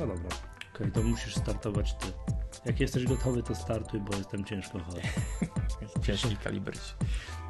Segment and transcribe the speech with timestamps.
[0.00, 0.28] No dobra.
[0.74, 2.06] Okej, to musisz startować ty.
[2.64, 5.02] Jak jesteś gotowy, to startuj, bo jestem ciężko chory.
[6.06, 6.74] Ciężki kaliber.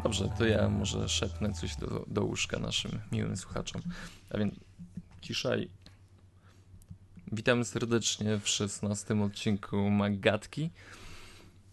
[0.02, 3.82] Dobrze, to ja może szepnę coś do, do łóżka naszym miłym słuchaczom.
[4.30, 4.54] A więc
[5.20, 5.68] ciszaj.
[7.32, 10.70] Witamy serdecznie w 16 odcinku Magatki,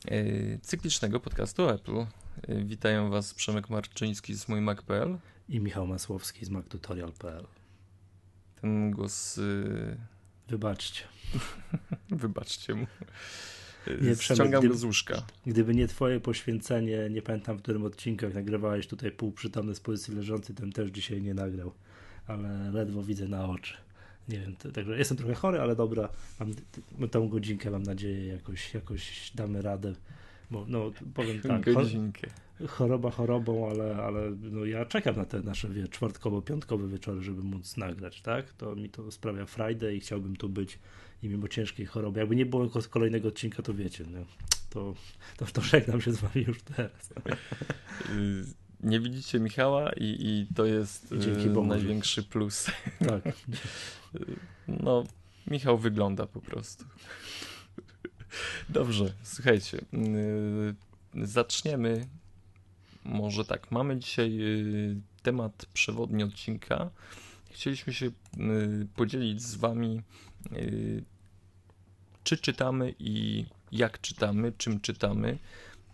[0.05, 2.05] yy, cyklicznego podcastu Apple.
[2.47, 5.17] Yy, witają Was Przemek Marczyński z mój.mac.pl
[5.49, 7.45] I Michał Masłowski z mactutorial.pl.
[8.61, 9.39] Ten głos...
[10.49, 11.03] Wybaczcie.
[12.09, 12.87] Wybaczcie mu.
[14.01, 15.25] Nie, Ściągam gdyby, z łóżka.
[15.45, 20.15] Gdyby nie twoje poświęcenie, nie pamiętam w którym odcinku, jak nagrywałeś tutaj półprzytomny z pozycji
[20.15, 21.71] leżący, ten też dzisiaj nie nagrał.
[22.27, 23.73] Ale ledwo widzę na oczy.
[24.29, 26.09] Nie wiem, to, także jestem trochę chory, ale dobra,
[26.99, 29.93] mam tą godzinkę, mam nadzieję, jakoś, jakoś damy radę.
[30.51, 32.27] Bo, no, powiem tak, Godzinkę.
[32.67, 37.77] choroba chorobą, ale, ale no, ja czekam na te nasze wie, czwartkowo-piątkowe wieczory, żeby móc
[37.77, 38.53] nagrać, tak?
[38.53, 40.79] To mi to sprawia frajdę i chciałbym tu być
[41.23, 42.19] i mimo ciężkiej choroby.
[42.19, 44.19] Jakby nie było kolejnego odcinka, to wiecie, no,
[44.69, 44.93] to,
[45.37, 47.13] to, to żegnam się z wami już teraz.
[48.83, 51.13] Nie widzicie Michała i, i to jest
[51.49, 52.71] Bogu, największy plus.
[52.99, 53.23] Tak.
[54.67, 55.03] No,
[55.47, 56.85] Michał wygląda po prostu.
[58.69, 59.81] Dobrze, słuchajcie.
[61.23, 62.07] Zaczniemy.
[63.03, 64.39] Może tak, mamy dzisiaj
[65.23, 66.89] temat przewodni odcinka.
[67.51, 68.11] Chcieliśmy się
[68.95, 70.01] podzielić z Wami,
[72.23, 75.37] czy czytamy i jak czytamy, czym czytamy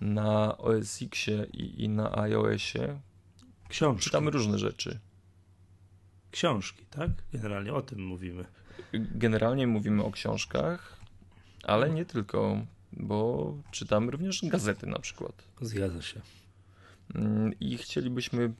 [0.02, 3.00] na OS Xie i, i na iOSie.
[3.70, 4.04] Książki.
[4.04, 5.00] Czytamy różne rzeczy.
[6.32, 7.10] Książki, tak?
[7.34, 8.46] Generalnie o tym mówimy.
[8.94, 11.01] Generalnie mówimy o książkach,
[11.64, 15.44] ale nie tylko, bo czytamy również gazety na przykład.
[15.62, 16.22] Zgadza się.
[17.60, 18.54] I chcielibyśmy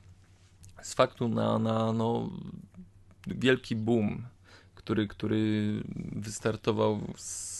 [0.82, 2.30] z faktu na, na no,
[3.26, 4.26] wielki boom,
[4.74, 5.72] który, który
[6.12, 7.52] wystartował z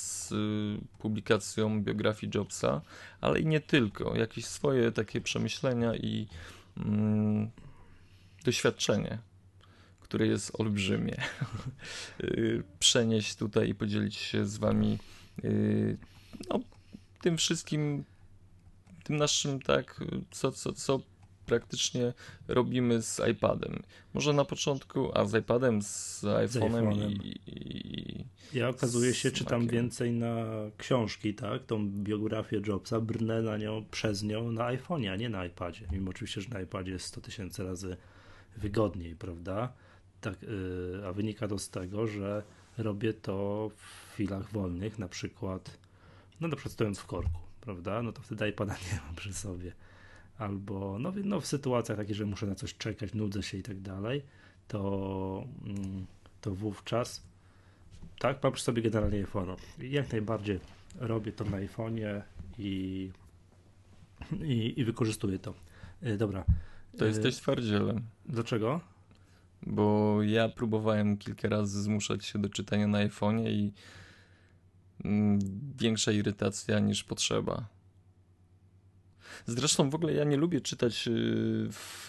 [0.98, 2.80] publikacją biografii Jobsa,
[3.20, 4.16] ale i nie tylko.
[4.16, 6.28] Jakieś swoje takie przemyślenia i
[6.76, 7.50] mm,
[8.44, 9.18] doświadczenie,
[10.00, 11.16] które jest olbrzymie.
[12.78, 14.98] Przenieść tutaj i podzielić się z Wami
[16.50, 16.60] no,
[17.22, 18.04] tym wszystkim,
[19.04, 20.00] tym naszym, tak,
[20.30, 21.00] co, co, co
[21.46, 22.12] praktycznie
[22.48, 23.82] robimy z iPadem.
[24.14, 30.12] Może na początku, a z iPadem, z iPhone'em i, i, Ja okazuje się, czytam więcej
[30.12, 30.44] na
[30.78, 31.66] książki, tak?
[31.66, 35.86] Tą biografię Jobsa, brnę na nią, przez nią na iPhone'ie, a nie na iPadzie.
[35.92, 37.96] Mimo oczywiście, że na iPadzie jest 100 tysięcy razy
[38.56, 39.72] wygodniej, prawda?
[40.20, 42.42] Tak, yy, a wynika to z tego, że
[42.78, 45.78] robię to w chwilach wolnych, na przykład,
[46.40, 48.02] no na przykład stojąc w korku, prawda?
[48.02, 49.72] No to wtedy iPada nie mam przy sobie
[50.38, 53.80] albo no, no w sytuacjach takich, że muszę na coś czekać, nudzę się i tak
[53.80, 54.22] dalej,
[54.68, 55.44] to,
[56.40, 57.22] to wówczas
[58.18, 59.56] tak, mam przy sobie generalnie iPhone.
[59.78, 60.60] Jak najbardziej
[61.00, 62.22] robię to na iPhone'ie
[62.58, 63.10] i,
[64.42, 65.54] i, i wykorzystuję to.
[66.18, 66.44] Dobra.
[66.98, 68.00] To jesteś twardzielem.
[68.26, 68.80] Dlaczego?
[69.66, 73.72] Bo ja próbowałem kilka razy zmuszać się do czytania na iPhone'ie i
[75.04, 75.38] mm,
[75.78, 77.68] większa irytacja niż potrzeba.
[79.46, 81.08] Zresztą w ogóle ja nie lubię czytać
[81.70, 82.08] w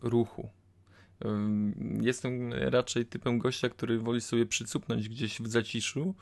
[0.00, 0.48] ruchu.
[2.00, 6.14] Jestem raczej typem gościa, który woli sobie przycupnąć gdzieś w zaciszu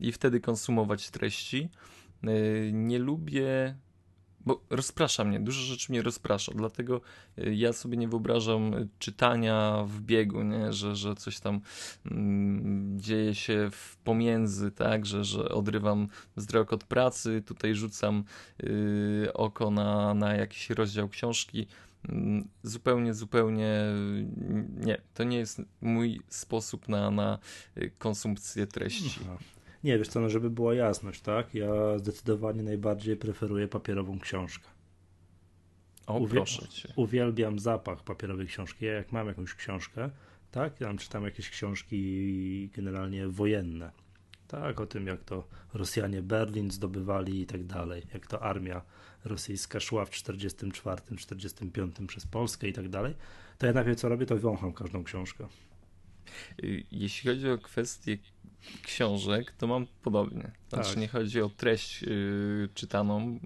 [0.00, 1.68] i wtedy konsumować treści.
[2.72, 3.76] Nie lubię
[4.46, 7.00] bo rozprasza mnie, dużo rzeczy mnie rozprasza, dlatego
[7.38, 10.72] y, ja sobie nie wyobrażam czytania w biegu, nie?
[10.72, 11.60] Że, że coś tam
[12.06, 18.24] mm, dzieje się w pomiędzy, tak, że, że odrywam wzrok od pracy, tutaj rzucam
[18.62, 21.66] y, oko na, na jakiś rozdział książki.
[22.08, 23.84] Mm, zupełnie, zupełnie
[24.76, 25.00] nie.
[25.14, 27.38] To nie jest mój sposób na, na
[27.76, 29.20] y, konsumpcję treści.
[29.84, 31.54] Nie, wiesz co, no żeby była jasność, tak?
[31.54, 34.68] Ja zdecydowanie najbardziej preferuję papierową książkę.
[36.06, 36.92] O, Uwiel proszę cię.
[36.96, 38.84] Uwielbiam zapach papierowej książki.
[38.84, 40.10] Ja jak mam jakąś książkę,
[40.50, 40.78] tak?
[40.78, 43.90] Tam czytam jakieś książki generalnie wojenne.
[44.48, 48.82] Tak, o tym jak to Rosjanie Berlin zdobywali i tak dalej, jak to armia
[49.24, 53.14] rosyjska szła w 44, 45 przez Polskę i tak dalej,
[53.58, 55.48] to ja najpierw co robię, to wącham każdą książkę.
[56.64, 58.18] Y, jeśli chodzi o kwestię
[58.82, 60.50] książek, to mam podobnie.
[60.68, 60.96] Znaczy, tak.
[60.96, 63.40] nie chodzi o treść yy, czytaną,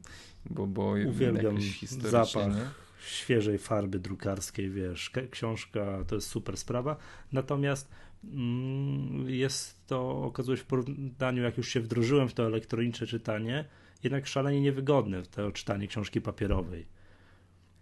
[0.50, 1.58] bo, bo uwielbiam
[1.88, 2.84] zapach nie?
[3.06, 6.96] świeżej farby drukarskiej, wiesz, książka to jest super sprawa.
[7.32, 7.90] Natomiast
[8.24, 13.64] mm, jest to, okazuje się w porównaniu, jak już się wdrożyłem w to elektroniczne czytanie,
[14.02, 16.86] jednak szalenie niewygodne to czytanie książki papierowej.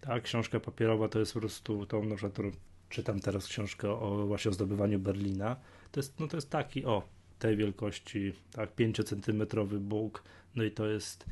[0.01, 2.53] Tak, książka papierowa to jest po prostu tą, na przykład,
[2.89, 5.55] czytam teraz książkę o właśnie o zdobywaniu Berlina.
[5.91, 7.03] To jest, no to jest taki, o,
[7.43, 10.23] tej wielkości, tak, 5-centymetrowy Bóg,
[10.55, 11.25] no i to jest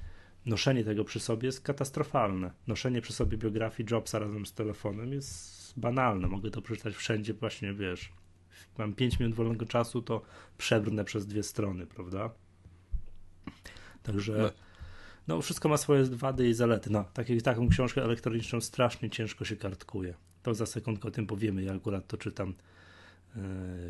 [0.46, 2.52] noszenie tego przy sobie jest katastrofalne.
[2.68, 6.28] Noszenie przy sobie biografii Jobsa razem z telefonem jest banalne.
[6.28, 8.14] Mogę to przeczytać wszędzie, właśnie wiesz.
[8.78, 10.22] Mam 5 minut wolnego czasu, to
[10.58, 12.30] przebrnę przez dwie strony, prawda?
[14.04, 14.38] Także.
[14.38, 14.52] No
[15.28, 16.90] no wszystko ma swoje wady i zalety.
[16.90, 20.14] No, takie, taką książkę elektroniczną strasznie ciężko się kartkuje.
[20.44, 21.64] To za sekundkę o tym powiemy.
[21.64, 22.54] Ja akurat to czytam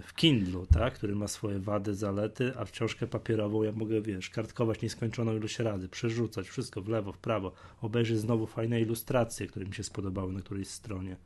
[0.04, 4.30] w Kindlu, tak, który ma swoje wady, zalety, a w książkę papierową ja mogę, wiesz,
[4.30, 7.52] kartkować nieskończoną ilość razy, przerzucać wszystko w lewo, w prawo,
[7.82, 11.18] obejrzeć znowu fajne ilustracje, które mi się spodobały na którejś stronie.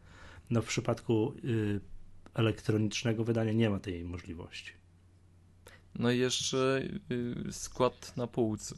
[0.50, 1.80] No w przypadku y,
[2.34, 4.72] elektronicznego wydania nie ma tej możliwości.
[5.96, 6.82] No i jeszcze
[7.12, 8.76] y, skład na półce.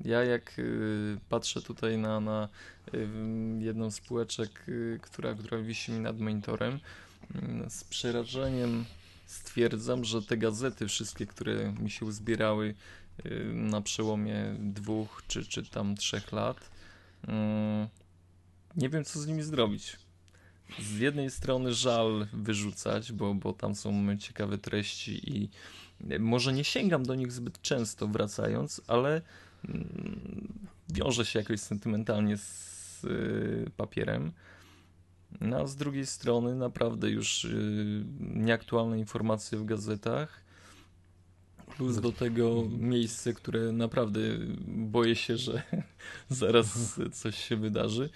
[0.00, 2.48] Ja jak y, patrzę tutaj na, na
[2.94, 3.08] y,
[3.58, 6.80] jedną z półeczek, y, która, która wisi mi nad monitorem,
[7.68, 8.84] z przerażeniem
[9.26, 12.74] stwierdzam, że te gazety wszystkie, które mi się uzbierały
[13.52, 16.70] na przełomie dwóch czy, czy tam trzech lat,
[18.76, 19.96] nie wiem co z nimi zrobić.
[20.78, 25.50] Z jednej strony żal wyrzucać, bo, bo tam są ciekawe treści i
[26.18, 29.22] może nie sięgam do nich zbyt często wracając, ale
[30.88, 34.32] wiąże się jakoś sentymentalnie z y, papierem.
[35.40, 40.44] No, a z drugiej strony naprawdę już y, nieaktualne informacje w gazetach,
[41.76, 44.20] plus do tego miejsce, które naprawdę
[44.66, 45.62] boję się, że
[46.28, 48.10] zaraz coś się wydarzy.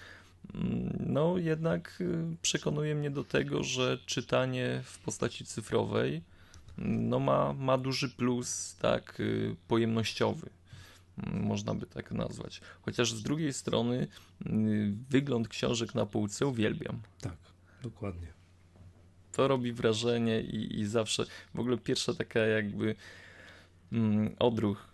[1.06, 6.22] No, jednak y, przekonuje mnie do tego, że czytanie w postaci cyfrowej
[6.78, 9.22] no ma, ma duży plus tak
[9.68, 10.50] pojemnościowy
[11.26, 12.60] można by tak nazwać.
[12.82, 14.08] Chociaż z drugiej strony
[14.46, 17.00] y, wygląd książek na półce uwielbiam.
[17.20, 17.36] Tak,
[17.82, 18.32] dokładnie.
[19.32, 21.24] To robi wrażenie i, i zawsze,
[21.54, 22.94] w ogóle pierwsza taka jakby
[23.92, 24.88] mm, odruch,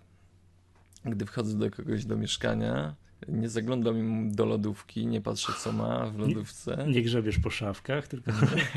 [1.04, 2.94] gdy wchodzę do kogoś do mieszkania,
[3.28, 6.84] nie zaglądam im do lodówki, nie patrzę co ma w lodówce.
[6.86, 8.32] Nie, nie grzebiesz po szafkach, tylko...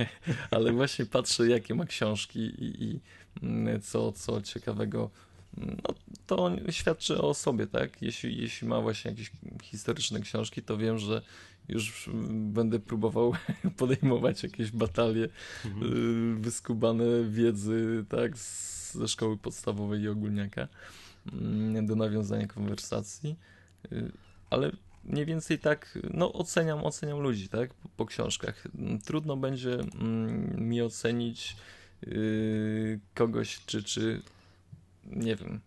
[0.52, 3.00] Ale właśnie patrzę jakie ma książki i, i
[3.44, 5.10] mm, co, co ciekawego
[5.58, 5.96] no,
[6.26, 8.02] to świadczy o sobie, tak?
[8.02, 9.32] Jeśli, jeśli ma właśnie jakieś
[9.64, 11.22] historyczne książki, to wiem, że
[11.70, 13.34] już będę próbował
[13.78, 15.30] podejmować jakieś batalie
[15.66, 15.94] mhm.
[16.38, 18.38] Y, wyskubane wiedzy, tak,
[18.92, 20.68] ze szkoły podstawowej i ogólniaka
[21.34, 23.36] mm, do nawiązania konwersacji,
[23.92, 24.12] y,
[24.50, 24.72] ale
[25.04, 28.68] mniej więcej tak, no oceniam, oceniam ludzi, tak, po, po książkach.
[29.06, 31.56] Trudno będzie mm, mi ocenić
[32.02, 34.22] yy, kogoś, czy, czy
[35.08, 35.62] nie wiem,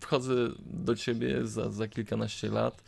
[0.00, 0.34] wchodzę
[0.66, 2.84] do ciebie za, za kilkanaście lat,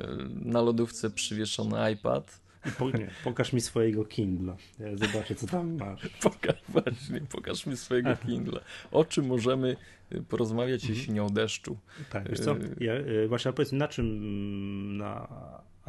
[0.00, 0.08] e,
[0.44, 2.40] na lodówce przywieszony iPad.
[2.78, 4.56] Po, nie, pokaż mi swojego Kindla.
[4.78, 6.08] Ja zobaczę, co tam masz.
[6.22, 8.60] Pokaż, właśnie, pokaż mi swojego Kindla.
[8.90, 9.76] O czym możemy
[10.10, 10.98] e, porozmawiać, mhm.
[10.98, 11.78] jeśli nie o deszczu?
[12.10, 12.56] Tak, wiesz co?
[12.56, 12.92] E, ja,
[13.28, 15.28] właśnie, powiedz na czym mm, na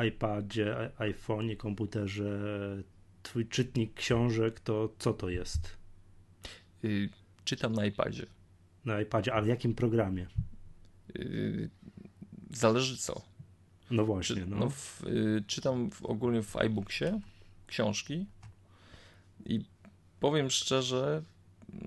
[0.07, 2.39] iPadzie, iPhone'ie, komputerze
[3.23, 5.77] twój czytnik książek, to co to jest?
[7.45, 8.25] Czytam na iPadzie
[8.87, 10.27] na iPadzie, ale w jakim programie?
[11.15, 11.69] Yy,
[12.51, 13.21] zależy co.
[13.91, 14.35] No właśnie.
[14.35, 14.57] Czy, no.
[14.57, 17.05] no w, yy, czytam w, ogólnie w iBooksie
[17.67, 18.25] książki
[19.45, 19.65] i
[20.19, 21.23] powiem szczerze,
[21.73, 21.79] yy,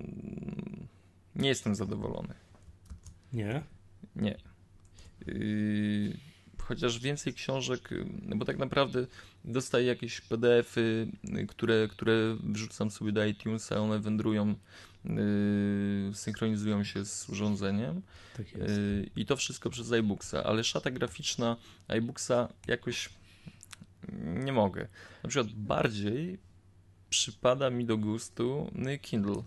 [1.37, 2.35] nie jestem zadowolony.
[3.33, 3.63] Nie?
[4.17, 4.37] Nie.
[5.27, 6.30] Yy,
[6.71, 7.91] chociaż więcej książek,
[8.23, 9.07] no bo tak naprawdę
[9.45, 11.09] dostaję jakieś PDF-y,
[11.49, 14.55] które, które wrzucam sobie do iTunesa, one wędrują
[15.05, 18.03] Yy, synchronizują się z urządzeniem.
[18.37, 21.57] Tak yy, I to wszystko przez iBooksa, ale szata graficzna
[21.89, 23.09] iBooksa jakoś
[24.45, 24.89] nie mogę.
[25.23, 26.39] Na przykład bardziej
[27.11, 28.71] przypada mi do gustu
[29.03, 29.43] Kindle.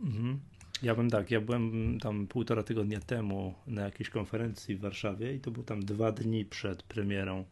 [0.00, 0.40] Mhm.
[0.82, 5.40] Ja bym tak, ja byłem tam półtora tygodnia temu na jakiejś konferencji w Warszawie i
[5.40, 7.44] to był tam dwa dni przed premierą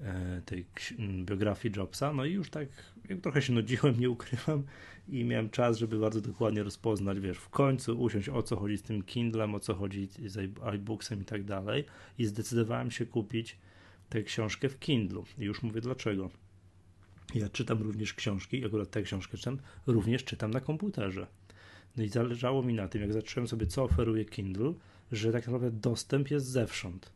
[0.00, 0.64] e, tej
[1.24, 2.68] biografii Jobsa, no i już tak
[3.22, 4.62] trochę się nudziłem, nie ukrywam
[5.08, 8.82] i miałem czas, żeby bardzo dokładnie rozpoznać, wiesz, w końcu usiąść o co chodzi z
[8.82, 11.84] tym Kindlem, o co chodzi z iBooksem i tak dalej
[12.18, 13.58] i zdecydowałem się kupić
[14.08, 16.30] tę książkę w Kindlu i już mówię dlaczego.
[17.34, 21.26] Ja czytam również książki, akurat tę książkę czytam, również czytam na komputerze.
[21.96, 24.74] No i zależało mi na tym, jak zacząłem sobie, co oferuje Kindle,
[25.12, 27.12] że tak naprawdę dostęp jest zewsząd.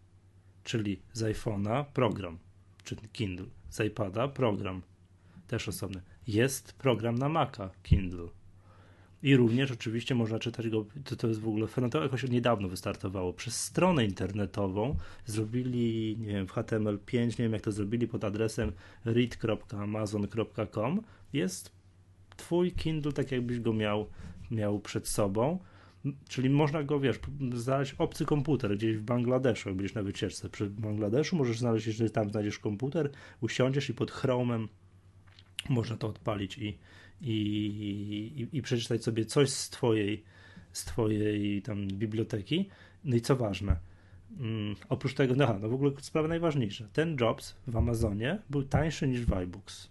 [0.65, 2.39] Czyli z iPhone'a program,
[2.85, 4.83] czy Kindle, z iPada program,
[5.47, 6.03] też osobny.
[6.27, 8.29] Jest program na Maca Kindle.
[9.23, 12.69] I również oczywiście można czytać go, to, to jest w ogóle fenomen, to jakoś niedawno
[12.69, 18.25] wystartowało, przez stronę internetową zrobili, nie wiem, w HTML5, nie wiem jak to zrobili, pod
[18.25, 18.73] adresem
[19.05, 21.03] read.amazon.com
[21.33, 21.73] jest
[22.37, 24.07] twój Kindle tak jakbyś go miał,
[24.51, 25.59] miał przed sobą,
[26.29, 27.21] czyli można go, wiesz,
[27.55, 32.11] znaleźć obcy komputer gdzieś w Bangladeszu, jak będziesz na wycieczce przy Bangladeszu, możesz znaleźć, jeżeli
[32.11, 33.11] tam znajdziesz komputer,
[33.41, 34.69] usiądziesz i pod Chromem
[35.69, 36.79] można to odpalić i,
[37.21, 37.33] i,
[38.53, 40.25] i, i przeczytać sobie coś z twojej,
[40.73, 42.69] z twojej tam biblioteki.
[43.05, 43.77] No i co ważne,
[44.41, 49.09] mm, oprócz tego, no, no w ogóle sprawa najważniejsza, ten Jobs w Amazonie był tańszy
[49.09, 49.89] niż iBooks.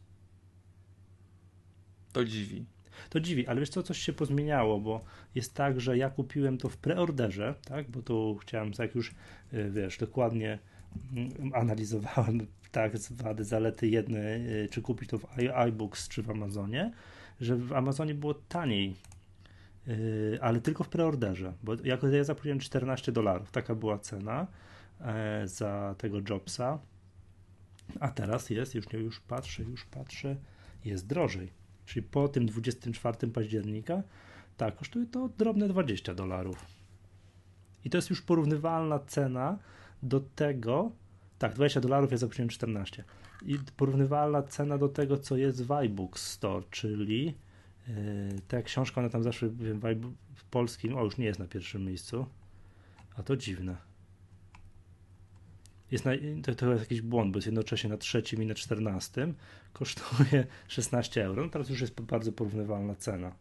[2.14, 2.66] To dziwi.
[3.10, 5.02] To dziwi, ale wiesz co, coś się pozmieniało, bo
[5.36, 9.12] jest tak, że ja kupiłem to w preorderze, tak, bo tu chciałem, jak już,
[9.54, 10.60] y, wiesz, dokładnie
[11.14, 15.26] mm, analizowałem tak, wady, zalety jedne, y, czy kupić to w
[15.56, 16.92] iBooks, czy w Amazonie,
[17.42, 18.96] że w Amazonie było taniej,
[19.88, 24.48] y, ale tylko w preorderze, bo jako ja zapłaciłem 14 dolarów, taka była cena
[25.02, 26.80] e, za tego Jobsa,
[28.00, 30.36] a teraz jest, już nie, już patrzę, już patrzę,
[30.86, 31.52] jest drożej,
[31.86, 34.04] czyli po tym 24 października,
[34.58, 36.66] tak, kosztuje to drobne 20 dolarów.
[37.86, 39.60] I to jest już porównywalna cena
[40.04, 40.92] do tego,
[41.40, 43.04] tak, 20 dolarów, ja zapłaciłem 14.
[43.46, 47.94] I porównywalna cena do tego, co jest w iBooks Store, czyli yy,
[48.48, 49.80] ta książka, ona tam zawsze w,
[50.36, 52.26] w polskim, o już nie jest na pierwszym miejscu,
[53.16, 53.78] a to dziwne.
[55.92, 56.12] Jest na,
[56.44, 59.34] to, to jest jakiś błąd, bo jest jednocześnie na trzecim i na czternastym,
[59.74, 63.36] kosztuje 16 euro, no teraz już jest bardzo porównywalna cena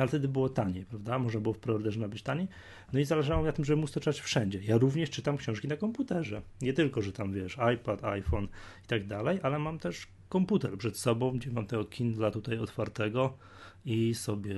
[0.00, 1.18] ale wtedy było taniej, prawda?
[1.18, 2.48] Może było w preorderze być taniej.
[2.92, 4.60] No i zależało mi na tym, żeby móc to czytać wszędzie.
[4.62, 6.42] Ja również czytam książki na komputerze.
[6.62, 8.48] Nie tylko, że tam wiesz, iPad, iPhone
[8.84, 13.38] i tak dalej, ale mam też komputer przed sobą, gdzie mam tego Kindla tutaj otwartego
[13.84, 14.54] i sobie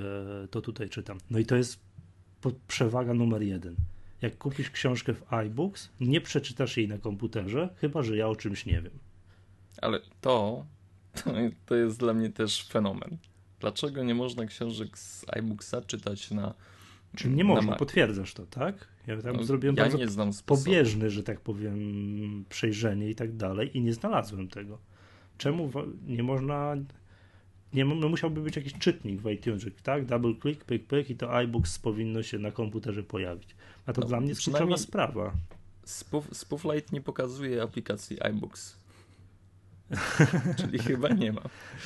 [0.51, 1.19] to tutaj czytam.
[1.31, 1.81] No i to jest
[2.69, 3.77] przewaga numer jeden.
[4.23, 8.67] Jak kupisz książkę w iBooks, nie przeczytasz jej na komputerze, chyba że ja o czymś
[8.67, 8.99] nie wiem.
[9.81, 10.67] Ale to,
[11.67, 13.19] to jest dla mnie też fenomen.
[13.61, 16.55] Dlaczego nie można książek z iBooksa czytać na.
[17.17, 18.89] Czyli nie można, potwierdzasz to, tak?
[19.07, 23.37] Ja tam no, zrobiłem ja bardzo nie znam pobieżny, że tak powiem, przejrzenie i tak
[23.37, 24.79] dalej i nie znalazłem tego.
[25.39, 25.71] Czemu
[26.07, 26.77] nie można.
[27.75, 30.07] Nie, no musiałby być jakiś czytnik w iTunes, tak?
[30.07, 33.55] Double click, pyk, pyk i to iBooks powinno się na komputerze pojawić.
[33.87, 35.33] A to no, dla mnie jest kluczowa sprawa.
[36.33, 38.82] Spooflight nie pokazuje aplikacji iBooks.
[40.59, 41.43] Czyli chyba nie ma.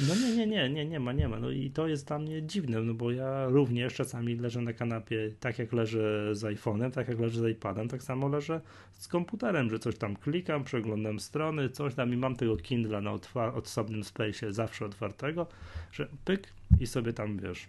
[0.09, 1.39] No nie, nie, nie, nie, nie ma, nie ma.
[1.39, 5.31] No i to jest dla mnie dziwne, no bo ja również czasami leżę na kanapie,
[5.41, 8.61] tak jak leżę z iPhone'em, tak jak leżę z iPadem, tak samo leżę
[8.93, 13.13] z komputerem, że coś tam klikam, przeglądam strony, coś tam i mam tego Kindle na
[13.55, 15.47] osobnym space zawsze otwartego,
[15.93, 16.49] że pyk
[16.81, 17.67] i sobie tam, wiesz,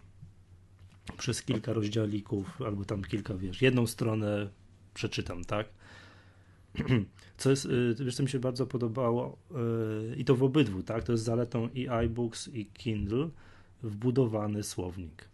[1.17, 4.49] przez kilka rozdziałików albo tam kilka, wiesz, jedną stronę
[4.93, 5.76] przeczytam, tak?
[7.37, 9.37] Co jest, y, wiesz, co mi się bardzo podobało
[10.11, 11.03] y, i to w obydwu, tak?
[11.03, 13.29] To jest zaletą i iBooks i Kindle
[13.83, 15.29] wbudowany słownik.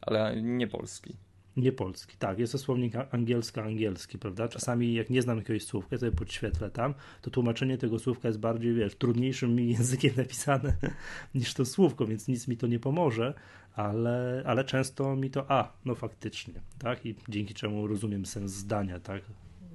[0.00, 1.16] Ale nie polski.
[1.56, 2.38] Nie polski, tak.
[2.38, 4.48] Jest to słownik angielsko-angielski, prawda?
[4.48, 8.40] Czasami jak nie znam jakiegoś słówka, to je podświetlę tam, to tłumaczenie tego słówka jest
[8.40, 10.76] bardziej, wiesz, trudniejszym mi językiem napisane
[11.34, 13.34] niż to słówko, więc nic mi to nie pomoże,
[13.74, 17.06] ale, ale często mi to, a, no faktycznie, tak?
[17.06, 19.22] I dzięki czemu rozumiem sens zdania, tak?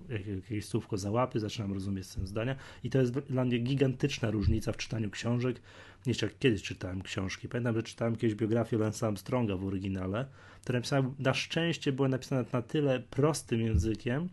[0.10, 4.78] Jakieś słówko załapy, zaczynam rozumieć sens zdania i to jest dla mnie gigantyczna różnica w
[4.78, 5.62] czytaniu książek
[6.06, 7.50] niż jak kiedyś czytałem książki.
[7.50, 10.26] Pamiętam, że czytałem kiedyś biografię Lance'a Armstronga w oryginale,
[10.62, 14.30] które napisałem, na szczęście były napisane na tyle prostym językiem,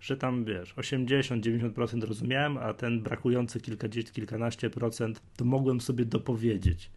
[0.00, 6.90] że tam wiesz, 80-90% rozumiałem, a ten brakujący kilkadziesiąt, kilkanaście procent to mogłem sobie dopowiedzieć.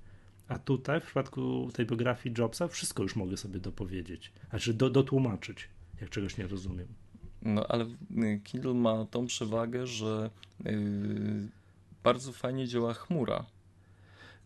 [0.48, 5.69] A tutaj w przypadku tej biografii Jobsa wszystko już mogę sobie dopowiedzieć, znaczy do, dotłumaczyć,
[6.01, 6.88] jak czegoś nie rozumiem.
[7.41, 10.29] No ale y, Kindle ma tą przewagę, że
[10.65, 10.74] yy,
[12.03, 13.46] bardzo fajnie działa chmura.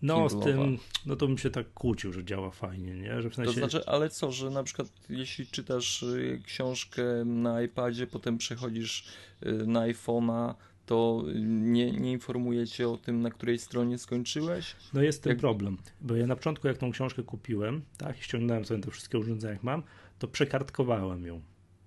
[0.02, 3.22] No, z tym, no to bym się tak kłócił, że działa fajnie, nie?
[3.22, 3.52] Że w sensie...
[3.52, 9.08] To znaczy, ale co, że na przykład jeśli czytasz y, książkę na iPadzie, potem przechodzisz
[9.46, 10.54] y, na iPhone'a,
[10.86, 14.76] to nie, nie informuje cię o tym, na której stronie skończyłeś?
[14.94, 15.40] No jest ten jak...
[15.40, 19.54] problem, bo ja na początku jak tą książkę kupiłem, tak, ściągnąłem sobie te wszystkie urządzenia
[19.54, 19.84] jak mam,
[20.20, 21.42] to przekartkowałem ją.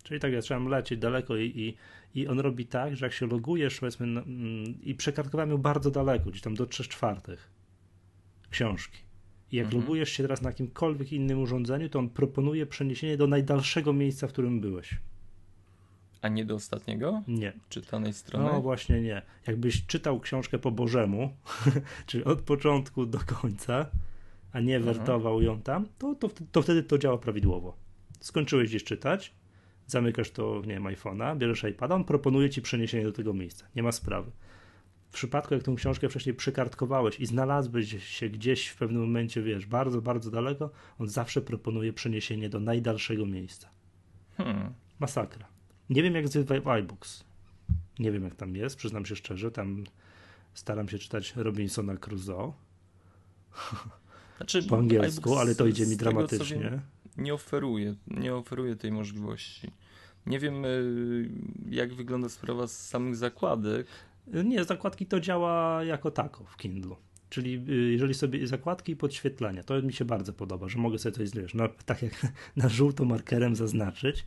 [0.05, 1.77] Czyli tak, ja trzeba lecieć daleko i, i,
[2.21, 4.23] i on robi tak, że jak się logujesz, powiedzmy, no,
[4.83, 7.51] i przekartkowałem ją bardzo daleko, gdzieś tam do 3 czwartych
[8.51, 8.99] książki.
[9.53, 9.83] I jak mhm.
[9.83, 14.33] logujesz się teraz na jakimkolwiek innym urządzeniu, to on proponuje przeniesienie do najdalszego miejsca, w
[14.33, 14.97] którym byłeś.
[16.23, 17.23] A nie do ostatniego?
[17.29, 17.53] Nie.
[17.69, 18.45] Czytanej strony?
[18.45, 19.23] No właśnie nie.
[19.47, 21.37] Jakbyś czytał książkę po Bożemu,
[22.07, 23.87] czyli od początku do końca,
[24.53, 24.97] a nie Mhm.
[24.97, 27.77] wertował ją tam, to, to, to wtedy to działa prawidłowo.
[28.21, 29.35] Skończyłeś gdzieś czytać,
[29.87, 33.67] zamykasz to, nie wiem, iPhone'a, bierzesz iPada, on proponuje ci przeniesienie do tego miejsca.
[33.77, 34.31] Nie ma sprawy.
[35.11, 39.67] W przypadku, jak tą książkę wcześniej przykartkowałeś i znalazłeś się gdzieś w pewnym momencie, wiesz,
[39.67, 43.69] bardzo, bardzo daleko, on zawsze proponuje przeniesienie do najdalszego miejsca.
[44.37, 44.75] Hmm.
[44.99, 45.47] Masakra.
[45.91, 47.25] Nie wiem, jak z iBooks.
[47.99, 49.51] Nie wiem, jak tam jest, przyznam się szczerze.
[49.51, 49.85] Tam
[50.55, 52.53] staram się czytać Robinsona Crusoe
[54.37, 56.59] Znaczy, po angielsku, ale to idzie mi tego, dramatycznie.
[56.59, 56.81] wiem,
[57.17, 59.71] nie oferuje, nie oferuje tej możliwości.
[60.27, 61.31] Nie wiem, y,
[61.71, 63.87] jak wygląda sprawa z samych zakładek.
[64.45, 66.97] Nie, zakładki to działa jako tako w Kindle.
[67.31, 71.17] Czyli y, jeżeli sobie zakładki i podświetlenia, to mi się bardzo podoba, że mogę sobie
[71.17, 74.27] coś wiesz, no, tak jak na żółto markerem zaznaczyć,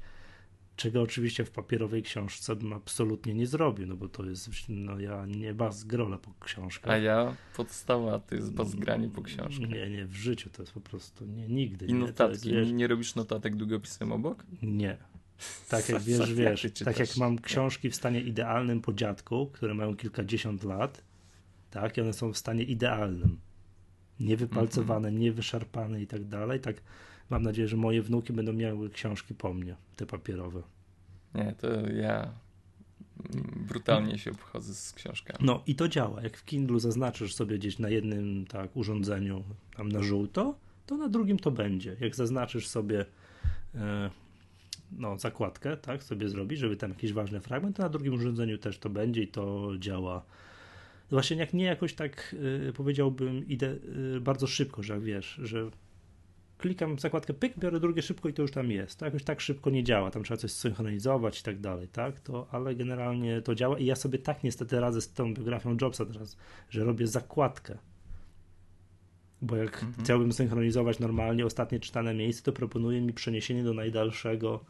[0.78, 5.26] czego oczywiście w papierowej książce bym absolutnie nie zrobił, no bo to jest, no ja
[5.26, 6.94] nie bas grola po książkach.
[6.94, 9.68] A ja podstawa to jest bazgranie po książkę.
[9.68, 11.86] Nie, nie, w życiu to jest po prostu nie, nigdy.
[11.86, 12.52] I nie, to jest, notatki.
[12.54, 14.44] Nie, nie robisz notatek długopisem obok?
[14.62, 14.98] Nie.
[15.70, 19.96] Tak jak wiesz, wiesz, tak jak mam książki w stanie idealnym po dziadku, które mają
[19.96, 21.04] kilkadziesiąt lat,
[21.70, 23.40] tak, i one są w stanie idealnym.
[24.20, 25.22] Niewypalcowane, Mhm.
[25.24, 26.76] niewyszarpane i tak dalej, tak
[27.30, 30.64] mam nadzieję, że moje wnuki będą miały książki po mnie, te papierowe.
[31.36, 32.34] Nie, to ja
[33.74, 35.40] brutalnie się obchodzę z książkami.
[35.42, 36.22] No i to działa.
[36.22, 39.44] Jak w Kindlu zaznaczysz sobie gdzieś na jednym tak urządzeniu
[39.78, 41.96] tam na żółto, to na drugim to będzie.
[42.00, 43.06] Jak zaznaczysz sobie
[43.76, 44.10] e,
[44.92, 48.80] no, zakładkę, tak, sobie zrobić, żeby tam jakiś ważny fragment, to na drugim urządzeniu też
[48.80, 50.26] to będzie i to działa.
[51.10, 52.36] Właśnie jak nie jakoś tak
[52.70, 53.76] y, powiedziałbym, idę
[54.16, 55.70] y, bardzo szybko, że jak wiesz, że
[56.58, 59.00] klikam w zakładkę, pyk, biorę drugie szybko i to już tam jest.
[59.00, 62.20] To jakoś tak szybko nie działa, tam trzeba coś synchronizować i tak dalej, tak?
[62.20, 66.06] To, ale generalnie to działa i ja sobie tak niestety radzę z tą biografią Jobsa
[66.06, 66.38] teraz,
[66.70, 67.78] że robię zakładkę.
[69.42, 69.94] Bo jak Mhm.
[70.04, 74.66] chciałbym synchronizować normalnie ostatnie czytane miejsce, to proponuje mi przeniesienie do najdalszego,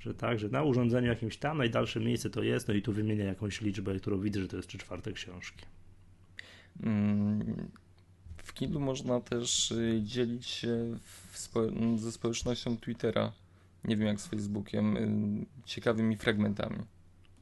[0.00, 3.24] że tak, że na urządzeniu jakimś tam najdalsze miejsce to jest, no i tu wymienia
[3.24, 5.66] jakąś liczbę, którą widzę, że to jest trzy czwarte książki.
[6.82, 7.70] Mm,
[8.52, 10.98] W Kindle można też y, dzielić się
[11.32, 11.60] spo
[11.96, 13.32] ze społecznością Twittera,
[13.84, 16.78] nie wiem jak z Facebookiem, y, ciekawymi fragmentami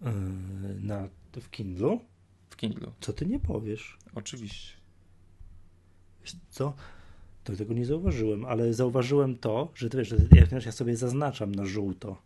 [0.03, 0.11] Yy,
[0.81, 1.09] na,
[1.41, 2.01] w Kindlu?
[2.51, 2.91] w Kindle.
[3.01, 3.99] Co ty nie powiesz?
[4.15, 4.73] Oczywiście.
[6.51, 6.75] Co?
[7.45, 10.15] To tego nie zauważyłem, ale zauważyłem to, że ty wiesz,
[10.67, 12.17] ja sobie zaznaczam na żółto,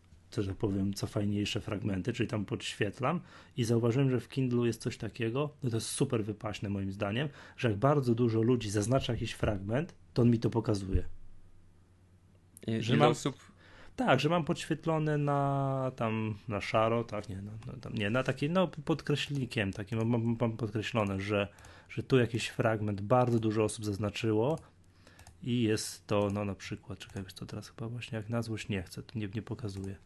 [0.43, 3.21] że powiem, co fajniejsze fragmenty, czyli tam podświetlam
[3.57, 7.29] i zauważyłem, że w Kindlu jest coś takiego, no to jest super wypaśne moim zdaniem,
[7.57, 11.05] że jak bardzo dużo ludzi zaznacza jakiś fragment, to on mi to pokazuje.
[12.67, 13.37] I, Że mam- osób
[13.97, 18.51] Tak, że mam podświetlone na tam na szaro, tak, nie, na, na, nie, na taki,
[18.51, 21.49] no podkreślnikiem takim, mam, mam, podkreślone, że,
[21.89, 24.59] że tu jakiś fragment bardzo dużo osób zaznaczyło
[25.43, 28.83] i jest to, no na przykład, czekaj, co teraz chyba właśnie jak na złość nie
[28.83, 29.97] chcę, to nie, nie pokazuje.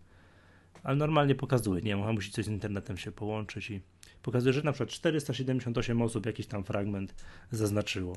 [0.83, 3.81] Ale normalnie pokazuje, nie wiem, musi coś z internetem się połączyć i
[4.23, 7.15] pokazuje, że na przykład 478 osób jakiś tam fragment
[7.51, 8.17] zaznaczyło.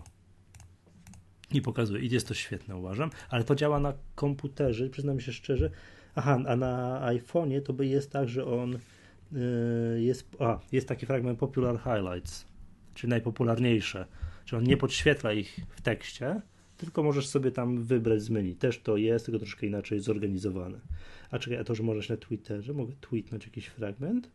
[1.54, 2.02] I pokazuje.
[2.02, 3.10] I jest to świetne, uważam.
[3.30, 5.70] Ale to działa na komputerze, przyznam się szczerze.
[6.16, 8.78] Aha, a na iPhone'ie to by jest tak, że on
[9.32, 10.36] yy, jest.
[10.40, 12.46] A, jest taki fragment Popular Highlights,
[12.94, 14.06] czyli najpopularniejsze.
[14.46, 16.42] Czyli on nie podświetla ich w tekście,
[16.78, 18.56] tylko możesz sobie tam wybrać z menu.
[18.56, 20.80] Też to jest, tylko troszkę inaczej zorganizowane.
[21.32, 24.32] A czekaj, a to, że możesz na Twitterze, mogę tweetnąć jakiś fragment?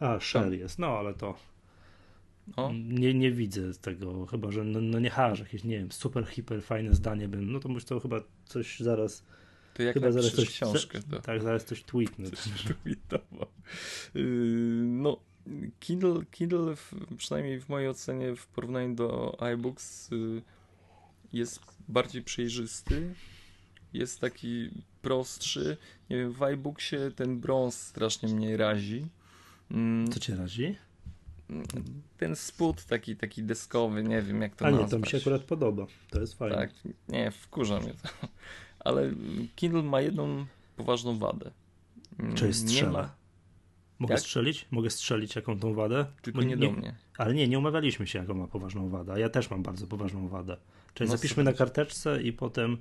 [0.00, 1.34] A, share jest, no ale to
[2.56, 6.26] O, nie, nie widzę tego, chyba że no, no nie hasz, jakieś, nie wiem, super,
[6.26, 9.24] hiper fajne zdanie bym, no to muszę to chyba coś zaraz,
[9.74, 12.30] to jak chyba zaraz coś, książkę, to tak, zaraz coś tweetnę.
[12.30, 13.48] coś tweetował.
[14.14, 14.22] Yy,
[14.84, 15.20] No,
[15.80, 20.42] Kindle, Kindle w, przynajmniej w mojej ocenie w porównaniu do iBooks y,
[21.32, 23.14] jest bardziej przejrzysty,
[23.92, 24.70] jest taki
[25.02, 25.76] prostszy.
[26.10, 29.06] Nie wiem, w iBooksie ten brąz strasznie mnie razi.
[29.70, 30.76] Mm, Co cię razi?
[32.18, 34.90] Ten spód taki, taki deskowy, nie wiem jak to A nie, nazwać.
[34.90, 36.56] to mi się akurat podoba, to jest fajne.
[36.56, 36.70] Tak,
[37.08, 38.08] nie, wkurza mnie to.
[38.84, 39.10] Ale
[39.56, 41.50] Kindle ma jedną poważną wadę.
[42.18, 43.14] Mm, Czy jest nie strzela?
[43.98, 44.20] Mogę Jak?
[44.20, 44.66] strzelić?
[44.70, 46.06] Mogę strzelić jaką tą wadę?
[46.22, 46.94] tylko Bo nie do mnie.
[47.18, 50.28] Ale nie, nie umawialiśmy się, jaką ma poważną wadę, a ja też mam bardzo poważną
[50.28, 50.56] wadę.
[50.94, 51.44] Czyli No zapiszmy super.
[51.44, 52.78] na karteczce i potem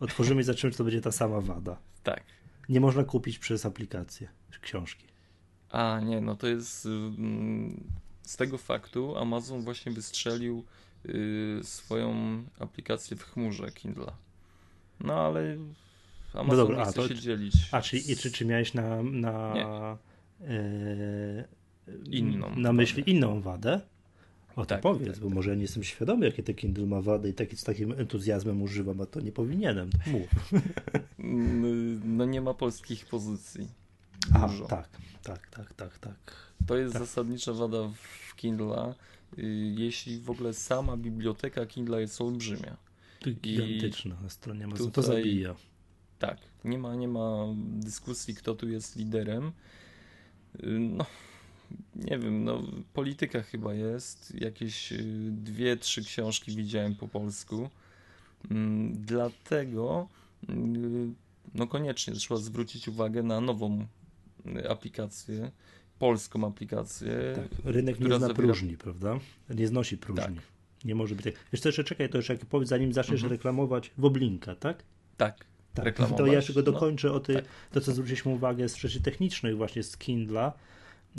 [0.00, 1.76] otworzymy i czy to będzie ta sama wada.
[2.02, 2.22] Tak.
[2.68, 4.28] Nie można kupić przez aplikację
[4.60, 5.06] książki.
[5.70, 7.84] A nie, no to jest mm,
[8.22, 10.64] z tego faktu Amazon właśnie wystrzelił
[11.06, 12.14] y, swoją
[12.58, 14.12] aplikację w chmurze Kindle.
[15.00, 15.56] No ale
[16.34, 17.54] Amazon dobra, nie a chce to- się dzielić.
[17.72, 19.54] A, czyli i czy, czy miałeś na, na,
[20.40, 21.44] e,
[22.10, 23.12] Inną na myśli wadę.
[23.12, 23.80] inną wadę?
[24.56, 27.00] O to Tak, powiedz, tak, bo może ja nie jestem świadomy, jakie te Kindle ma
[27.02, 29.90] wady i taki, z takim entuzjazmem używam, a to nie powinienem.
[30.06, 30.28] Mów.
[32.04, 33.68] No nie ma polskich pozycji.
[34.34, 34.64] A, Dużo.
[34.66, 34.88] tak,
[35.22, 36.16] tak, tak, tak, tak.
[36.66, 37.02] To jest Tak.
[37.02, 37.88] zasadnicza wada
[38.28, 38.94] w Kindla.
[39.38, 39.42] y,
[39.76, 42.76] Jeśli w ogóle sama biblioteka Kindla jest olbrzymia.
[43.20, 44.90] To gigantyczna na stronie Amazon.
[44.90, 45.54] To zabija.
[46.18, 49.46] Tak, nie ma, nie ma dyskusji, kto tu jest liderem.
[49.46, 51.06] Y, No,
[51.94, 52.62] nie wiem, no,
[52.94, 54.34] polityka chyba jest.
[54.40, 57.70] Jakieś y, dwie, trzy książki widziałem po polsku.
[58.50, 60.08] Mm, Dlatego,
[60.50, 60.52] y,
[61.54, 63.86] no koniecznie trzeba zwrócić uwagę na nową
[64.56, 65.50] y, aplikację,
[65.98, 67.12] polską aplikację.
[67.34, 69.18] Tak, rynek nie zna zawiera- próżni, prawda?
[69.50, 70.36] Nie znosi próżni.
[70.84, 71.60] Nie może być tak.
[71.60, 73.32] Co, jeszcze czekaj, to jeszcze jak powiedz, zanim zaczniesz Mhm.
[73.32, 74.82] reklamować Woblinka, tak?
[75.16, 77.44] Tak, Tak, to ja jeszcze go No, dokończę o ty, tak.
[77.72, 80.52] to, co zwróciliśmy uwagę z rzeczy technicznych właśnie z Kindla,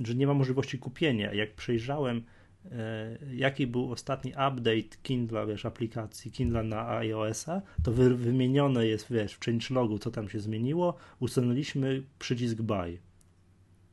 [0.06, 1.34] że nie ma możliwości kupienia.
[1.34, 2.24] Jak przejrzałem,
[2.72, 9.12] e, jaki był ostatni update Kindla, wiesz, aplikacji Kindla na iOS-a, to wy, wymienione jest,
[9.12, 12.98] wiesz, w changelogu, co tam się zmieniło, usunęliśmy przycisk buy.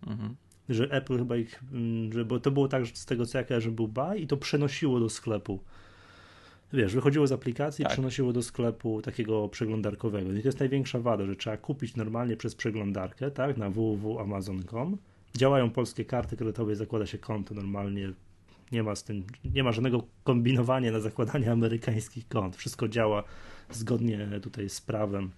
[0.06, 0.36] Mhm.
[0.68, 3.44] Że Apple chyba ich, mm, że, bo to było tak, że z tego co ja
[3.44, 5.60] kojarzę, był buy i to przenosiło do sklepu.
[6.72, 7.92] Wiesz, wychodziło z aplikacji i Tak.
[7.92, 10.32] przenosiło do sklepu takiego przeglądarkowego.
[10.32, 14.98] I to jest największa wada, że trzeba kupić normalnie przez przeglądarkę, tak, na www.amazon.com.
[15.36, 18.12] Działają polskie karty kredytowe, zakłada się konto normalnie.
[18.72, 22.56] Nie ma z tym, nie ma żadnego kombinowania na zakładanie amerykańskich kont.
[22.56, 23.24] Wszystko działa
[23.70, 25.30] zgodnie tutaj z prawem.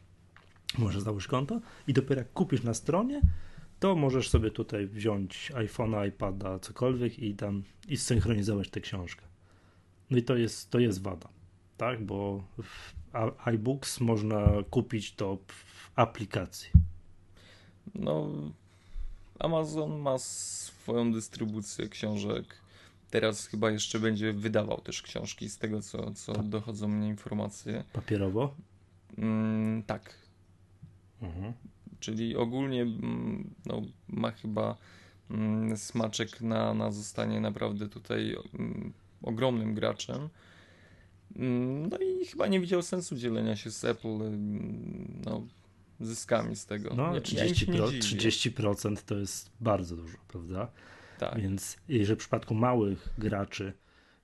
[0.79, 3.21] Możesz założyć konto i dopiero jak kupisz na stronie,
[3.81, 9.23] to możesz sobie tutaj wziąć iPhone'a, iPada, cokolwiek i tam i zsynchronizować tę książkę.
[10.11, 11.29] No i to jest, to jest wada,
[11.77, 12.05] tak?
[12.05, 12.95] Bo w
[13.45, 16.71] iBooks można kupić to w aplikacji.
[17.95, 18.31] No,
[19.39, 22.45] Amazon ma swoją dystrybucję książek.
[23.11, 27.85] Teraz chyba jeszcze będzie wydawał też książki, z tego co, co dochodzą mnie informacje.
[27.93, 28.55] Papierowo?
[29.19, 30.15] Mm, tak,
[31.23, 31.53] Mhm.
[32.01, 34.77] czyli ogólnie mm, no, ma chyba
[35.31, 40.29] mm, smaczek na, na zostanie naprawdę tutaj mm, ogromnym graczem.
[41.37, 45.43] Mm, No i chyba nie widział sensu dzielenia się z Apple mm, no,
[46.01, 46.95] zyskami z tego.
[46.95, 48.01] No, Ja- ja im 30%, się nie dziwię.
[48.01, 50.69] 30% to jest bardzo dużo, prawda?
[51.19, 51.41] Tak.
[51.41, 53.73] Więc jeżeli w przypadku małych graczy,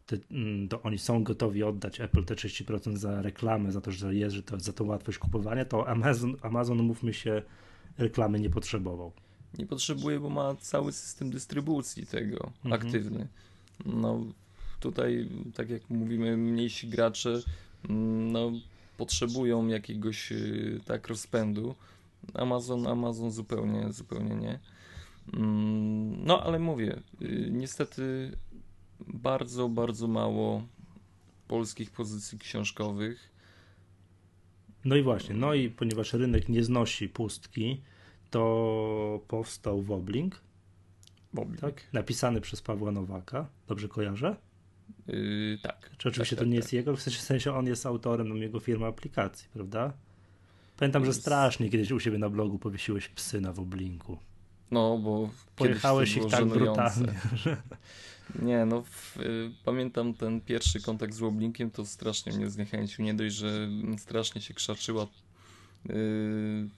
[0.07, 4.15] te, mm, to oni są gotowi oddać Apple te 30% za reklamę, za to, że
[4.15, 7.43] jest, że to, za tą łatwość kupowania, to Amazon, Amazon mówmy się,
[7.99, 9.13] reklamy nie potrzebował.
[9.59, 12.73] Nie potrzebuje, bo ma cały system dystrybucji tego Mhm.
[12.87, 13.29] aktywny.
[13.87, 14.21] No
[14.81, 17.41] tutaj, tak jak mówimy, mniejsi gracze
[17.89, 18.53] mm, no,
[18.97, 21.75] potrzebują jakiegoś y, tak rozpędu.
[22.35, 24.59] Amazon, Amazon zupełnie, zupełnie nie.
[25.35, 28.33] Mm, No ale mówię, y, niestety
[29.01, 30.63] bardzo, bardzo mało
[31.49, 33.31] polskich pozycji książkowych.
[34.85, 37.81] No i właśnie, no i ponieważ rynek nie znosi pustki,
[38.31, 40.41] to powstał Woblink,
[41.35, 41.59] Bobby.
[41.59, 41.83] tak?
[41.93, 44.37] napisany przez Pawła Nowaka, dobrze kojarzę?
[45.09, 45.91] Y, tak.
[45.99, 48.61] Czy oczywiście tak, to nie tak, jest jego, w sensie, on jest autorem, no jego
[48.61, 49.93] firma aplikacji, prawda?
[50.77, 54.19] Pamiętam, że strasznie kiedyś u siebie na blogu powiesiłeś psy na Woblinku.
[54.71, 57.01] No, bo Pojechałeś ich tak żenujące.
[57.01, 57.21] brutalnie.
[58.43, 63.05] Nie, no w, y, pamiętam ten pierwszy kontakt z Łoblinkiem, to strasznie mnie zniechęcił.
[63.05, 65.07] Nie dość, że strasznie się krzaczyła.
[65.91, 66.69] Y,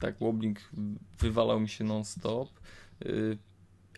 [0.00, 0.60] tak, Łoblink
[1.18, 2.48] wywalał mi się non-stop,
[3.06, 3.38] y,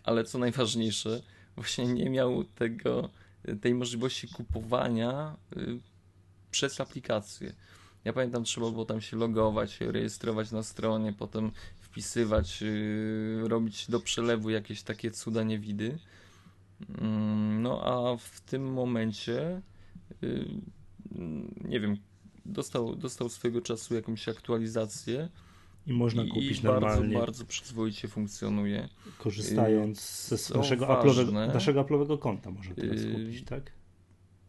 [0.04, 1.22] ale co najważniejsze,
[1.58, 3.10] właśnie nie miał tego,
[3.60, 5.78] tej możliwości kupowania y,
[6.50, 7.52] przez aplikację.
[8.04, 14.00] Ja pamiętam, trzeba było tam się logować, rejestrować na stronie, potem wpisywać, y, robić do
[14.00, 15.98] przelewu jakieś takie cuda niewidy.
[16.98, 19.62] Mm, No a w tym momencie
[20.22, 20.44] y,
[21.64, 21.96] nie wiem,
[22.46, 25.28] dostał, dostał swego czasu jakąś aktualizację
[25.88, 28.88] I można i, kupić bardzo, normalnie, bardzo przyzwoicie funkcjonuje.
[29.18, 33.72] korzystając ze co naszego, ważne, Apple'owego, naszego Apple'owego konta można teraz yy, kupić, tak?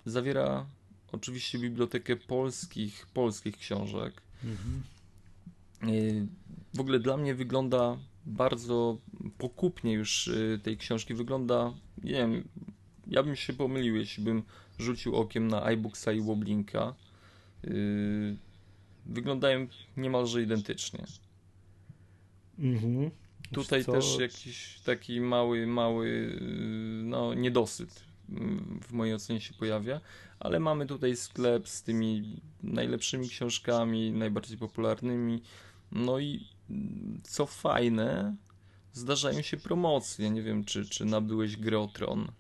[0.06, 0.66] Zawiera
[1.12, 4.22] oczywiście bibliotekę polskich, polskich książek.
[4.44, 4.84] Mhm.
[5.96, 6.28] Y,
[6.74, 8.98] W ogóle dla mnie wygląda bardzo
[9.38, 11.14] pokupnie już y, tej książki.
[11.14, 11.74] Wygląda,
[12.04, 12.48] nie wiem,
[13.08, 14.44] ja bym się pomylił, jeśli bym
[14.80, 16.96] rzucił okiem na iBooksa i Woblinka.
[19.06, 21.06] Wyglądają niemalże identycznie.
[22.60, 23.12] Mhm.
[23.52, 26.40] Tutaj Co- też jakiś taki mały, mały
[27.04, 30.02] no, niedosyt mm, w mojej ocenie się pojawia,
[30.40, 35.42] ale mamy tutaj sklep z tymi najlepszymi książkami, najbardziej popularnymi.
[35.92, 38.36] No i mm, co fajne,
[38.94, 40.30] zdarzają się promocje.
[40.30, 42.32] Nie wiem, czy, czy nabyłeś grę Tron.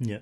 [0.00, 0.20] Nie.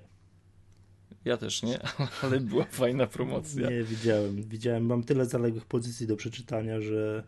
[1.25, 1.79] Ja też nie,
[2.23, 3.69] ale była fajna promocja.
[3.69, 4.43] Nie, widziałem.
[4.43, 7.23] Widziałem, mam tyle zaległych pozycji do przeczytania, że,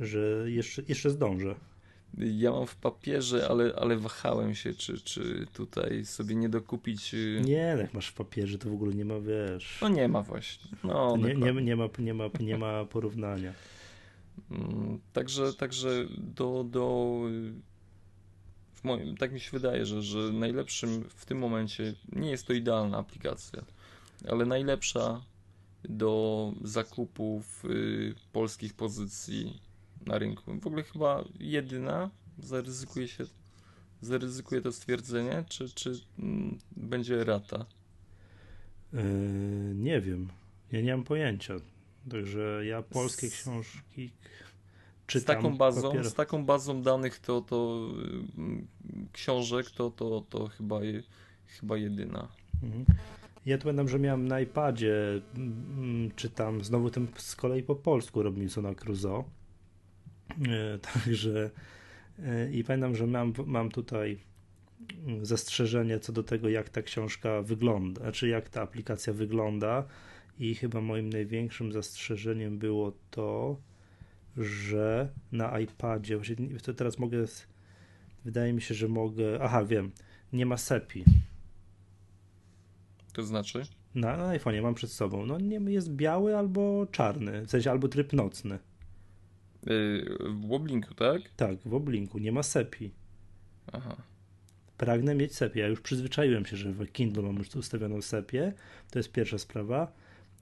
[0.00, 1.54] że jeszcze, jeszcze zdążę.
[2.18, 7.14] Ja mam w papierze, ale, ale wahałem się, czy, czy tutaj sobie nie dokupić.
[7.14, 9.78] Y, nie, no jak masz w papierze, to w ogóle nie ma, wiesz.
[9.82, 10.70] No nie ma właśnie.
[10.84, 13.52] No, nie, nie, nie, ma, nie, ma, nie ma porównania.
[14.50, 17.20] Mm, także, także do, do
[18.74, 22.52] w moim, tak mi się wydaje, że, że najlepszym w tym momencie nie jest to
[22.52, 23.64] idealna aplikacja,
[24.28, 25.20] ale najlepsza
[25.84, 29.60] do zakupów y, polskich pozycji
[30.06, 30.60] na rynku.
[30.60, 33.24] W ogóle chyba jedyna, zaryzykuje się,
[34.00, 37.66] zaryzykuje to stwierdzenie, czy, czy mm, będzie rata?
[38.92, 39.02] Yy,
[39.74, 40.28] nie wiem.
[40.72, 41.54] Ja nie mam pojęcia.
[42.10, 44.10] Także ja polskie z, książki
[45.06, 45.22] czytam.
[45.22, 47.88] Z taką bazą, z taką bazą danych to, to
[48.38, 51.02] yy, książek to, to, to chyba, je,
[51.46, 52.28] chyba jedyna.
[52.62, 52.84] Mhm.
[53.46, 58.22] Ja tu pamiętam, że miałem na iPadzie, mm, czytam znowu tym z kolei po polsku
[58.22, 59.24] Robinsona Crusoe
[60.94, 61.50] także
[62.18, 64.18] e, i pamiętam, że mam, mam tutaj
[65.22, 69.84] zastrzeżenie co do tego, jak ta książka wygląda, znaczy jak ta aplikacja wygląda
[70.38, 73.60] i chyba moim największym zastrzeżeniem było to,
[74.36, 76.20] że na iPadzie,
[76.62, 77.24] to teraz mogę,
[78.24, 79.90] wydaje mi się, że mogę, aha wiem,
[80.32, 81.04] nie ma SEPI.
[83.12, 83.62] To znaczy?
[83.94, 87.88] Na, na iPhone'ie mam przed sobą, no nie jest biały albo czarny, w sensie albo
[87.88, 88.58] tryb nocny.
[89.66, 91.22] Y, w Woblinku, tak?
[91.36, 92.18] Tak, w Woblinku.
[92.18, 92.90] Nie ma sepi.
[93.72, 93.96] Aha.
[94.76, 95.60] Pragnę mieć sepię.
[95.60, 98.52] Ja już przyzwyczaiłem się, że w Kindle mam już ustawioną sepię.
[98.90, 99.92] To jest pierwsza sprawa.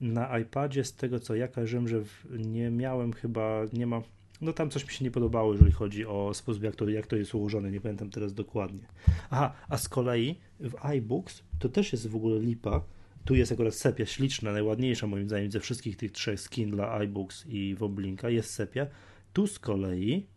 [0.01, 4.01] Na iPadzie, z tego co ja kojarzyłem, że nie miałem chyba, nie ma.
[4.41, 7.15] No tam coś mi się nie podobało, jeżeli chodzi o sposób, jak to, jak to
[7.15, 7.71] jest ułożone.
[7.71, 8.83] Nie pamiętam teraz dokładnie.
[9.29, 12.81] Aha, a z kolei w iBooks to też jest w ogóle lipa.
[13.25, 17.45] Tu jest akurat sepia śliczna, najładniejsza moim zdaniem ze wszystkich tych trzech z Kindle, iBooks
[17.45, 18.29] i Woblinka.
[18.29, 18.87] Jest sepia
[19.33, 20.27] tu z kolei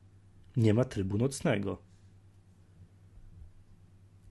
[0.57, 1.83] nie ma trybu nocnego.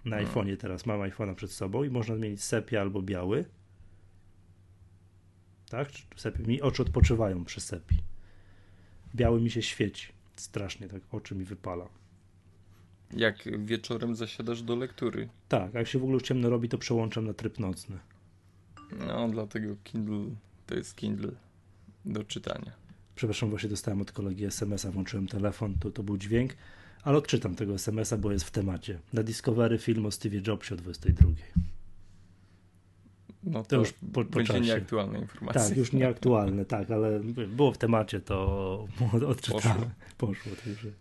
[0.05, 0.33] Na hmm.
[0.33, 3.45] iPhone'ie teraz mam iPhone'a przed sobą i można zmienić sepia albo biały.
[5.69, 5.89] Tak?
[6.15, 6.43] Sepia.
[6.43, 7.95] Mi oczy odpoczywają przy sepi.
[9.15, 10.07] Biały mi się świeci.
[10.35, 11.89] Strasznie tak oczy mi wypala.
[13.13, 15.29] Jak wieczorem zasiadasz do lektury.
[15.47, 17.99] Tak, jak się w ogóle już ciemno robi, to przełączam na tryb nocny.
[19.07, 20.35] No, dlatego Kindle
[20.67, 21.31] to jest Kindle
[22.05, 22.71] do czytania.
[23.15, 26.55] Przepraszam, właśnie dostałem od kolegi SMS-a, włączyłem telefon, to, to był dźwięk,
[27.03, 28.99] ale odczytam tego SMS-a, bo jest w temacie.
[29.13, 31.29] Na Discovery film o Steve Jobsie o 22.
[33.43, 34.65] No to, to już po, po będzie czasie.
[34.65, 35.61] nieaktualne informacje.
[35.61, 38.87] Tak, już nieaktualne, tak, ale było w temacie, to
[39.27, 39.89] odczytałem.
[40.17, 40.27] Poszło.
[40.27, 40.91] Poszło także.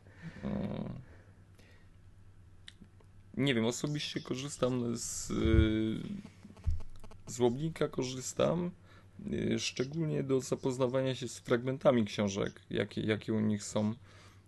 [3.36, 5.32] Nie wiem, osobiście korzystam z
[7.30, 7.40] z
[7.90, 8.70] korzystam
[9.26, 13.94] Y, szczególnie do zapoznawania się z fragmentami książek, jakie, jakie u nich są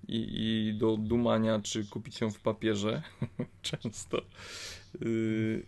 [0.08, 3.02] i, i do dumania, czy kupić ją w papierze
[3.62, 4.22] często.
[5.02, 5.66] Y,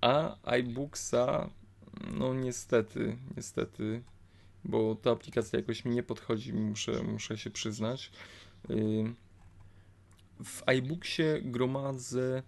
[0.00, 1.50] a iBooksa,
[2.14, 4.02] no niestety, niestety,
[4.64, 8.10] bo ta aplikacja jakoś mi nie podchodzi, muszę, muszę się przyznać.
[8.70, 9.14] Y,
[10.44, 12.42] w iBooksie gromadzę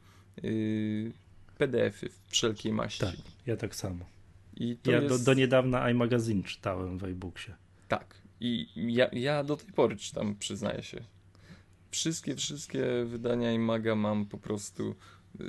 [1.58, 3.00] PDF-y wszelkiej maści.
[3.00, 3.14] Tak,
[3.46, 4.04] ja tak samo.
[4.56, 5.08] I ja jest...
[5.08, 7.52] do, do niedawna iMagazine czytałem w iBooksie.
[7.88, 8.14] Tak.
[8.40, 11.04] I ja, ja do tej pory czytam, przyznaję się.
[11.90, 14.94] Wszystkie, wszystkie wydania iMaga mam po prostu,
[15.40, 15.44] y,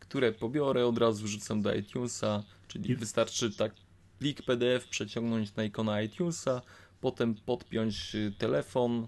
[0.00, 2.96] które pobiorę, od razu wrzucam do iTunesa, czyli I...
[2.96, 3.74] wystarczy tak
[4.18, 6.62] plik PDF przeciągnąć na ikonę iTunesa,
[7.00, 9.06] potem podpiąć y, telefon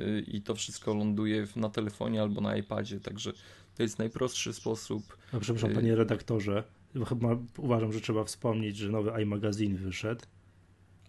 [0.00, 3.32] y, i to wszystko ląduje na telefonie albo na iPadzie, także
[3.80, 5.16] to jest najprostszy sposób.
[5.32, 6.64] A przepraszam, panie redaktorze,
[7.08, 10.24] Chyba uważam, że trzeba wspomnieć, że nowy iMagazine wyszedł.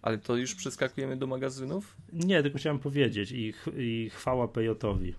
[0.01, 1.97] Ale to już przeskakujemy do magazynów?
[2.13, 5.15] Nie, tylko chciałem powiedzieć i, i chwała Pejotowi.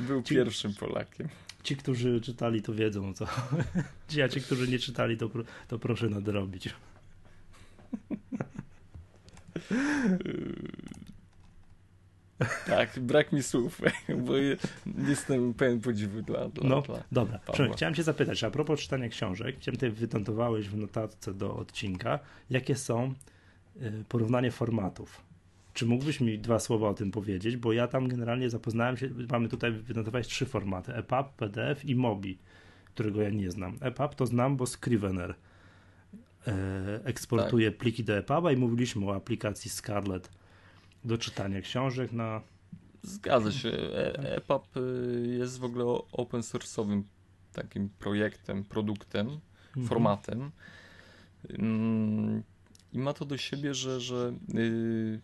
[0.00, 1.28] Był ci, pierwszym Polakiem.
[1.62, 3.26] Ci, którzy czytali, to wiedzą co.
[4.08, 5.30] Ci, a ci, którzy nie czytali, to,
[5.68, 6.68] to proszę nadrobić.
[12.66, 13.80] Tak, brak mi słów,
[14.26, 14.32] bo
[15.08, 17.38] jestem pełen podziwu dla, dla No, dla dobra.
[17.38, 17.68] Pawła.
[17.72, 22.18] Chciałem cię zapytać, a propos czytania książek, chciałem tutaj wytentowałeś w notatce do odcinka,
[22.50, 23.14] jakie są
[23.82, 25.22] y, porównanie formatów.
[25.74, 27.56] Czy mógłbyś mi dwa słowa o tym powiedzieć?
[27.56, 32.38] Bo ja tam generalnie zapoznałem się, mamy tutaj wynotowałeś trzy formaty, EPUB, PDF i MOBI,
[32.94, 33.76] którego ja nie znam.
[33.80, 35.34] EPUB to znam, bo Scrivener
[36.46, 37.80] e, eksportuje tak.
[37.80, 40.39] pliki do EPUBa i mówiliśmy o aplikacji Scarlett
[41.04, 42.42] do czytania książek na.
[43.02, 43.70] Zgadza się.
[44.16, 44.80] EPUB e
[45.26, 47.02] jest w ogóle open source'owym
[47.52, 49.86] takim projektem, produktem, mhm.
[49.86, 50.50] formatem.
[51.48, 52.42] Mm,
[52.92, 55.20] I ma to do siebie, że, że yy,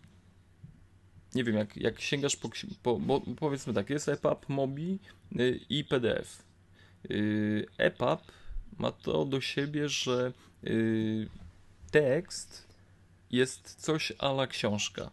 [1.35, 2.49] nie wiem, jak, jak sięgasz po,
[2.83, 4.99] po bo powiedzmy tak, jest EPUB, MOBI
[5.31, 6.43] yy, i PDF.
[7.09, 8.21] Yy, EPUB
[8.77, 11.29] ma to do siebie, że yy,
[11.91, 12.67] tekst
[13.31, 15.11] jest coś ala książka.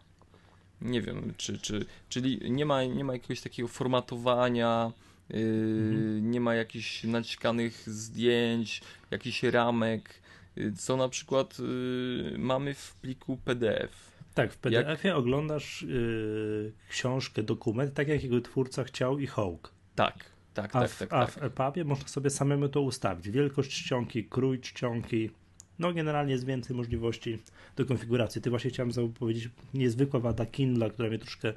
[0.80, 4.92] Nie wiem, czy, czy, czyli nie ma, nie ma jakiegoś takiego formatowania,
[5.30, 6.30] yy, mhm.
[6.30, 10.20] nie ma jakichś naciskanych zdjęć, jakichś ramek,
[10.56, 14.14] yy, co na przykład yy, mamy w pliku PDF.
[14.34, 15.16] Tak, w PDF-ie jak...
[15.16, 19.72] oglądasz yy, książkę, dokument, tak jak jego twórca chciał i Hawk.
[19.94, 20.96] Tak, tak, a tak.
[20.96, 21.34] Tak, a tak.
[21.34, 23.30] w EPUBie można sobie samemu to ustawić.
[23.30, 25.30] Wielkość czcionki, krój czcionki,
[25.78, 27.38] no generalnie jest więcej możliwości
[27.76, 28.42] do konfiguracji.
[28.42, 31.52] Ty właśnie chciałem powiedzieć, niezwykła wada Kindle, która mnie troszkę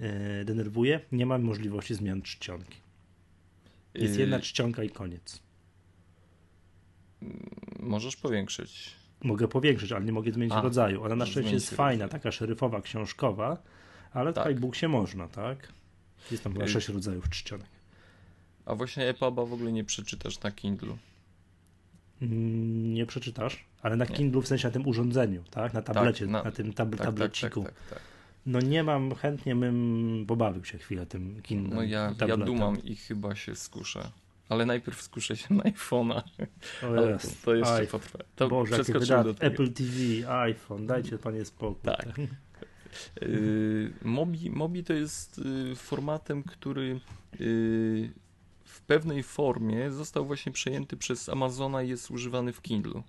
[0.00, 2.76] e, denerwuje, nie ma możliwości zmian czcionki.
[3.94, 5.42] Jest jedna y- czcionka i koniec.
[7.78, 8.90] Możesz powiększyć.
[9.22, 11.04] Mogę powiększyć, ale nie mogę zmienić A, rodzaju.
[11.04, 13.62] Ona na szczęście jest fajna, taka szeryfowa, książkowa,
[14.12, 14.44] ale tak.
[14.44, 15.72] w iBooksie można, tak?
[16.30, 17.68] Jest tam chyba y- sześć rodzajów czcionek.
[18.64, 20.96] A właśnie EPUBa w ogóle nie przeczytasz na Kindle.
[22.22, 25.74] Mm, nie przeczytasz, ale na Kindle w sensie na tym urządzeniu, tak?
[25.74, 27.62] Na tablecie, tak, na, na, tym tab tak, tak, tableciku.
[27.62, 28.00] Tak, tak,
[28.46, 31.76] no nie mam, chętnie bym pobawił się chwilę tym Kindle.
[31.76, 34.10] No ja, ja dumam i chyba się skuszę.
[34.48, 36.22] Ale najpierw skuszę się na iPhone'a.
[37.10, 37.44] Jest.
[37.44, 38.18] To jeszcze potrwa.
[38.36, 41.82] To Boże, jakie do Apple TV, iPhone, dajcie panie spokój.
[41.82, 42.18] Tak.
[43.22, 47.00] Yy, Mobi, Mobi to jest y, formatem, który
[47.40, 48.10] y,
[48.90, 53.02] pewnej formie został właśnie przejęty przez Amazona i jest używany w Kindle.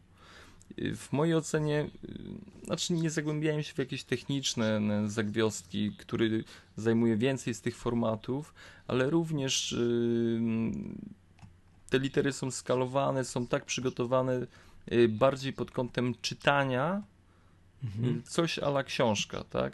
[0.78, 6.44] W mojej ocenie, y, znaczy nie zagłębiałem się w jakieś techniczne zagwiostki, który
[6.78, 8.54] zajmuje więcej z tych formatów,
[8.88, 10.42] ale również y,
[11.90, 14.48] te litery są skalowane, są tak przygotowane
[14.92, 17.04] y, bardziej pod kątem czytania,
[17.84, 18.24] mhm.
[18.24, 19.74] coś ala książka, tak?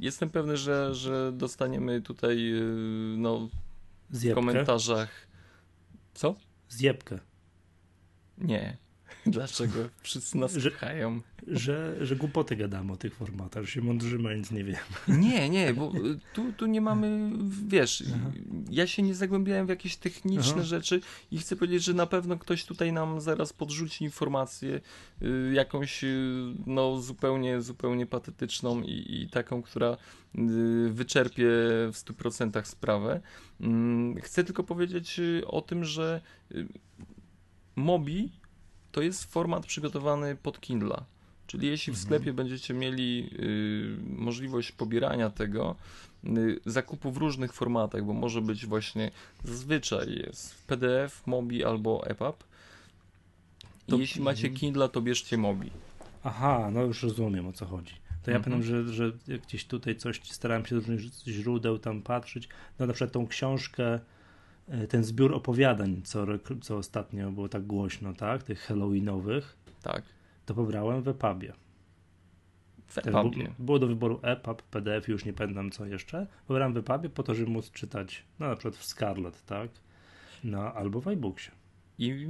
[0.00, 2.52] Jestem pewny, że, że dostaniemy tutaj
[3.16, 3.48] no,
[4.12, 5.26] w komentarzach.
[6.14, 6.36] Co?
[6.68, 7.18] Zjebkę.
[8.38, 8.76] Nie.
[9.26, 9.88] Dlaczego?
[10.02, 10.70] Wszyscy nas że.
[11.46, 14.78] Że, że głupoty gadamy o tych formatach, że się mądrzymy, a nic nie wiemy.
[15.22, 17.30] Nie, nie, bo y, tu, tu nie mamy,
[17.68, 18.30] wiesz, Aha.
[18.70, 20.62] ja się nie zagłębiałem w jakieś techniczne Aha.
[20.62, 24.80] rzeczy i chcę powiedzieć, że na pewno ktoś tutaj nam zaraz podrzuci informację
[25.22, 29.96] y, jakąś, y, no zupełnie, zupełnie patetyczną i, i taką, która
[30.90, 31.46] wyczerpie
[31.92, 33.20] w 100% sprawę.
[33.60, 36.20] Mm, chcę tylko powiedzieć o tym, że
[37.76, 38.32] Mobi
[38.92, 41.04] to jest format przygotowany pod Kindle.
[41.46, 42.06] Czyli jeśli w mhm.
[42.06, 45.76] sklepie będziecie mieli y, możliwość pobierania tego,
[46.24, 49.10] y, zakupu w różnych formatach, bo może być właśnie
[49.44, 52.44] zazwyczaj jest w PDF, Mobi albo EPUB.
[53.86, 54.60] To, jeśli macie mhm.
[54.60, 55.70] Kindle, to bierzcie Mobi.
[56.24, 57.94] Aha, no już rozumiem o co chodzi.
[58.22, 58.42] To ja mhm.
[58.44, 62.48] pamiętam, że, że gdzieś tutaj coś starałem się z różnych źródeł tam patrzeć.
[62.78, 64.00] No na przykład tą książkę
[64.88, 66.26] ten zbiór opowiadań, co,
[66.60, 68.42] co ostatnio było tak głośno, tak?
[68.42, 69.56] Tych Halloweenowych.
[69.82, 70.04] Tak.
[70.46, 71.52] To pobrałem w EPUBie.
[72.86, 73.52] W EPUBie.
[73.58, 76.26] Było do wyboru EPUB, PDF, już nie pamiętam co jeszcze.
[76.46, 79.70] Pobrałem w EPUBie po to, żeby móc czytać, no na przykład w Scarlet, tak?
[80.44, 81.50] No, albo w iBooksie.
[82.02, 82.26] I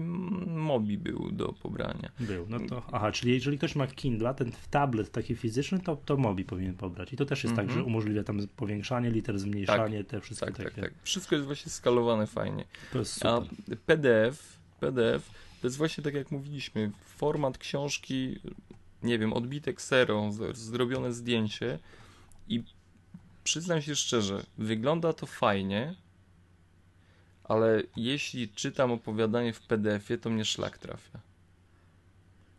[0.47, 2.11] Mobi był do pobrania.
[2.21, 6.17] Był, no to, aha, czyli jeżeli ktoś ma Kindle, ten tablet taki fizyczny, to, to
[6.17, 7.13] Mobi powinien pobrać.
[7.13, 7.69] I to też jest mm -hmm.
[7.69, 7.87] tak, że mhm.
[7.87, 10.71] umożliwia tam powiększanie liter, zmniejszanie, tak, te wszystkie tak, takie.
[10.71, 12.65] Tak, tak, wszystko jest właśnie skalowane fajnie.
[12.93, 13.31] To jest super.
[13.31, 13.41] A
[13.87, 15.31] PDF, PDF
[15.63, 18.41] to jest właśnie tak jak mówiliśmy, format książki,
[19.03, 21.79] nie wiem, odbitek zero, zrobione zdjęcie
[22.49, 22.63] i
[23.45, 25.95] przyznam się szczerze, wygląda to fajnie,
[27.53, 31.21] ale jeśli czytam opowiadanie w PDF-ie, to mnie szlak trafia.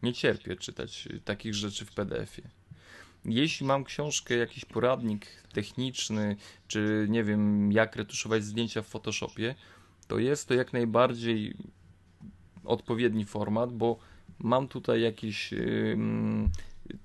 [0.03, 2.49] Nie cierpię czytać takich rzeczy w PDF-ie.
[3.25, 6.35] Jeśli mam książkę, jakiś poradnik techniczny,
[6.67, 9.55] czy nie wiem, jak retuszować zdjęcia w Photoshopie,
[10.07, 11.55] to jest to jak najbardziej
[12.63, 13.99] odpowiedni format, bo
[14.39, 15.97] mam tutaj jakiś yy,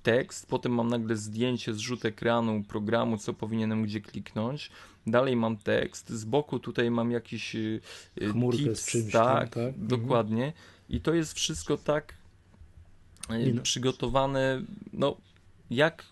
[0.03, 4.70] tekst, potem mam nagle zdjęcie, zrzut ekranu programu, co powinienem gdzie kliknąć,
[5.07, 7.81] dalej mam tekst, z boku tutaj mam jakiś y,
[8.22, 9.87] y, Chmurkę tips, z czymś tak, tak?
[9.87, 10.64] dokładnie mhm.
[10.89, 12.14] i to jest wszystko tak
[13.29, 13.62] no.
[13.62, 14.62] przygotowane,
[14.93, 15.16] no
[15.70, 16.05] jak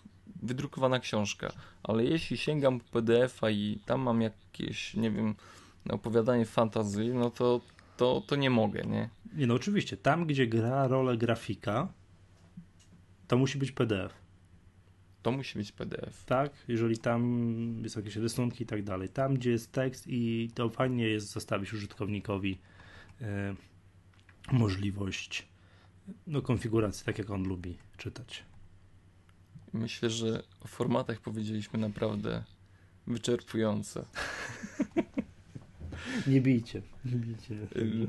[0.43, 1.53] wydrukowana książka,
[1.83, 5.35] ale jeśli sięgam po PDF-a i tam mam jakieś, nie wiem,
[5.89, 7.61] opowiadanie fantazji, no to,
[7.97, 9.09] to, to nie mogę, nie?
[9.35, 11.87] Nie, no oczywiście, tam gdzie gra rolę grafika,
[13.27, 14.13] to musi być PDF.
[15.21, 16.25] To musi być PDF.
[16.25, 19.09] Tak, jeżeli tam jest jakieś rysunki i tak dalej.
[19.09, 22.59] Tam, gdzie jest tekst i to fajnie jest zostawić użytkownikowi
[23.21, 23.55] e,
[24.51, 25.47] możliwość
[26.27, 28.43] no, konfiguracji, tak jak on lubi czytać.
[29.73, 32.43] Myślę, że o formatach powiedzieliśmy naprawdę
[33.07, 34.05] wyczerpująco.
[36.27, 36.81] Nie bijcie.
[37.05, 37.55] Nie bijcie.
[37.75, 38.07] Y,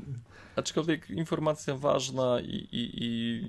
[0.55, 3.41] aczkolwiek informacja ważna i, i, i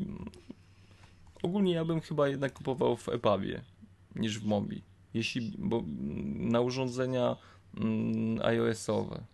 [1.42, 3.62] ogólnie ja bym chyba jednak kupował w EPUBie
[4.16, 4.82] niż w Mobi.
[5.14, 5.82] Jeśli, bo
[6.36, 7.36] na urządzenia
[7.76, 9.24] mm, iOS-owe.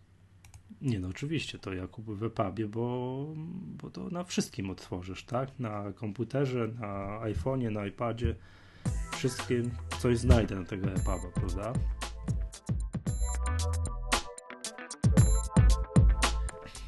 [0.81, 3.27] Nie no, oczywiście to ja kupuję w EPUBie, bo,
[3.83, 5.59] bo to na wszystkim otworzysz, tak?
[5.59, 8.35] Na komputerze, na iPhone'ie, na iPadzie.
[9.13, 11.73] Wszystkim coś znajdę na tego EPUBa, prawda?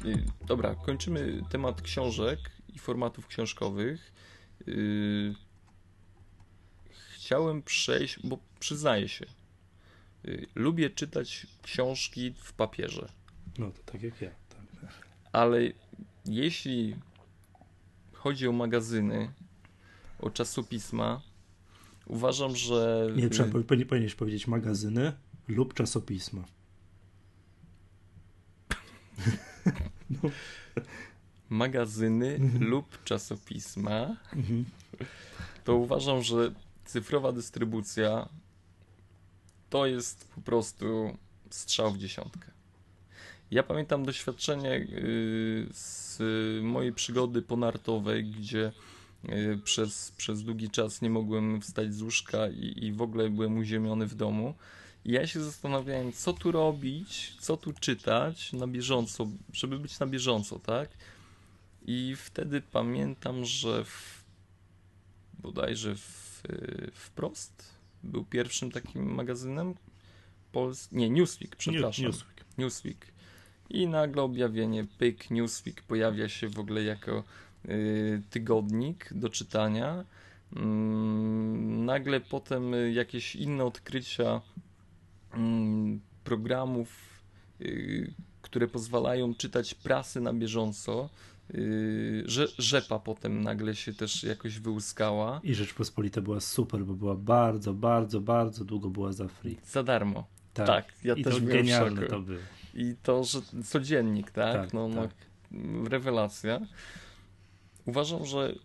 [0.05, 4.13] Y, dobra, kończymy temat książek i formatów książkowych.
[4.69, 5.35] Y,
[7.15, 9.25] chciałem przejść, bo przyznaję się,
[10.25, 13.11] y, lubię czytać książki w papierze.
[13.57, 14.29] No to tak jak ja.
[14.81, 15.07] Tak.
[15.31, 15.59] Ale
[16.25, 16.95] jeśli
[18.13, 19.31] chodzi o magazyny,
[20.19, 21.21] o czasopisma,
[22.05, 23.07] uważam, że.
[23.15, 25.13] Nie, trzeba, powinieneś powiedzieć magazyny
[25.47, 26.43] lub czasopisma.
[30.09, 30.29] No.
[31.49, 32.63] Magazyny mhm.
[32.63, 34.65] lub czasopisma, mhm.
[35.63, 36.51] to uważam, że
[36.85, 38.29] cyfrowa dystrybucja
[39.69, 41.17] to jest po prostu
[41.49, 42.51] strzał w dziesiątkę.
[43.51, 46.19] Ja pamiętam doświadczenie y, z
[46.63, 48.71] mojej przygody ponartowej, gdzie
[49.29, 53.57] y, przez, przez długi czas nie mogłem wstać z łóżka i, i w ogóle byłem
[53.57, 54.53] uziemiony w domu.
[55.05, 60.07] I ja się zastanawiałem, co tu robić, co tu czytać na bieżąco, żeby być na
[60.07, 60.89] bieżąco, tak?
[61.89, 64.23] I wtedy pamiętam, że w,
[65.39, 66.41] bodajże w,
[66.93, 69.75] wprost był pierwszym takim magazynem.
[70.51, 72.05] Pols nie, Newsweek, przepraszam.
[72.05, 72.45] Newsweek.
[72.57, 73.07] Newsweek.
[73.69, 77.23] I nagle objawienie pyk, Newsweek pojawia się w ogóle jako
[77.65, 80.05] y, tygodnik do czytania.
[80.55, 84.41] Mm, nagle potem jakieś inne odkrycia
[85.33, 86.89] Mm, programów,
[87.61, 91.09] y, które pozwalają czytać prasy na bieżąco.
[91.53, 95.41] Y, że Rzepa potem nagle się też jakoś wyłuskała.
[95.43, 99.57] I Rzeczpospolita była super, bo była bardzo, bardzo, bardzo długo była za free.
[99.65, 100.27] Za darmo.
[100.53, 102.39] Tak, tak ja I też to genialne to było.
[102.73, 104.53] I to, że codziennik, tak?
[104.53, 105.11] tak no, no tak.
[105.51, 106.59] no, rewelacja.
[107.85, 108.55] Uważam, że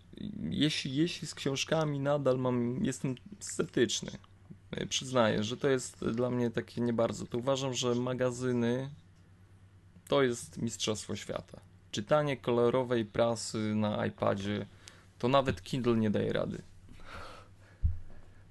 [0.50, 4.10] jeśli, jeśli z książkami nadal mam, jestem sceptyczny,
[4.76, 7.26] E, przyznaję, że to jest dla mnie takie nie bardzo.
[7.26, 8.90] To uważam, że magazyny
[10.08, 11.60] to jest mistrzostwo świata.
[11.94, 14.66] Czytanie kolorowej prasy na iPadzie
[15.18, 16.62] to nawet Kindle nie daje rady.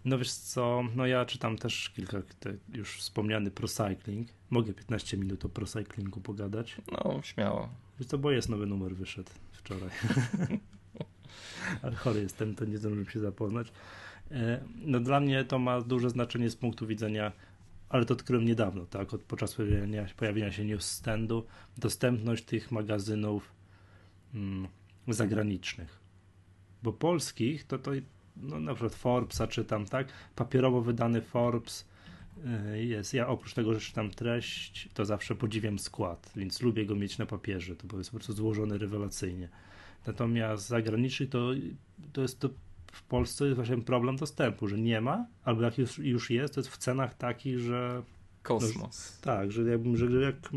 [0.05, 2.17] No wiesz co, no ja czytam też kilka,
[2.73, 4.27] już wspomniany Procycling.
[4.49, 6.75] Mogę 15 minut o Procyclingu pogadać?
[6.91, 7.69] No, śmiało.
[7.99, 9.89] Wiesz co, bo jest nowy numer wyszedł wczoraj.
[11.81, 13.71] Ale chory jestem, to nie zdążyłem się zapoznać.
[14.31, 17.31] E, no dla mnie to ma duże znaczenie z punktu widzenia,
[17.93, 21.45] ale to odkryłem niedawno, tak, od podczas pojawienia, pojawienia się newsstandu,
[21.77, 23.51] dostępność tych magazynów
[24.33, 24.67] mm,
[25.07, 25.99] zagranicznych.
[26.83, 27.91] Bo polskich to to
[28.37, 31.85] no, na przykład Forbesa czytam, tak, papierowo wydany Forbes
[32.45, 33.13] e, jest.
[33.13, 37.25] Ja oprócz tego, że czytam treść, to zawsze podziwiam skład, więc lubię go mieć na
[37.25, 37.75] papierze.
[37.75, 39.49] To jest po prostu złożony rewelacyjnie.
[40.07, 41.51] Natomiast zagraniczny to,
[42.13, 42.49] to jest to
[42.93, 46.59] w Polsce jest właśnie problem dostępu, że nie ma, albo jak już, już jest, to
[46.59, 48.03] jest w cenach takich, że.
[48.43, 49.13] Kosmos.
[49.15, 50.07] No, tak, że, jakbym, że,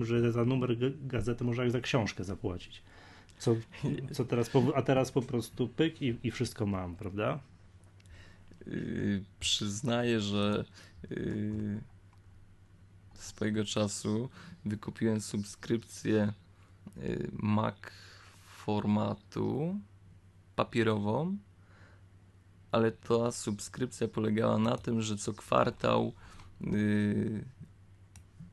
[0.03, 2.83] że za numer gazety można jak za książkę zapłacić.
[3.39, 3.57] Co,
[4.13, 7.41] co teraz, a teraz po prostu pyk i, i wszystko mam, prawda?
[8.67, 10.65] Yy, przyznaję, że
[11.11, 11.81] yy,
[13.15, 14.29] swojego czasu
[14.65, 16.33] wykupiłem subskrypcję
[16.97, 17.77] yy, Mac
[18.41, 19.79] formatu
[20.57, 21.37] papierową
[22.77, 26.13] ale ta subskrypcja polegała na tym, że co kwartał
[26.61, 27.45] yy,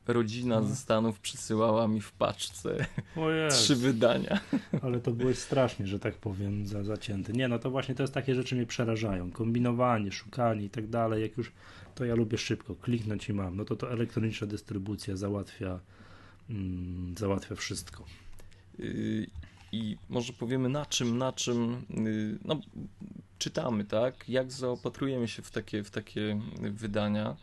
[0.08, 2.86] rodzina ze Stanów przysyłała mi w paczce
[3.50, 4.40] trzy wydania.
[4.82, 7.34] Ale to byłeś strasznie, że tak powiem, za, zacięty.
[7.34, 9.32] Nie, no to właśnie to jest takie rzeczy mnie przerażają.
[9.32, 11.22] Kombinowanie, szukanie i tak dalej.
[11.22, 11.52] Jak już
[11.96, 13.56] to ja lubię szybko, kliknąć i mam.
[13.56, 15.80] No to to elektroniczna dystrybucja załatwia,
[16.50, 18.06] mm, załatwia wszystko.
[18.80, 19.28] Yy,
[19.72, 22.62] I może powiemy na czym, na czym, yy, no
[23.38, 24.30] czytamy, tak?
[24.30, 27.36] Jak zaopatrujemy się w takie, w takie wydania.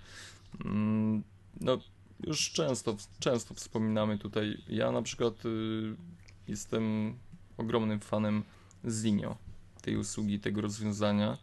[0.65, 1.23] Mm,
[1.61, 1.79] no,
[2.27, 4.63] już często, często wspominamy tutaj.
[4.69, 5.97] Ja na przykład y,
[6.49, 7.15] jestem
[7.57, 8.43] ogromnym fanem
[8.89, 9.37] Zinio,
[9.83, 11.39] tej usługi, tego rozwiązania.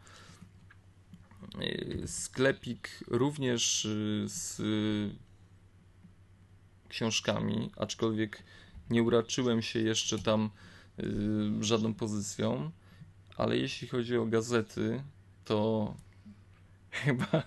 [1.61, 4.61] Y, sklepik również y, z
[6.89, 8.43] książkami, aczkolwiek
[8.89, 10.49] nie uraczyłem się jeszcze tam
[11.61, 12.71] żadną pozycją,
[13.37, 15.03] ale jeśli chodzi o gazety,
[15.45, 15.93] to
[16.91, 17.43] chyba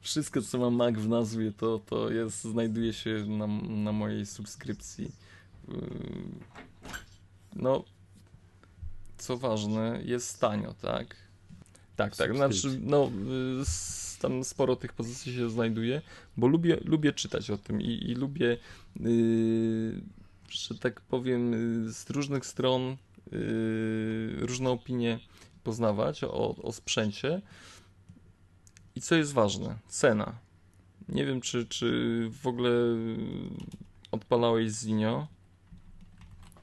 [0.00, 5.10] wszystko, co ma Mac w nazwie, to, to jest, znajduje się na, na mojej subskrypcji.
[5.68, 5.78] Yy,
[7.56, 7.84] no,
[9.18, 11.16] co ważne, jest tanio, tak?
[11.96, 12.36] Tak, tak.
[12.36, 13.10] Znaczy, no,
[13.60, 16.02] y, tam sporo tych pozycji się znajduje,
[16.36, 18.58] bo lubię, lubię czytać o tym i, i lubię,
[19.00, 20.02] yy,
[20.48, 21.54] że tak powiem,
[21.92, 22.96] z różnych stron
[23.32, 25.18] yy, różne opinie
[25.64, 27.42] poznawać o, o sprzęcie.
[28.94, 29.78] I co jest ważne?
[29.88, 30.38] Cena.
[31.08, 31.88] Nie wiem, czy, czy
[32.42, 32.70] w ogóle
[34.10, 35.26] odpalałeś Zinio.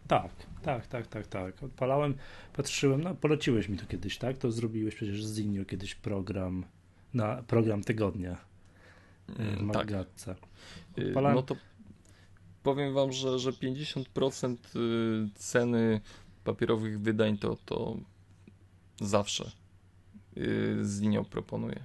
[0.08, 0.32] Tak,
[0.62, 1.64] tak, tak, tak, tak.
[1.64, 2.16] Odpalałem,
[2.54, 4.38] patrzyłem, no poleciłeś mi to kiedyś, tak?
[4.38, 6.66] To zrobiłeś przecież z Zinio kiedyś program
[7.14, 8.38] na program tygodnia
[9.28, 10.36] w mm, Magatce.
[10.36, 11.08] Tak.
[11.08, 11.36] Odpalałem...
[11.36, 11.56] No to
[12.64, 16.02] powiem wam, że, że 50% y, ceny
[16.44, 17.98] papierowych wydań to, to
[19.02, 19.52] zawsze
[20.38, 21.80] y, z Zinio proponuję.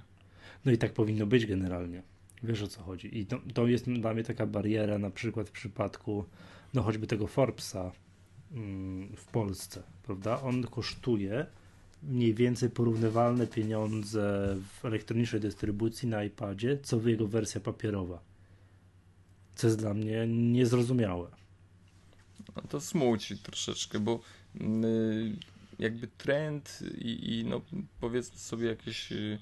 [0.65, 2.03] No i tak powinno być generalnie.
[2.43, 3.17] Wiesz o co chodzi.
[3.17, 6.25] I to, to jest dla mnie taka bariera, na przykład w przypadku
[6.73, 7.91] no choćby tego Forbesa
[8.51, 10.41] mm, w Polsce, prawda?
[10.41, 11.45] On kosztuje
[12.03, 18.19] mniej więcej porównywalne pieniądze w elektronicznej dystrybucji na iPadzie, co jego wersja papierowa.
[19.55, 21.27] Co jest dla mnie niezrozumiałe.
[22.55, 24.19] No to smuci troszeczkę, bo
[24.55, 25.35] yy,
[25.79, 27.61] jakby trend i, i, no
[27.99, 29.39] powiedzmy sobie jakieś yy,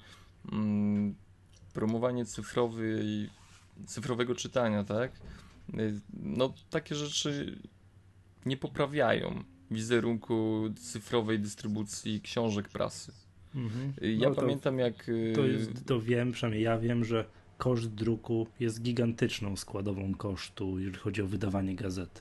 [1.72, 3.30] promowanie cyfrowej,
[3.86, 5.12] cyfrowego czytania, tak?
[5.74, 7.58] Y, no takie rzeczy
[8.46, 13.12] nie poprawiają wizerunku cyfrowej dystrybucji książek prasy.
[13.54, 13.92] Mhm.
[14.02, 15.08] Y, ja no to, pamiętam jak...
[15.08, 17.24] Y, to, jest, to wiem, przynajmniej ja wiem, że
[17.58, 22.20] koszt druku jest gigantyczną składową kosztu, jeżeli chodzi o wydawanie gazety.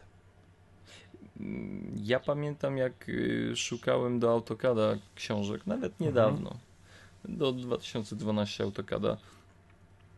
[1.39, 3.11] Mm, ja pamiętam jak
[3.55, 6.09] szukałem do AutoCADa książek, nawet mhm.
[6.09, 7.38] niedawno, mhm.
[7.38, 9.17] do 2012 AutoCADa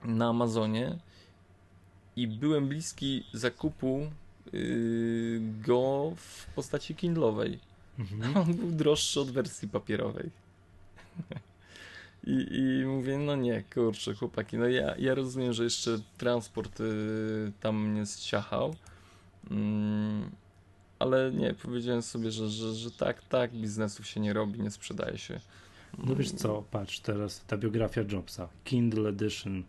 [0.04, 0.98] na Amazonie
[2.16, 4.12] i byłem bliski zakupu
[4.54, 7.58] yy, go w postaci Kindle'owej.
[8.00, 8.38] Mhm.
[8.38, 10.30] On był droższy od wersji papierowej.
[12.24, 17.52] I, I mówię, no nie, kurczę, chłopaki, no ja, ja rozumiem, że jeszcze transport y,
[17.60, 18.76] tam mnie zciachał,
[19.52, 20.32] mm,
[21.00, 25.18] ale nie, powiedziałem sobie, że, że, że tak, tak, biznesów się nie robi, nie sprzedaje
[25.18, 25.40] się.
[25.98, 29.64] No wiesz co, patrz teraz, ta biografia Jobsa, Kindle Edition,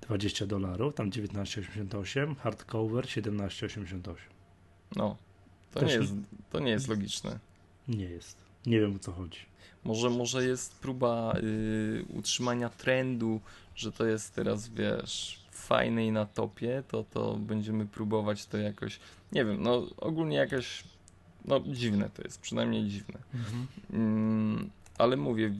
[0.00, 4.14] 20 dolarów, tam 19,88, hardcover 17,88.
[4.96, 5.16] No,
[5.74, 6.12] to nie, jest,
[6.50, 7.38] to nie jest logiczne.
[7.88, 8.36] Nie jest.
[8.66, 9.40] Nie wiem o co chodzi.
[9.84, 13.40] Może, może jest próba y, utrzymania trendu,
[13.76, 19.00] że to jest teraz, wiesz, fajne i na topie, to, to będziemy próbować to jakoś,
[19.32, 20.84] nie wiem, no ogólnie jakaś,
[21.44, 23.18] no dziwne to jest, przynajmniej dziwne.
[23.34, 23.66] Mhm.
[23.92, 25.54] Mm, ale mówię,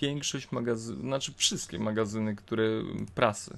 [0.00, 2.64] większość magazynów, znaczy wszystkie magazyny, które
[3.14, 3.56] prasy,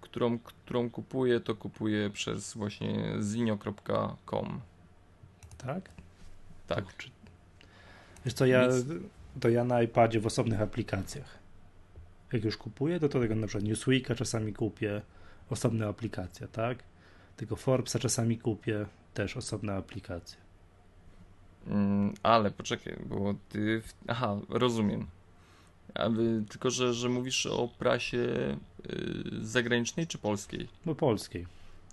[0.00, 4.60] którą, którą kupuję, to kupuję przez właśnie zinio.com.
[5.58, 5.90] Tak?
[6.66, 6.84] Tak.
[8.24, 8.68] Wiesz co, ja,
[9.40, 11.39] to ja na iPadzie w osobnych aplikacjach.
[12.32, 15.02] Jak już kupuję, to, to tego na przykład Newsweeka czasami kupię,
[15.50, 16.78] osobna aplikacja, tak?
[17.36, 20.38] Tego Forbesa czasami kupię, też osobna aplikacja.
[21.66, 23.82] Mm, ale poczekaj, bo ty.
[24.08, 25.06] Aha, rozumiem.
[25.94, 30.68] Ale, tylko, że, że mówisz o prasie y, zagranicznej czy polskiej?
[30.86, 31.46] No polskiej.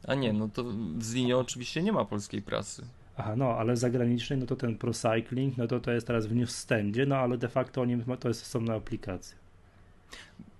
[0.07, 0.63] A nie, no to
[0.97, 2.83] w Zinie oczywiście nie ma polskiej prasy.
[3.17, 7.05] Aha, no, ale zagranicznej, no to ten ProCycling, no to to jest teraz w newsstandzie,
[7.05, 9.37] no ale de facto oni, to jest osobna aplikacja.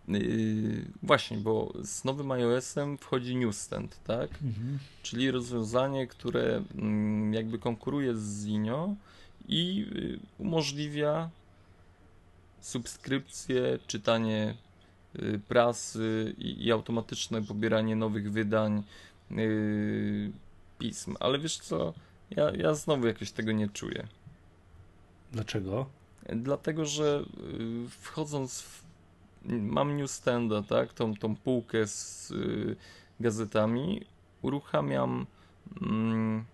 [0.07, 4.29] Yy, właśnie, bo z nowym iOS-em wchodzi newsstand, tak?
[4.31, 4.79] Mhm.
[5.03, 8.95] Czyli rozwiązanie, które mm, jakby konkuruje z Zinio
[9.47, 11.29] i y, umożliwia
[12.61, 14.55] subskrypcje, czytanie
[15.15, 18.83] y, prasy i, i automatyczne pobieranie nowych wydań
[20.79, 21.15] pism.
[21.19, 21.93] Ale wiesz co,
[22.29, 24.07] ja, ja znowu jakoś tego nie czuję.
[25.31, 25.85] Dlaczego?
[26.35, 27.23] Dlatego, że
[27.89, 28.86] wchodząc w,
[29.45, 32.75] mam newsstanda, tak, tą, tą półkę z yy,
[33.19, 34.05] gazetami,
[34.41, 35.25] uruchamiam
[35.81, 36.45] mm,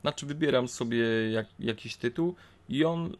[0.00, 2.34] znaczy wybieram sobie jak, jakiś tytuł
[2.68, 3.16] i on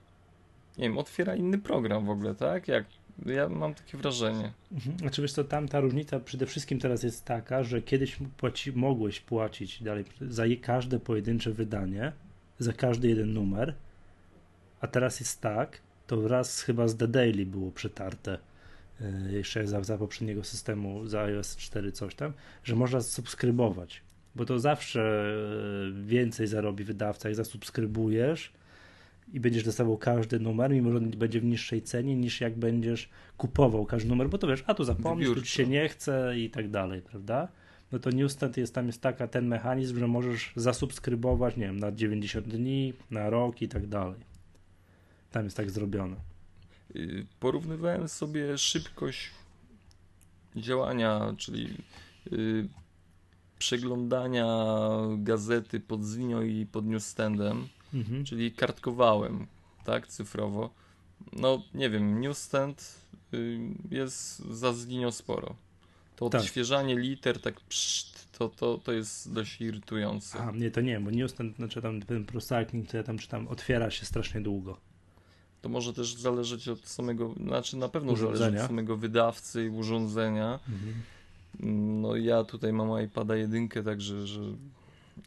[0.79, 2.69] nie wiem, otwiera inny program w ogóle, tak?
[2.69, 2.85] Jak,
[3.27, 4.53] ja mam takie wrażenie.
[4.73, 4.99] Mhm.
[4.99, 9.21] Znaczy wiesz co, tam ta różnica przede wszystkim teraz jest taka, że kiedyś płaci, mogłeś
[9.21, 12.13] płacić dalej za każde pojedyncze wydanie,
[12.59, 13.75] za każdy jeden numer,
[14.81, 18.39] a teraz jest tak, to raz chyba z The Daily było przetarte,
[19.31, 22.33] jeszcze za, za poprzedniego systemu, za iOS 4 coś tam,
[22.65, 24.03] że można subskrybować
[24.35, 28.53] bo to zawsze e, więcej zarobi wydawca, jak zasubskrybujesz
[29.33, 33.09] i będziesz dostawał każdy numer, mimo że on będzie w niższej cenie niż jak będziesz
[33.37, 36.51] kupował każdy numer, bo to wiesz, a tu zapomnisz, tu ci się nie chce i
[36.51, 37.49] tak dalej, prawda?
[37.93, 41.93] No to Newsstand jest tam jest taka ten mechanizm, że możesz zasubskrybować, nie wiem, na
[41.93, 44.21] 90 dni, na rok i tak dalej.
[45.31, 46.17] Tam jest tak zrobione.
[46.97, 49.31] Y, porównywałem sobie szybkość
[50.57, 51.69] działania, czyli
[52.31, 52.69] yy,
[53.59, 54.47] przeglądania
[55.17, 58.25] gazety pod Zinio i pod Newsstandem, mhm.
[58.25, 59.47] czyli kartkowałem,
[59.85, 60.71] tak, cyfrowo.
[61.33, 62.95] No, nie wiem, Newsstand
[63.33, 63.59] yy,
[63.91, 65.55] jest za Zinio sporo.
[66.17, 66.41] To tak.
[66.41, 70.39] odświeżanie liter, tak pszt, to, to, to jest dość irytujące.
[70.39, 73.91] A, nie, to nie, bo Newsstand, znaczy tam ten procycling, co ja tam czytam, otwiera
[73.91, 74.92] się strasznie długo
[75.63, 80.61] to może też zależeć od samego, znaczy na pewno zależy od samego wydawcy i urządzenia.
[80.69, 80.95] Mhm.
[82.01, 84.41] No ja tutaj mam iPada jedynkę, także, że...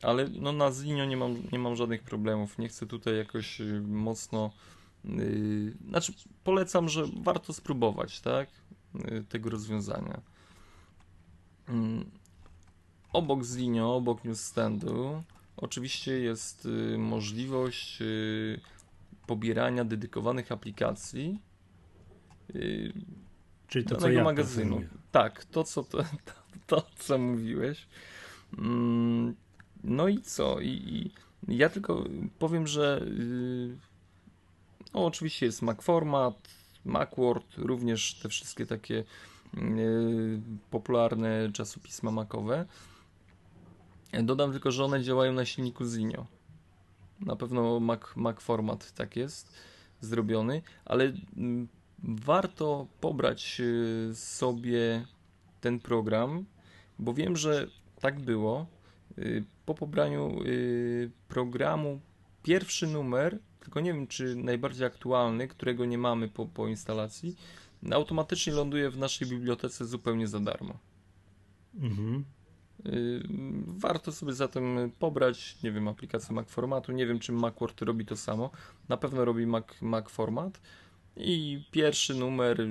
[0.01, 2.57] Ale no na Zinio nie mam, nie mam żadnych problemów.
[2.57, 4.51] Nie chcę tutaj jakoś y, mocno...
[5.05, 6.13] Yy, znaczy
[6.43, 8.49] polecam, że warto spróbować, tak?
[8.95, 10.21] Yy, tego rozwiązania.
[11.67, 11.75] Yy.
[13.13, 15.23] Obok Zinio, obok newsstandu
[15.57, 18.59] oczywiście jest y, możliwość y,
[19.27, 21.39] pobierania dedykowanych aplikacji.
[22.53, 22.93] Yy,
[23.67, 24.81] Czyli to, co ja magazynu.
[25.11, 26.33] Tak, to co, to, to,
[26.67, 27.87] to, co mówiłeś.
[28.57, 29.35] Mm,
[29.83, 30.59] no i co?
[30.59, 30.69] I,
[31.47, 32.03] i ja tylko
[32.39, 33.77] powiem, że yy,
[34.93, 36.49] no, oczywiście jest MacFormat,
[36.85, 39.03] MacWord, również te wszystkie takie
[39.53, 42.65] yy, popularne czasopisma makowe.
[44.23, 46.25] Dodam tylko, że one działają na silniku Zinio.
[47.19, 49.53] Na pewno Mac, Mac format tak jest
[50.01, 51.67] zrobiony, ale mm,
[52.03, 55.05] warto pobrać y, sobie
[55.61, 56.45] ten program,
[56.99, 57.67] bo wiem, że
[57.99, 58.67] tak było.
[59.17, 62.01] Y, po pobraniu y, programu
[62.43, 67.35] pierwszy numer, tylko nie wiem czy najbardziej aktualny, którego nie mamy po, po instalacji,
[67.91, 70.77] automatycznie ląduje w naszej bibliotece zupełnie za darmo.
[71.79, 72.25] Mhm.
[72.85, 73.23] Y,
[73.67, 76.91] warto sobie zatem pobrać, nie wiem, aplikację Mac formatu.
[76.91, 78.51] Nie wiem, czy MacWord robi to samo.
[78.89, 80.61] Na pewno robi Mac, Mac format.
[81.17, 82.67] I pierwszy numer,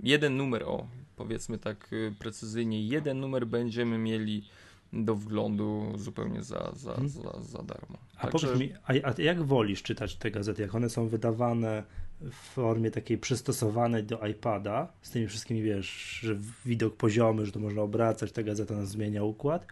[0.00, 4.48] jeden numer, o, powiedzmy tak y, precyzyjnie, jeden numer będziemy mieli
[4.92, 7.08] do wglądu zupełnie za, za, hmm.
[7.08, 7.98] za, za darmo.
[8.16, 8.46] A Także...
[8.46, 10.62] powiedz mi, a, a jak wolisz czytać te gazety?
[10.62, 11.82] Jak one są wydawane
[12.20, 17.60] w formie takiej przystosowanej do iPada, z tymi wszystkimi, wiesz, że widok poziomy, że to
[17.60, 19.66] można obracać, ta gazeta nam zmienia układ,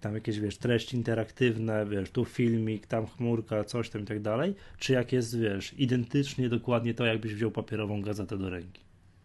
[0.00, 4.54] tam jakieś, wiesz, treści interaktywne, wiesz, tu filmik, tam chmurka, coś tam i tak dalej,
[4.78, 8.80] czy jak jest, wiesz, identycznie, dokładnie to, jakbyś wziął papierową gazetę do ręki.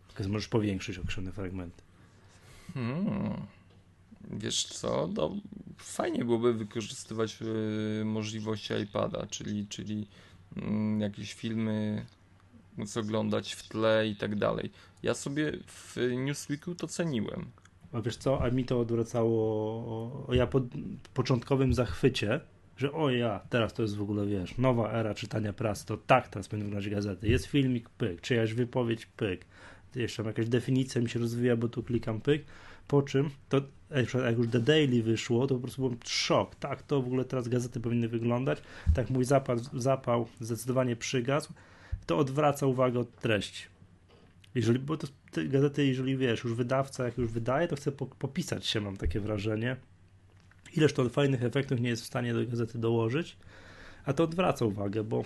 [0.08, 1.82] Tylko możesz powiększyć określone fragmenty.
[2.74, 3.34] Hmm.
[4.32, 5.36] Wiesz co, no,
[5.78, 7.40] fajnie byłoby wykorzystywać
[8.02, 10.08] y, możliwości iPada, czyli, czyli
[10.58, 10.62] y,
[11.00, 12.06] jakieś filmy
[12.78, 14.72] móc oglądać w tle i tak dalej.
[15.04, 17.46] Ja sobie w Newsweeku to ceniłem.
[17.94, 20.62] A wiesz co, a mi to odwracało, ja po
[21.14, 22.40] początkowym zachwycie,
[22.78, 26.28] że o ja, teraz to jest w ogóle, wiesz, nowa era czytania prasy, to tak
[26.28, 27.28] teraz będę oglądać gazety.
[27.28, 29.46] Jest filmik, pyk, czyjaś wypowiedź, pyk.
[29.96, 32.46] Jeszcze jakaś definicja mi się rozwija, bo tu klikam, pyk.
[32.88, 33.62] Po czym, to
[34.26, 36.56] jak już The Daily wyszło, to po prostu byłem szok.
[36.56, 38.62] Tak, to w ogóle teraz gazety powinny wyglądać.
[38.94, 41.54] Tak mój zapał, zapał zdecydowanie przygasł
[42.06, 43.64] to odwraca uwagę od treści.
[44.56, 48.06] Jeżeli, bo to, te gazety, jeżeli wiesz, już wydawca, jak już wydaje, to chce po,
[48.06, 49.76] popisać się, mam takie wrażenie.
[50.78, 53.38] Ileż to fajnych efektów nie jest w stanie do gazety dołożyć,
[54.06, 55.24] a to odwraca uwagę, bo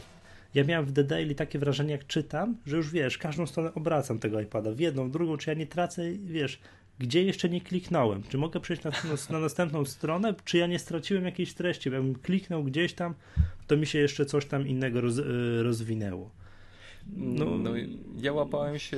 [0.54, 4.20] ja miałem w The Daily takie wrażenie, jak czytam, że już wiesz, każdą stronę obracam
[4.20, 6.60] tego iPada, w jedną, w drugą, czy ja nie tracę, wiesz,
[7.00, 8.92] gdzie jeszcze nie kliknąłem, czy mogę przejść na,
[9.30, 13.14] na następną stronę, czy ja nie straciłem jakiejś treści, bo jakbym kliknął gdzieś tam,
[13.68, 16.32] to mi się jeszcze coś tam innego roz, y, rozwinęło.
[17.14, 17.72] No, no,
[18.18, 18.98] ja łapałem się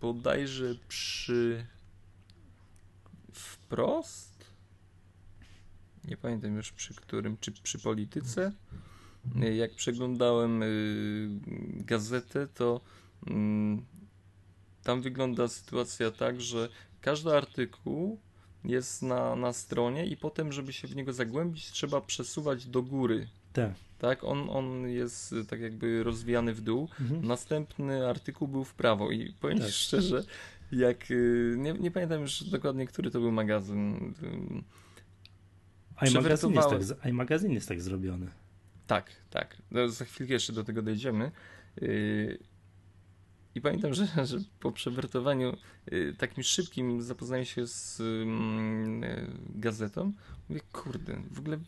[0.00, 1.66] bodajże przy
[3.32, 4.44] wprost.
[6.04, 8.52] Nie pamiętam już przy którym, czy przy polityce.
[9.54, 11.28] Jak przeglądałem y,
[11.86, 12.80] gazetę, to
[13.26, 13.84] mm,
[14.82, 16.68] tam wygląda sytuacja tak, że
[17.00, 18.20] każdy artykuł
[18.64, 23.28] jest na, na stronie i potem, żeby się w niego zagłębić, trzeba przesuwać do góry.
[23.52, 24.24] Tak tak?
[24.24, 26.88] On, on jest y, tak jakby rozwijany w dół.
[27.00, 27.26] Mhm.
[27.26, 29.68] Następny artykuł był w prawo i powiem tak.
[29.68, 30.24] szczerze,
[30.72, 34.14] jak y, nie, nie pamiętam już dokładnie, który to był magazyn.
[36.78, 38.26] jest, tak, iMagazine jest tak zrobiony.
[38.86, 39.56] Tak, tak.
[39.70, 41.30] No, za chwilkę jeszcze do tego dojdziemy.
[41.82, 42.38] Y,
[43.54, 45.56] I pamiętam, że, że po przewertowaniu
[46.18, 48.26] takim szybkim zapoznaniu się z y,
[49.48, 50.12] gazetą,
[50.48, 51.58] mówię, kurde, w ogóle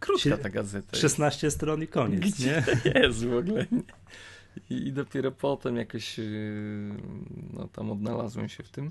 [0.00, 1.56] krótka ta gazeta 16 jest.
[1.56, 2.92] stron i koniec, Gdzie nie?
[2.92, 3.66] To jest w ogóle.
[4.70, 6.94] I, I, dopiero potem jakoś y,
[7.52, 8.90] no, tam odnalazłem się w tym.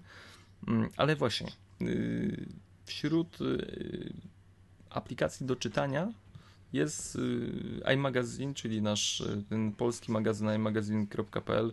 [0.67, 1.51] Mm, ale właśnie,
[1.81, 2.45] y,
[2.85, 4.13] wśród y,
[4.89, 6.13] aplikacji do czytania
[6.73, 7.17] jest
[7.93, 11.71] iMagazine, czyli nasz ten polski magazyn iMagazine.pl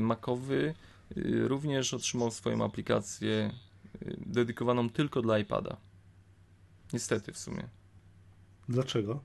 [0.00, 0.74] makowy.
[1.26, 3.50] Również otrzymał swoją aplikację
[4.26, 5.76] dedykowaną tylko dla iPada.
[6.92, 7.68] Niestety w sumie.
[8.68, 9.20] Dlaczego?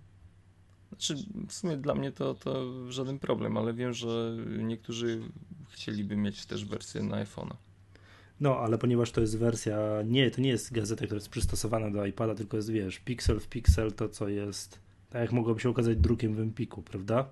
[0.90, 1.16] Znaczy,
[1.48, 5.22] w sumie dla mnie to, to żaden problem, ale wiem, że niektórzy
[5.70, 7.56] chcieliby mieć też wersję na iPhone'a.
[8.40, 12.06] No, ale ponieważ to jest wersja, nie, to nie jest gazeta, która jest przystosowana do
[12.06, 14.80] iPada, tylko jest, wiesz, pixel w pixel to, co jest,
[15.10, 17.26] tak jak mogłoby się okazać drukiem w Empiku, prawda?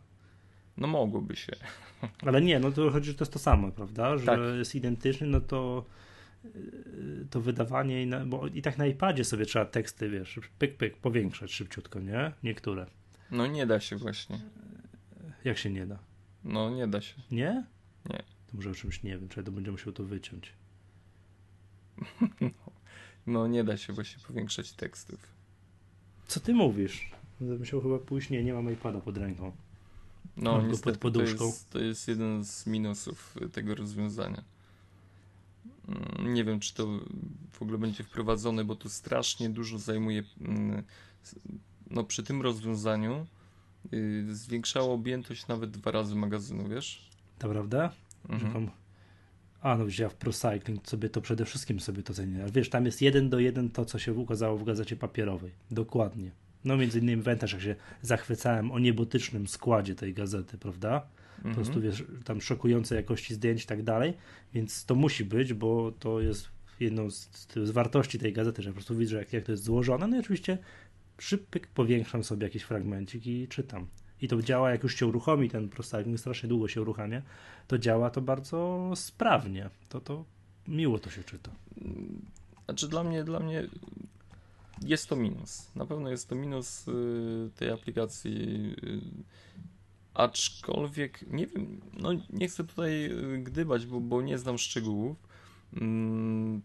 [0.78, 1.54] No mogłoby się.
[2.26, 4.18] Ale nie, no to chodzi, że to jest to samo, prawda?
[4.18, 4.40] Że tak.
[4.58, 5.86] jest identyczny, no to
[7.30, 12.00] to wydawanie, bo i tak na iPadzie sobie trzeba teksty, wiesz, pyk, pyk, powiększać szybciutko,
[12.00, 12.32] nie?
[12.44, 12.86] Niektóre.
[13.32, 14.40] No nie da się właśnie.
[15.44, 16.00] Jak się nie da?
[16.44, 17.22] No nie da się.
[17.32, 17.66] Nie?
[18.10, 18.24] Nie.
[18.48, 20.54] To może o czymś nie wiem, czy to będzie musiał to wyciąć.
[23.28, 25.20] no nie da się właśnie powiększać tekstów.
[26.28, 27.12] Co ty mówisz?
[27.40, 29.52] Będę musiał chyba pójść, nie, nie mam iPada pod ręką.
[30.38, 31.38] No mam niestety, pod poduszką.
[31.38, 34.44] To jest, to jest jeden z minusów tego rozwiązania.
[35.88, 36.88] Mm, nie wiem, czy to
[37.52, 40.24] w ogóle będzie wprowadzone, bo to strasznie dużo zajmuje.
[40.42, 40.84] Mm,
[41.90, 43.28] no, przy tym rozwiązaniu
[43.94, 47.10] y, zwiększało objętość nawet dwa razy magazynu, wiesz?
[47.40, 47.92] To prawda?
[48.30, 48.70] Mhm.
[49.62, 52.46] A, no ja w ProCycling sobie to przede wszystkim sobie to cenię.
[52.54, 55.52] Wiesz, tam jest jeden do jeden to, co się ukazało w gazecie papierowej.
[55.72, 56.32] Dokładnie.
[56.66, 61.08] No między innymi wętaż, jak się zachwycałem o niebotycznym składzie tej gazety, prawda?
[61.42, 61.56] Po mhm.
[61.66, 64.14] prostu wiesz, tam szokującej jakości zdjęć i tak dalej,
[64.54, 66.48] więc to musi być, bo to jest
[66.80, 67.30] jedną z,
[67.64, 70.20] z wartości tej gazety, że po prostu widzę, jak, jak to jest złożone, no i
[70.20, 70.58] oczywiście
[71.20, 73.88] szybko powiększam sobie jakiś fragmencik i czytam.
[74.22, 77.22] I to działa, jak już się uruchomi ten prostyling, strasznie długo się uruchamia,
[77.68, 79.70] to działa to bardzo sprawnie.
[79.90, 80.26] To, to
[80.68, 81.52] miło to się czyta.
[82.66, 83.68] Znaczy dla mnie, dla mnie
[84.82, 85.76] jest to minus.
[85.76, 89.02] Na pewno jest to minus y, tej aplikacji y,
[90.22, 95.18] Aczkolwiek nie wiem, no nie chcę tutaj y, gdybać, bo, bo nie znam szczegółów.
[95.74, 96.62] Mm,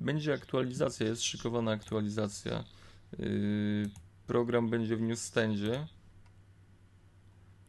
[0.00, 2.64] będzie aktualizacja, jest szykowana aktualizacja.
[3.20, 3.90] Y,
[4.26, 5.86] program będzie w newsstandzie,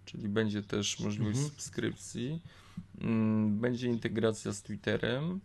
[0.05, 1.49] czyli będzie też możliwość mhm.
[1.49, 2.41] subskrypcji.
[3.01, 5.39] Mm, będzie integracja z Twitterem.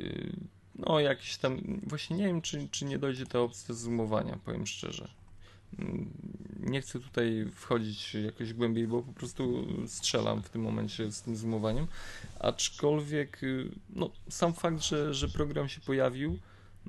[0.00, 0.36] Y,
[0.74, 5.17] no, jakiś tam, właśnie nie wiem, czy, czy nie dojdzie ta opcja zoomowania, powiem szczerze
[6.60, 11.36] nie chcę tutaj wchodzić jakoś głębiej, bo po prostu strzelam w tym momencie z tym
[11.36, 11.86] zoomowaniem.
[12.40, 16.38] Aczkolwiek, y, no, sam fakt, że, że program się pojawił,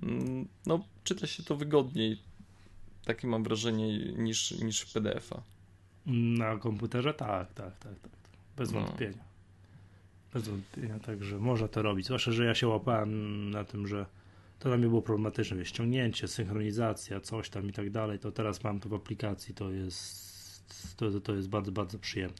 [0.03, 2.21] mm, no, czyta się to wygodniej,
[3.05, 5.41] takie mam wrażenie, niż, niż w PDF-a.
[6.37, 8.11] Na komputerze tak, tak, tak, tak.
[8.57, 8.81] Bez no.
[8.81, 9.23] wątpienia.
[10.33, 12.05] Bez wątpienia, także można to robić.
[12.05, 14.05] Zwłaszcza, że ja się łapałem na tym, że
[14.59, 18.63] to dla mnie było problematyczne, wiesz, ściągnięcie, synchronizacja, coś tam i tak dalej, to teraz
[18.63, 22.37] mam to w aplikacji, to jest to, to jest bardzo, bardzo przyjemne.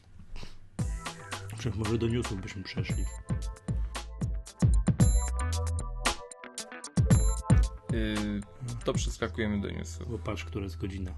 [1.58, 3.04] Czy może do newsów byśmy przeszli.
[7.92, 8.40] Yy,
[8.84, 10.10] to przeskakujemy do newsów.
[10.10, 11.14] Bo patrz, która jest godzina.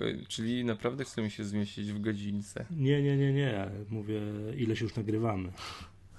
[0.00, 2.66] Yy, czyli naprawdę chcemy się zmieścić w godzince.
[2.70, 3.70] Nie, nie, nie, nie.
[3.88, 4.20] Mówię,
[4.56, 5.52] ile się już nagrywamy.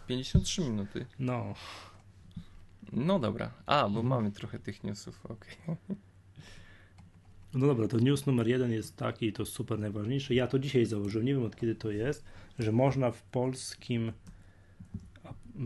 [0.07, 1.05] 53 minuty.
[1.19, 1.53] No.
[2.91, 3.51] No dobra.
[3.65, 4.07] A, bo mhm.
[4.07, 5.53] mamy trochę tych newsów, okej.
[5.67, 5.95] Okay.
[7.53, 10.33] No dobra, to news numer jeden jest taki, i to super najważniejsze.
[10.33, 12.23] Ja to dzisiaj założyłem, nie wiem od kiedy to jest,
[12.59, 14.11] że można w polskim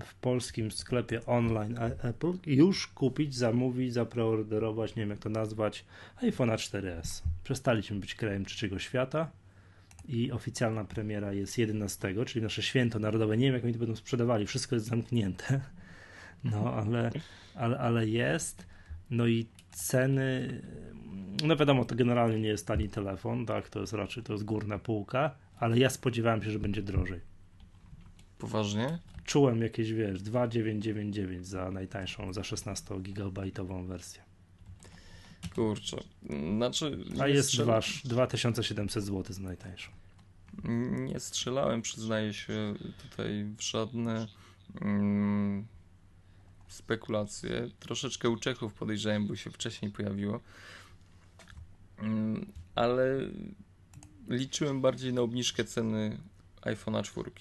[0.03, 6.49] w polskim sklepie online Apple już kupić, zamówić, zapreorderować, nie wiem jak to nazwać, iPhone
[6.49, 7.21] 4S.
[7.43, 9.32] Przestaliśmy być krajem trzeciego świata
[10.07, 13.38] i oficjalna premiera jest 11, czyli nasze święto narodowe.
[13.38, 15.61] Nie wiem jak oni to będą sprzedawali, wszystko jest zamknięte
[16.46, 17.12] no ale,
[17.56, 18.66] ale, ale jest.
[19.10, 20.62] No i ceny,
[21.43, 24.80] no wiadomo, to generalnie nie jest tani telefon, tak, to jest raczej, to jest górna
[24.80, 27.20] półka, ale ja spodziewałem się, że będzie drożej.
[28.38, 29.00] Poważnie?
[29.26, 34.22] Czułem jakieś, wiesz, 2,999 za najtańszą, za 16 gigabajtową wersję.
[35.56, 35.98] Kurczę,
[36.56, 36.98] znaczy...
[37.20, 37.80] A jest strzela...
[38.06, 39.91] 2700 zł za najtańszą.
[40.91, 44.28] Nie strzelałem, przyznaję się, tutaj w żadne
[44.82, 45.66] mm,
[46.68, 47.70] spekulacje.
[47.80, 50.39] Troszeczkę u Czechów podejrzewam, bo się wcześniej pojawiło.
[51.97, 53.20] Mm, ale
[54.28, 56.18] liczyłem bardziej na obniżkę ceny
[56.61, 57.32] iPhone'a 4.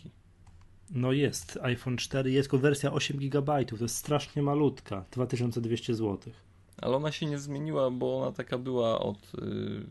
[0.90, 6.32] No jest, iPhone 4 jest tylko wersja 8 GB, to jest strasznie malutka, 2200 zł.
[6.76, 9.32] Ale ona się nie zmieniła, bo ona taka była od.
[9.34, 9.86] Yy,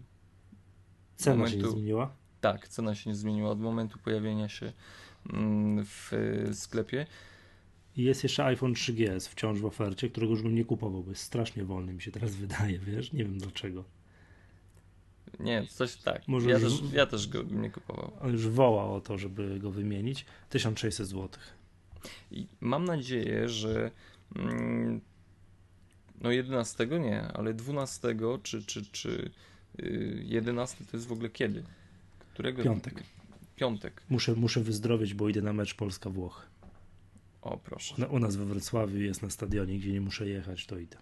[1.16, 1.58] cena momentu...
[1.60, 2.16] się nie zmieniła?
[2.42, 4.74] Tak, cena się nie zmieniła od momentu pojawienia się yy,
[5.84, 6.12] w
[6.54, 7.06] sklepie.
[7.98, 11.24] I jest jeszcze iPhone 3GS wciąż w ofercie, którego już bym nie kupował, bo jest
[11.24, 13.14] strasznie wolny, mi się teraz wydaje, wiesz?
[13.14, 13.84] Nie wiem dlaczego.
[15.40, 16.28] Nie, coś tak.
[16.28, 18.12] Może ja, już, też, ja też go nie kupował.
[18.22, 20.26] On już woła o to, żeby go wymienić.
[20.50, 21.30] 1600 zł.
[22.32, 23.92] I mam nadzieję, że
[24.36, 25.02] mm,
[26.22, 29.32] no 11 nie, ale 12 czy, czy, czy
[30.24, 31.64] 11 y, to jest w ogóle kiedy?
[32.34, 32.64] Którego?
[32.64, 33.04] Piątek.
[33.56, 34.02] Piątek.
[34.10, 36.53] Muszę, muszę wyzdrowieć, bo idę na mecz Polska-Włochy.
[37.44, 37.96] O, proszę.
[37.98, 40.98] No, u nas we Wrocławiu jest na stadionie, gdzie nie muszę jechać, to idę.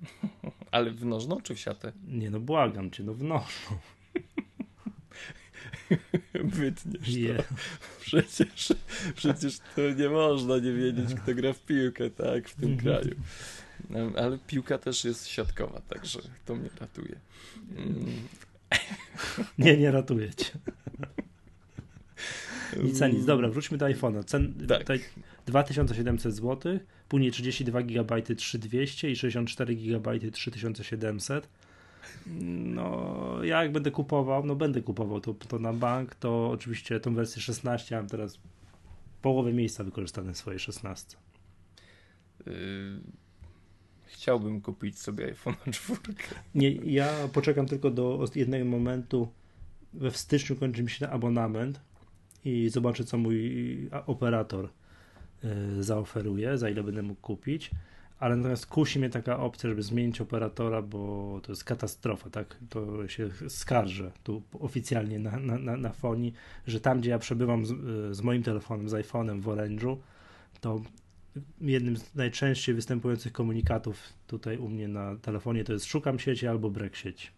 [0.70, 1.92] Ale w nożną czy w siatę?
[2.08, 3.76] Nie no, błagam cię, no w nożną.
[6.34, 7.54] Wytniesz to.
[8.00, 8.72] Przecież,
[9.14, 12.78] przecież to nie można nie wiedzieć, kto gra w piłkę, tak, w tym mhm.
[12.78, 13.16] kraju.
[14.16, 17.20] Ale piłka też jest siatkowa, także to mnie ratuje.
[17.76, 18.06] Mm.
[19.58, 20.50] Nie, nie ratuje cię.
[22.84, 23.24] Nic a nic.
[23.24, 24.24] Dobra, wróćmy do iPhone'a.
[24.24, 24.78] Cen, tak.
[24.78, 25.00] tutaj
[25.46, 31.48] 2700 zł, później 32 GB 3200 i 64 GB 3700.
[32.26, 37.14] No, ja jak będę kupował, no będę kupował to, to na bank, to oczywiście tą
[37.14, 38.38] wersję 16 mam teraz
[39.22, 41.16] połowę miejsca wykorzystane w swojej 16.
[42.46, 42.52] Yy,
[44.06, 46.00] chciałbym kupić sobie iPhone 4.
[46.54, 49.28] Nie, ja poczekam tylko do jednego momentu.
[49.94, 51.80] We w styczniu kończy mi się abonament
[52.46, 54.68] i zobaczę, co mój operator
[55.44, 57.70] Y, zaoferuje, za ile będę mógł kupić,
[58.18, 62.56] ale natomiast kusi mnie taka opcja, żeby zmienić operatora, bo to jest katastrofa, tak?
[62.70, 66.32] To się skarżę tu oficjalnie na, na, na, fonii,
[66.66, 67.74] że tam, gdzie ja przebywam z,
[68.16, 69.96] z moim telefonem, z iPhone'em w Orange'u,
[70.60, 70.80] to
[71.60, 76.70] jednym z najczęściej występujących komunikatów tutaj u mnie na telefonie to jest szukam sieci albo
[76.70, 77.28] brak sieci.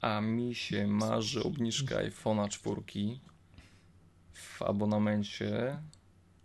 [0.00, 2.82] A mi się marzy obniżka iPhone'a 4
[4.38, 5.78] w abonamencie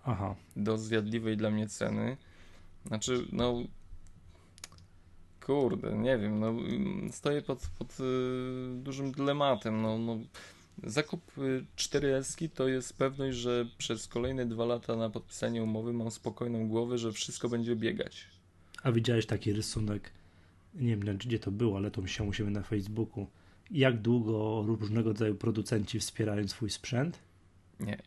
[0.04, 0.36] Aha.
[0.56, 2.18] do zjadliwej dla mnie ceny.
[2.86, 3.64] Znaczy, no
[5.46, 6.54] kurde, nie wiem, no
[7.12, 8.04] stoję pod, pod y,
[8.84, 10.18] dużym dylematem, no, no
[10.84, 11.32] zakup
[11.78, 16.98] 4S to jest pewność, że przez kolejne dwa lata na podpisanie umowy mam spokojną głowę,
[16.98, 18.28] że wszystko będzie biegać.
[18.84, 20.12] A widziałeś taki rysunek,
[20.76, 23.28] nie wiem gdzie to było, ale to się musimy na Facebooku,
[23.72, 27.20] jak długo różnego rodzaju producenci wspierają swój sprzęt?
[27.86, 27.98] Nie.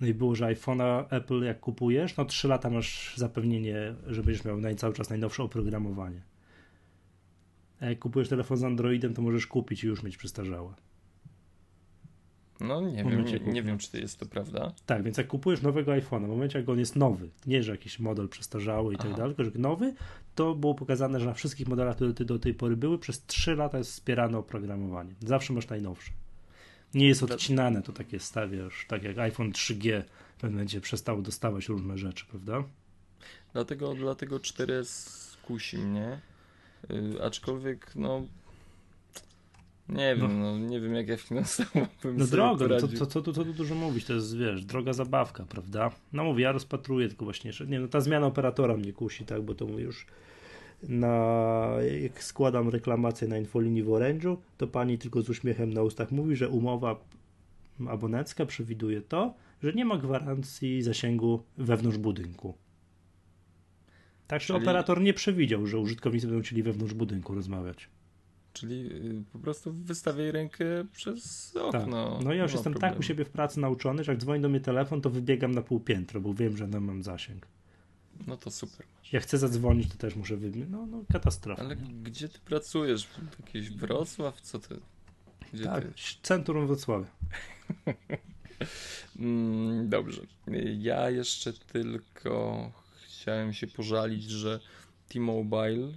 [0.00, 4.44] No i było, że iPhone'a Apple jak kupujesz, no 3 lata masz zapewnienie, że będziesz
[4.44, 6.22] miał cały czas najnowsze oprogramowanie.
[7.80, 10.74] A jak kupujesz telefon z Androidem, to możesz kupić i już mieć przestarzałe.
[12.60, 14.72] No nie wiem, nie, nie, wiem, czy to jest to prawda.
[14.86, 17.98] Tak, więc jak kupujesz nowego iPhone'a, w momencie jak on jest nowy, nie, że jakiś
[18.00, 19.94] model przestarzały i tak dalej, tylko że nowy,
[20.34, 23.78] to było pokazane, że na wszystkich modelach, które do tej pory były, przez 3 lata
[23.78, 25.14] jest wspierane oprogramowanie.
[25.20, 26.12] Zawsze masz najnowsze
[26.94, 30.02] nie jest odcinane, to takie stawiasz, tak jak iPhone 3G
[30.36, 32.64] w pewnym momencie przestało dostawać różne rzeczy, prawda?
[33.52, 36.20] Dlatego, dlatego 4S kusi mnie,
[36.88, 38.26] yy, aczkolwiek no
[39.88, 40.58] nie wiem, no.
[40.58, 40.58] no.
[40.58, 43.52] nie wiem jak ja finansowo bym No droga, no co, co, co, tu, co tu
[43.52, 45.90] dużo mówić, to jest, wiesz, droga zabawka, prawda?
[46.12, 49.54] No mówię, ja rozpatruję tylko właśnie, nie no ta zmiana operatora mnie kusi, tak, bo
[49.54, 50.06] to już
[50.88, 56.12] na, jak składam reklamację na infolinii w Orange'u, to pani tylko z uśmiechem na ustach
[56.12, 57.04] mówi, że umowa
[57.88, 62.54] abonecka przewiduje to, że nie ma gwarancji zasięgu wewnątrz budynku.
[64.26, 64.62] Także Czyli...
[64.62, 67.88] operator nie przewidział, że użytkownicy będą chcieli wewnątrz budynku rozmawiać.
[68.52, 72.16] Czyli y, po prostu wystawiaj rękę przez okno.
[72.16, 72.24] Tak.
[72.24, 72.92] No ja już jestem problemu.
[72.92, 75.62] tak u siebie w pracy nauczony, że jak dzwoni do mnie telefon, to wybiegam na
[75.62, 77.46] pół piętro, bo wiem, że tam mam zasięg.
[78.26, 78.86] No to super.
[79.12, 80.66] Jak chcę zadzwonić, to też muszę wybiec.
[80.70, 81.62] No, no katastrofa.
[81.62, 83.08] Ale gdzie ty pracujesz?
[83.40, 84.40] Jakiś Wrocław?
[84.40, 84.80] Co ty?
[85.52, 85.92] Gdzie tak, ty?
[86.22, 87.06] centrum Wrocławia.
[89.18, 90.22] mm, dobrze.
[90.78, 92.72] Ja jeszcze tylko
[93.06, 94.60] chciałem się pożalić, że
[95.08, 95.92] T-Mobile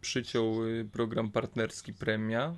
[0.00, 2.56] przyciął y, program partnerski Premia.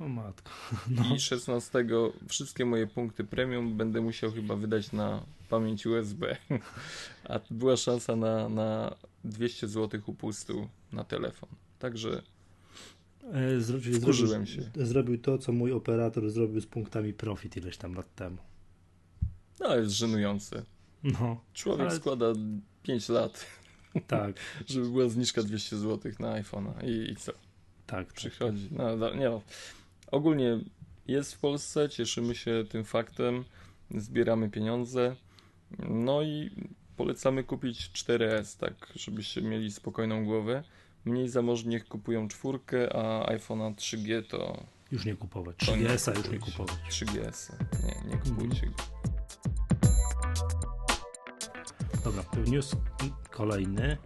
[0.00, 0.50] O matko.
[0.90, 1.02] No.
[1.16, 1.84] I 16
[2.28, 6.36] wszystkie moje punkty premium będę musiał chyba wydać na pamięć USB.
[7.28, 11.48] A była szansa na, na 200 zł upustu na telefon.
[11.78, 12.22] Także
[13.32, 14.70] e, Zrobił, się.
[14.76, 18.38] Zrobił to, co mój operator zrobił z punktami profit ileś tam lat temu.
[19.60, 20.62] No, jest żenujące.
[21.02, 21.96] No, Człowiek ale...
[21.96, 22.26] składa
[22.82, 23.46] 5 lat.
[24.06, 24.36] Tak.
[24.66, 26.88] żeby była zniżka 200 zł na iPhone'a.
[26.88, 27.32] I, I, co?
[27.86, 28.12] Tak.
[28.12, 28.68] Przychodzi.
[28.70, 29.42] No, nie no.
[30.10, 30.60] Ogólnie
[31.06, 33.44] jest w Polsce, cieszymy się tym faktem,
[33.90, 35.16] zbieramy pieniądze.
[35.88, 36.50] No i
[36.96, 40.62] polecamy kupić 4S, tak, żebyście mieli spokojną głowę.
[41.04, 44.64] Mniej zamożni niech kupują czwórkę, a iPhone'a 3G to.
[44.92, 45.56] Już nie kupować.
[45.56, 46.76] 3GS-a już nie kupować.
[46.90, 47.52] 3GS.
[47.86, 48.74] Nie, nie kupujcie go.
[52.04, 52.76] Dobra, news
[53.30, 53.96] kolejny.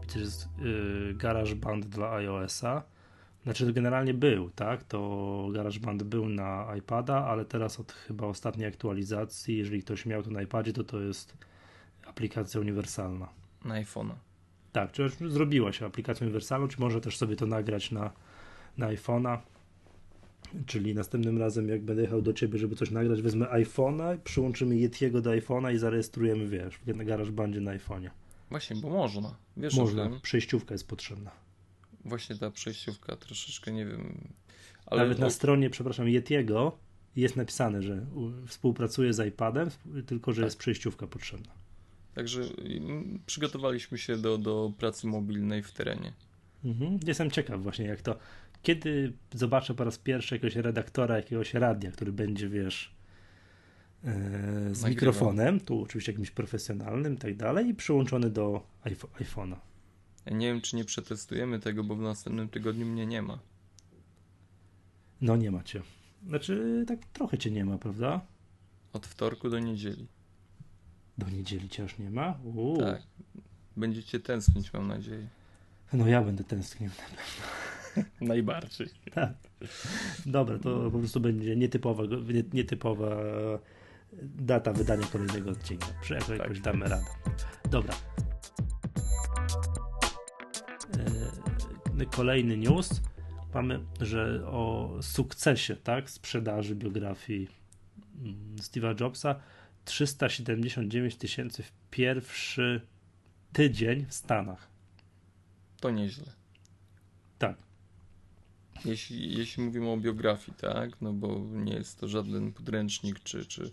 [0.00, 2.82] Widzę, że jest yy, GarageBand dla iOS-a.
[3.44, 4.84] Znaczy to generalnie był, tak?
[4.84, 10.30] To GarageBand był na iPada, ale teraz od chyba ostatniej aktualizacji, jeżeli ktoś miał to
[10.30, 11.36] na iPadzie, to to jest
[12.06, 13.28] aplikacja uniwersalna.
[13.64, 14.14] Na iPhone'a.
[14.72, 18.10] Tak, czy zrobiła się aplikacją uniwersalną, czy może też sobie to nagrać na,
[18.78, 19.38] na iPhone'a.
[20.66, 25.20] Czyli następnym razem, jak będę jechał do ciebie, żeby coś nagrać, wezmę iPhone'a, przyłączymy Yetiego
[25.20, 28.10] do iPhone'a i zarejestrujemy, wiesz, na GarageBandzie na iPhone'ie.
[28.50, 29.34] Właśnie, bo można.
[29.56, 31.30] Wiesz można, przejściówka jest potrzebna.
[32.04, 34.28] Właśnie ta przejściówka troszeczkę, nie wiem.
[34.86, 35.30] Ale Nawet na o...
[35.30, 36.78] stronie, przepraszam, Yetiego
[37.16, 38.06] jest napisane, że
[38.46, 39.70] współpracuje z iPadem,
[40.06, 40.46] tylko że tak.
[40.46, 41.52] jest przejściówka potrzebna.
[42.14, 46.12] Także mm, przygotowaliśmy się do, do pracy mobilnej w terenie.
[46.64, 46.98] Mhm.
[47.06, 48.18] Jestem ciekaw właśnie jak to,
[48.62, 52.94] kiedy zobaczę po raz pierwszy jakiegoś redaktora jakiegoś radia, który będzie, wiesz,
[54.04, 58.66] e, z mikrofonem, tu oczywiście jakimś profesjonalnym i tak dalej, i przyłączony do
[59.20, 59.56] iPhone'a.
[60.30, 63.38] Nie wiem, czy nie przetestujemy tego, bo w następnym tygodniu mnie nie ma.
[65.20, 65.82] No nie macie.
[66.26, 68.20] Znaczy, tak trochę cię nie ma, prawda?
[68.92, 70.06] Od wtorku do niedzieli.
[71.18, 72.38] Do niedzieli cię już nie ma?
[72.44, 72.78] Uuu.
[72.78, 73.02] Tak.
[73.76, 75.28] Będziecie tęsknić, mam nadzieję.
[75.92, 77.22] No ja będę tęsknił na pewno.
[78.32, 78.88] Najbardziej.
[79.14, 79.34] Tak.
[80.26, 82.02] Dobra, to po prostu będzie nietypowa,
[82.52, 83.16] nietypowa
[84.22, 85.86] data wydania kolejnego odcinka.
[86.08, 86.38] Tak.
[86.38, 87.04] jakoś damy radę.
[87.70, 87.94] Dobra.
[92.10, 93.00] Kolejny news.
[93.54, 97.48] Mamy, że o sukcesie tak, sprzedaży biografii
[98.20, 99.40] mm, Steve'a Jobsa
[99.84, 102.80] 379 tysięcy w pierwszy
[103.52, 104.68] tydzień w Stanach.
[105.80, 106.32] To nieźle.
[107.38, 107.56] Tak.
[108.84, 113.72] Jeśli, jeśli mówimy o biografii, tak, no bo nie jest to żaden podręcznik czy, czy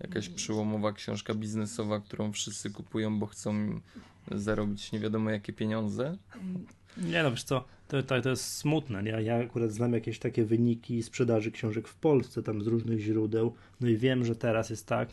[0.00, 3.80] jakaś przełomowa książka biznesowa, którą wszyscy kupują, bo chcą
[4.30, 6.16] zarobić nie wiadomo jakie pieniądze.
[6.96, 9.10] Nie no, wiesz co, to, to, to jest smutne, nie?
[9.10, 13.88] Ja akurat znam jakieś takie wyniki sprzedaży książek w Polsce, tam z różnych źródeł, no
[13.88, 15.08] i wiem, że teraz jest tak,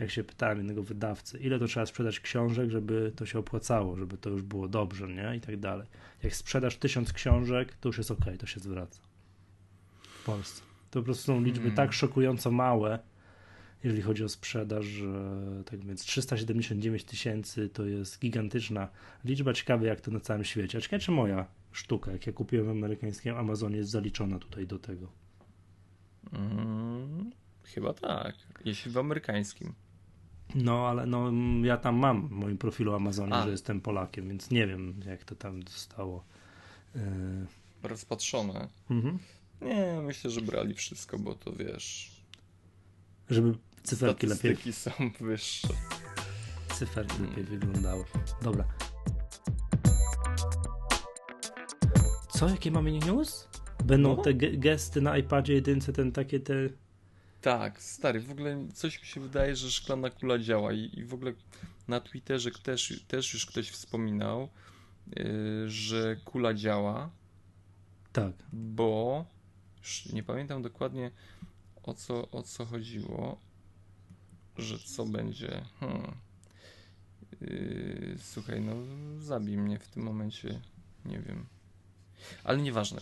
[0.00, 4.16] jak się pytałem jednego wydawcy, ile to trzeba sprzedać książek, żeby to się opłacało, żeby
[4.16, 5.36] to już było dobrze, nie?
[5.36, 5.86] I tak dalej.
[6.22, 9.00] Jak sprzedasz tysiąc książek, to już jest ok, to się zwraca.
[10.02, 10.62] W Polsce.
[10.90, 11.76] To po prostu są liczby hmm.
[11.76, 12.98] tak szokująco małe,
[13.84, 18.88] jeżeli chodzi o sprzedaż, że tak więc 379 tysięcy to jest gigantyczna
[19.24, 19.52] liczba.
[19.52, 20.78] Ciekawe, jak to na całym świecie.
[20.78, 24.78] A ciekawe, czy moja sztuka, jak ja kupiłem w amerykańskim Amazonie, jest zaliczona tutaj do
[24.78, 25.08] tego.
[26.30, 27.30] Hmm,
[27.62, 29.72] chyba tak, jeśli w amerykańskim.
[30.54, 31.32] No, ale no,
[31.64, 33.44] ja tam mam w moim profilu Amazonie, A.
[33.44, 36.24] że jestem Polakiem, więc nie wiem, jak to tam zostało
[36.94, 37.02] yy...
[37.82, 38.68] rozpatrzone.
[38.90, 39.18] Mhm.
[39.60, 42.10] Nie, myślę, że brali wszystko, bo to wiesz.
[43.30, 44.72] Żeby cyferki lepiej.
[44.72, 45.68] są wyższe.
[46.74, 47.30] Cyferki hmm.
[47.30, 48.04] lepiej wyglądały.
[48.42, 48.64] Dobra.
[52.30, 53.48] Co, jakie mamy news?
[53.84, 54.22] Będą no.
[54.22, 56.54] te gesty na iPadzie jedynce, ten takie te
[57.40, 61.14] tak, stary, w ogóle coś mi się wydaje, że szklana kula działa i, i w
[61.14, 61.32] ogóle
[61.88, 64.48] na Twitterze też, też już ktoś wspominał,
[65.16, 67.10] yy, że kula działa.
[68.12, 68.32] Tak.
[68.52, 69.24] Bo
[70.12, 71.10] nie pamiętam dokładnie
[71.82, 73.40] o co, o co chodziło,
[74.58, 75.64] że co będzie.
[75.80, 76.12] Hmm.
[77.40, 78.74] Yy, słuchaj, no
[79.18, 80.60] zabij mnie w tym momencie,
[81.04, 81.46] nie wiem.
[82.44, 83.00] Ale nieważne.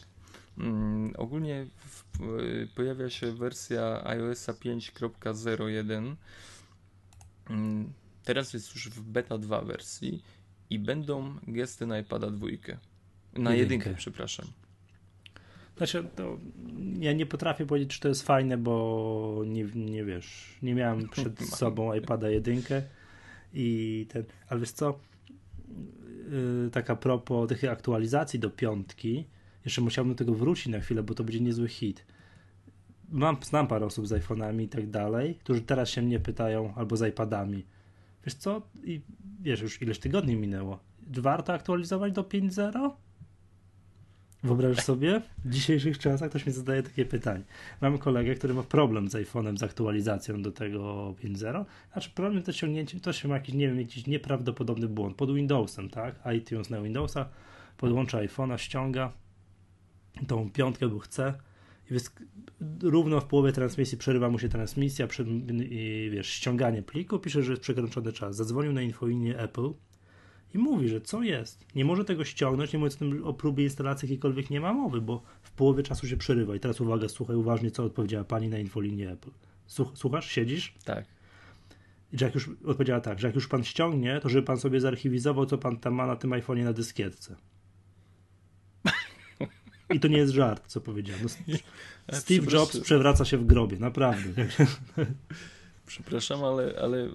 [0.59, 2.05] Mm, ogólnie w,
[2.75, 6.17] pojawia się wersja iOS 5.01.
[7.51, 7.93] Mm,
[8.25, 10.23] teraz jest już w beta 2 wersji
[10.71, 12.47] i będą gesty na iPada 2.
[13.33, 14.47] Na jedynkę, przepraszam.
[15.79, 16.39] Znaczy, to
[16.99, 21.41] ja nie potrafię powiedzieć, czy to jest fajne, bo nie, nie wiesz, nie miałem przed
[21.59, 22.83] sobą iPada jedynkę
[23.55, 24.99] i ten, ale wiesz co,
[26.31, 29.25] yy, tak a propos tych aktualizacji do piątki,
[29.65, 32.07] jeszcze musiałbym do tego wrócić na chwilę, bo to będzie niezły hit.
[33.09, 36.97] Mam, znam parę osób z iPhone'ami i tak dalej, którzy teraz się mnie pytają, albo
[36.97, 37.67] z iPadami.
[38.25, 38.63] Wiesz co?
[38.85, 39.01] I
[39.41, 40.79] wiesz, już ileś tygodni minęło.
[41.07, 42.91] Warto aktualizować do 5.0?
[44.43, 47.45] Wyobraź sobie, w dzisiejszych czasach ktoś mi zadaje takie pytanie.
[47.81, 51.65] Mam kolegę, który ma problem z iPhone'em, z aktualizacją do tego 5.0.
[51.93, 55.91] Znaczy problem to ściągnięcie, to się ma jakiś, nie wiem, jakiś nieprawdopodobny błąd pod Windowsem,
[55.91, 56.15] tak?
[56.37, 57.29] iTunes na Windowsa,
[57.77, 59.13] podłącza iPhone'a, ściąga,
[60.27, 61.35] tą piątkę, bo chce
[61.91, 62.23] i wysk-
[62.83, 65.27] równo w połowie transmisji przerywa mu się transmisja przy,
[65.71, 68.37] i wiesz, ściąganie pliku, pisze, że jest przekroczony czas.
[68.37, 69.73] Zadzwonił na infolinię Apple
[70.55, 71.67] i mówi, że co jest.
[71.75, 75.01] Nie może tego ściągnąć, nie mówiąc o, tym, o próbie instalacji jakiejkolwiek nie ma mowy,
[75.01, 76.57] bo w połowie czasu się przerywa.
[76.57, 79.31] I teraz uwaga, słuchaj uważnie, co odpowiedziała pani na infolinię Apple.
[79.95, 80.31] Słuchasz?
[80.31, 80.75] Siedzisz?
[80.85, 81.05] Tak.
[82.13, 85.47] I Jack już odpowiedziała tak, że jak już pan ściągnie, to żeby pan sobie zarchiwizował,
[85.47, 87.37] co pan tam ma na tym iPhone'ie na dyskietce.
[89.95, 91.23] I to nie jest żart, co powiedziałem.
[91.23, 91.59] No,
[92.19, 94.47] Steve Jobs przewraca się w grobie, naprawdę.
[95.89, 97.11] Przepraszam, ale, ale y,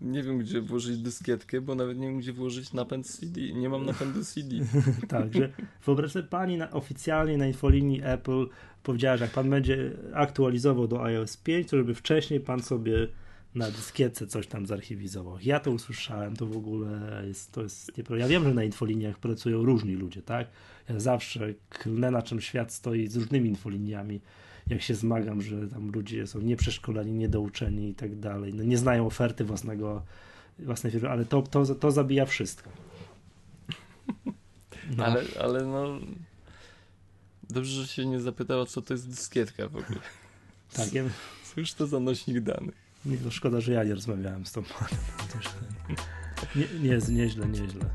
[0.00, 3.40] nie wiem, gdzie włożyć dyskietkę, bo nawet nie wiem, gdzie włożyć napęd CD.
[3.40, 4.56] Nie mam napędu CD.
[5.08, 5.52] tak, że
[5.84, 8.46] wyobraź sobie, pani na, oficjalnie na infolinii Apple
[8.82, 13.08] powiedziała, że jak pan będzie aktualizował do iOS 5, to żeby wcześniej pan sobie
[13.54, 15.38] na dyskietce coś tam zarchiwizował.
[15.42, 18.24] Ja to usłyszałem, to w ogóle jest, to jest nieprawda.
[18.24, 20.48] Ja wiem, że na infoliniach pracują różni ludzie, tak?
[20.88, 24.20] Ja zawsze klnę na czym świat stoi z różnymi infoliniami,
[24.66, 28.54] jak się zmagam, że tam ludzie są nieprzeszkoleni, niedouczeni i tak dalej.
[28.54, 30.02] No, nie znają oferty własnego,
[30.58, 32.70] własnej firmy, ale to, to, to zabija wszystko.
[34.96, 35.04] No.
[35.04, 36.00] Ale, ale no...
[37.50, 39.98] Dobrze, że się nie zapytała, co to jest dyskietka w ogóle.
[40.72, 41.04] Tak, ja...
[41.54, 42.74] Cóż to za nośnik danych?
[43.04, 45.00] Nie, to szkoda, że ja nie rozmawiałem z tą panem.
[46.56, 47.90] Nie, nie, nieźle, nieźle.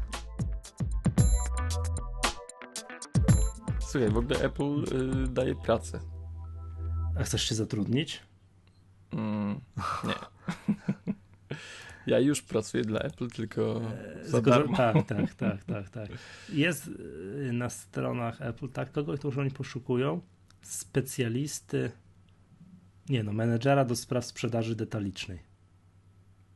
[3.80, 4.84] Słuchaj, w ogóle Apple
[5.24, 6.00] y, daje pracę.
[7.22, 8.20] A chcesz się zatrudnić?
[9.12, 9.62] Mm,
[10.04, 10.14] nie.
[12.14, 13.82] ja już pracuję dla Apple, tylko
[14.22, 14.78] e, za darmo.
[14.78, 16.10] Tak, tak, tak, tak, tak.
[16.50, 20.22] Jest y, na stronach Apple tak kogoś, którzy oni poszukują
[20.62, 21.92] specjalisty
[23.10, 25.40] nie no, menedżera do spraw sprzedaży detalicznej.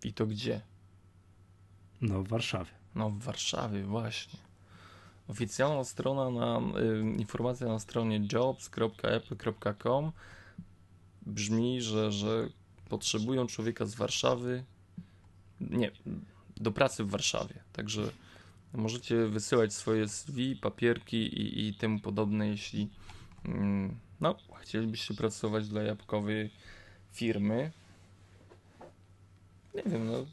[0.03, 0.61] I to gdzie?
[2.01, 2.71] No, w Warszawie.
[2.95, 4.39] No, w Warszawie, właśnie.
[5.27, 10.11] Oficjalna strona na y, informacja na stronie jobs.apple.com
[11.25, 12.49] brzmi, że, że
[12.89, 14.63] potrzebują człowieka z Warszawy.
[15.61, 15.91] Nie,
[16.57, 17.63] do pracy w Warszawie.
[17.73, 18.11] Także
[18.73, 22.89] możecie wysyłać swoje CV, papierki i, i temu podobne, jeśli
[23.45, 26.49] mm, no, chcielibyście pracować dla jabłkowej
[27.11, 27.71] firmy.
[29.75, 30.25] Nie wiem, no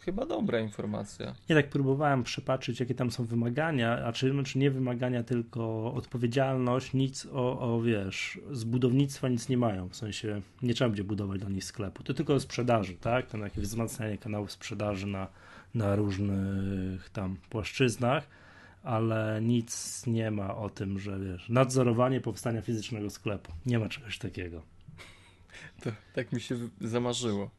[0.00, 1.34] chyba dobra informacja.
[1.48, 6.92] Ja tak próbowałem przepatrzyć, jakie tam są wymagania, a czy, czy nie wymagania, tylko odpowiedzialność,
[6.92, 11.40] nic o, o, wiesz, z budownictwa nic nie mają, w sensie nie trzeba będzie budować
[11.40, 15.28] dla nich sklepu, to tylko sprzedaży, tak, tam jakieś wzmacnianie kanałów sprzedaży na,
[15.74, 18.26] na różnych tam płaszczyznach,
[18.82, 23.52] ale nic nie ma o tym, że wiesz, nadzorowanie powstania fizycznego sklepu.
[23.66, 24.62] Nie ma czegoś takiego.
[25.82, 27.50] To tak mi się zamarzyło.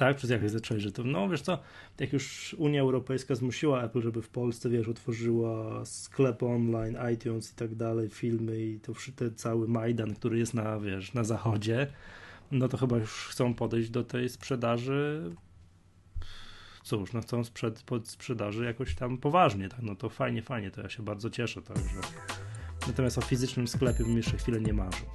[0.00, 1.58] Tak, przez jak zacząłeś, że to, no wiesz co,
[1.98, 7.54] jak już Unia Europejska zmusiła Apple, żeby w Polsce, wiesz, otworzyła sklep online, iTunes i
[7.54, 11.86] tak dalej, filmy i to ten cały Majdan, który jest na, wiesz, na zachodzie,
[12.50, 15.30] no to chyba już chcą podejść do tej sprzedaży
[16.82, 20.82] cóż, no chcą sprzed, pod sprzedaży jakoś tam poważnie, tak, no to fajnie, fajnie, to
[20.82, 22.00] ja się bardzo cieszę, także.
[22.86, 25.06] Natomiast o fizycznym sklepie bym jeszcze chwilę nie marzył.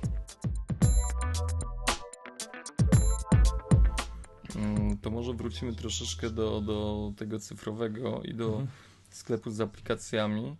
[5.01, 8.67] To może wrócimy troszeczkę do, do tego cyfrowego i do mhm.
[9.09, 10.55] sklepu z aplikacjami.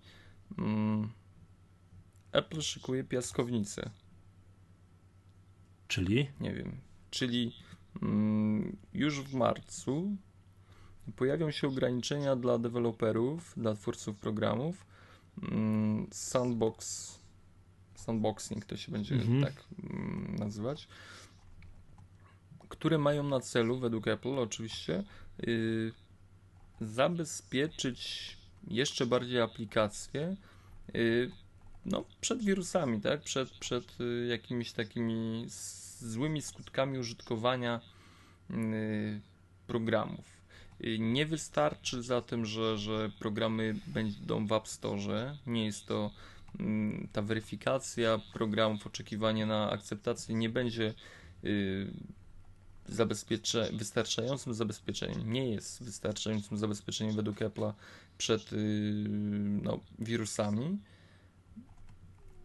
[0.58, 1.10] Mm,
[2.32, 3.90] Apple szykuje piaskownicę.
[5.88, 6.28] Czyli?
[6.40, 6.78] Nie wiem.
[7.12, 7.56] Czyli
[8.02, 10.16] mm, już w marcu
[11.16, 14.86] pojawią się ograniczenia dla deweloperów, dla twórców programów.
[15.52, 17.12] Mm, sandbox,
[17.96, 19.44] sandboxing to się będzie mhm.
[19.44, 19.54] tak
[19.84, 20.88] mm, nazywać,
[22.78, 25.04] które mają na celu, według Apple oczywiście,
[25.40, 25.92] yy,
[26.82, 28.38] zabezpieczyć
[28.68, 30.36] jeszcze bardziej aplikacje
[30.94, 31.32] yy,
[31.86, 33.22] no, przed wirusami, tak?
[33.22, 35.46] przed, przed yy, jakimiś takimi
[36.00, 37.82] złymi skutkami użytkowania
[38.52, 39.22] y,
[39.68, 40.36] programów.
[41.00, 45.38] Nie wystarczy zatem, że, że programy będą w App Store.
[45.48, 46.12] Nie jest to
[46.60, 50.94] mm, ta weryfikacja programów, oczekiwanie na akceptację nie będzie
[51.44, 51.88] y,
[52.88, 55.34] zabezpiecze, wystarczającym zabezpieczeniem.
[55.34, 57.74] Nie jest wystarczającym zabezpieczeniem według Apple'a
[58.18, 58.56] przed y,
[59.64, 60.78] no, wirusami.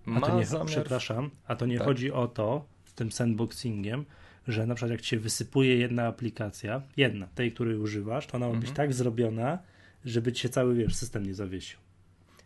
[0.07, 0.67] Ma a to nie, zamiar...
[0.67, 1.87] Przepraszam, a to nie tak.
[1.87, 4.05] chodzi o to z tym sandboxingiem,
[4.49, 8.49] że na przykład jak ci się wysypuje jedna aplikacja, jedna, tej, której używasz, to ona
[8.49, 8.77] ma być mhm.
[8.77, 9.59] tak zrobiona,
[10.05, 11.79] żeby ci się cały, wiesz, system nie zawiesił.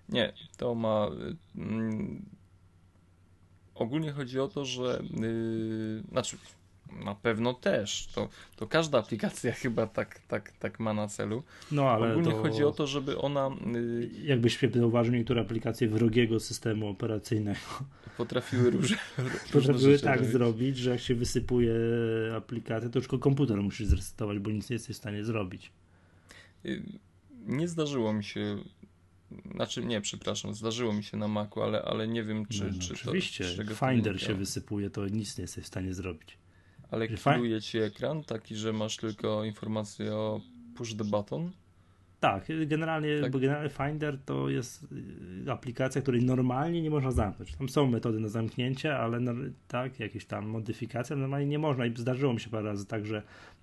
[0.08, 1.10] Nie, to ma...
[1.56, 2.24] Mm,
[3.74, 6.36] ogólnie chodzi o to, że yy, znaczy
[7.04, 8.06] Na pewno też.
[8.14, 11.42] To, to każda aplikacja chyba tak, tak, tak ma na celu.
[11.72, 12.42] No ale Ogólnie to...
[12.42, 13.50] chodzi o to, żeby ona.
[13.72, 17.60] Yy, Jakbyś zauważył, niektóre aplikacje wrogiego systemu operacyjnego
[18.16, 18.96] potrafiły różne.
[19.52, 20.32] potrafiły tak robić.
[20.32, 21.74] zrobić, że jak się wysypuje
[22.36, 25.72] aplikację, to już tylko komputer musisz zresetować, bo nic nie jesteś w stanie zrobić.
[26.64, 26.82] Yy,
[27.46, 28.58] nie zdarzyło mi się
[29.54, 32.78] znaczy nie, przepraszam, zdarzyło mi się na Macu, ale, ale nie wiem, czy, no, no,
[32.80, 33.44] czy oczywiście.
[33.44, 33.50] to.
[33.50, 36.38] Oczywiście, Finder się wysypuje, to nic nie jesteś w stanie zrobić.
[36.90, 40.40] Ale kieruje ci ekran taki, że masz tylko informację o
[40.76, 41.50] push the button?
[42.20, 43.32] Tak, generalnie, tak.
[43.32, 44.86] generalnie Finder to jest
[45.46, 47.56] y, aplikacja, której normalnie nie można zamknąć.
[47.56, 49.32] Tam są metody na zamknięcie, ale no,
[49.68, 53.22] tak, jakieś tam modyfikacje, normalnie nie można i zdarzyło mi się parę razy tak, że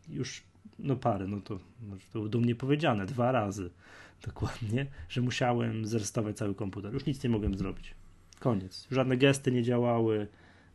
[0.09, 0.43] już
[0.79, 3.69] no parę, no to, no to dumnie powiedziane, dwa razy
[4.27, 6.93] dokładnie, że musiałem zrestować cały komputer.
[6.93, 7.95] Już nic nie mogłem zrobić.
[8.39, 8.87] Koniec.
[8.91, 10.27] Żadne gesty nie działały,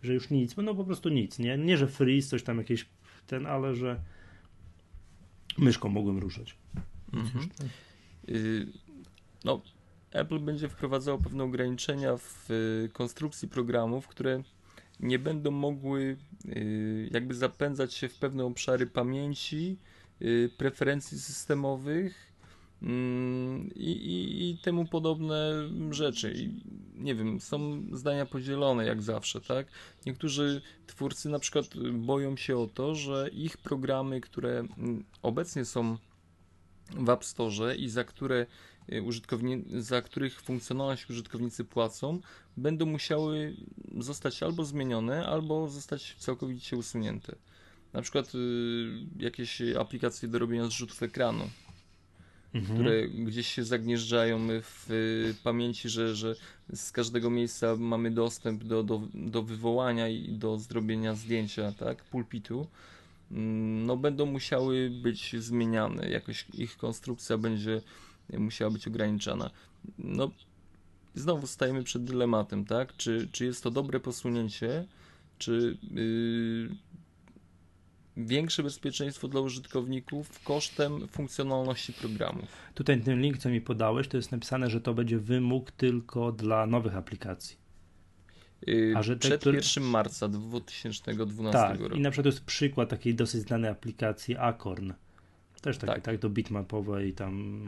[0.06, 1.58] że już nic, no po prostu nic, nie?
[1.58, 2.86] Nie, że freeze, coś tam jakieś
[3.26, 4.00] ten, ale że
[5.58, 6.56] myszką mogłem ruszać.
[7.12, 7.48] Mhm.
[8.28, 8.66] Y,
[9.44, 9.60] no,
[10.10, 14.42] Apple będzie wprowadzało pewne ograniczenia w y, konstrukcji programów, które
[15.00, 16.16] nie będą mogły
[16.46, 19.78] y, jakby zapędzać się w pewne obszary pamięci,
[20.58, 22.32] preferencji systemowych
[22.82, 25.53] i, i, i, temu podobne
[25.90, 26.32] rzeczy.
[26.36, 26.61] I,
[26.94, 29.66] nie wiem, są zdania podzielone jak zawsze, tak?
[30.07, 35.97] Niektórzy twórcy na przykład boją się o to, że ich programy, które mm, obecnie są
[36.90, 38.47] w App Store i za które
[38.93, 42.20] y, użytkowni- za których funkcjonalność użytkownicy płacą,
[42.57, 43.57] będą musiały
[43.98, 47.36] zostać albo zmienione, albo zostać całkowicie usunięte.
[47.93, 48.39] Na przykład y,
[49.19, 51.51] jakieś aplikacje do robienia zrzutów ekranu,
[52.55, 52.74] mhm.
[52.74, 56.35] które gdzieś się zagnieżdżają w y, pamięci, że, że
[56.74, 62.66] z każdego miejsca mamy dostęp do, do, do wywołania i do zrobienia zdjęcia, tak, pulpitu
[63.31, 67.82] Mm, no będą musiały być zmieniane, jakoś ich konstrukcja będzie
[68.39, 69.51] musiała być ograniczana.
[69.98, 70.31] No
[71.14, 72.97] znowu stajemy przed dylematem, tak?
[72.97, 74.85] Czy, czy jest to dobre posunięcie,
[75.39, 76.68] czy yy,
[78.16, 82.48] większe bezpieczeństwo dla użytkowników kosztem funkcjonalności programów.
[82.74, 86.66] Tutaj ten link, co mi podałeś, to jest napisane, że to będzie wymóg tylko dla
[86.66, 87.56] nowych aplikacji.
[88.66, 89.56] Yy, A że przed który...
[89.56, 91.97] 1 marca 2012 tak, roku.
[91.97, 94.93] I na przykład jest przykład takiej dosyć znanej aplikacji Acorn.
[95.62, 97.60] Też takie, tak, tak do bitmapowej tam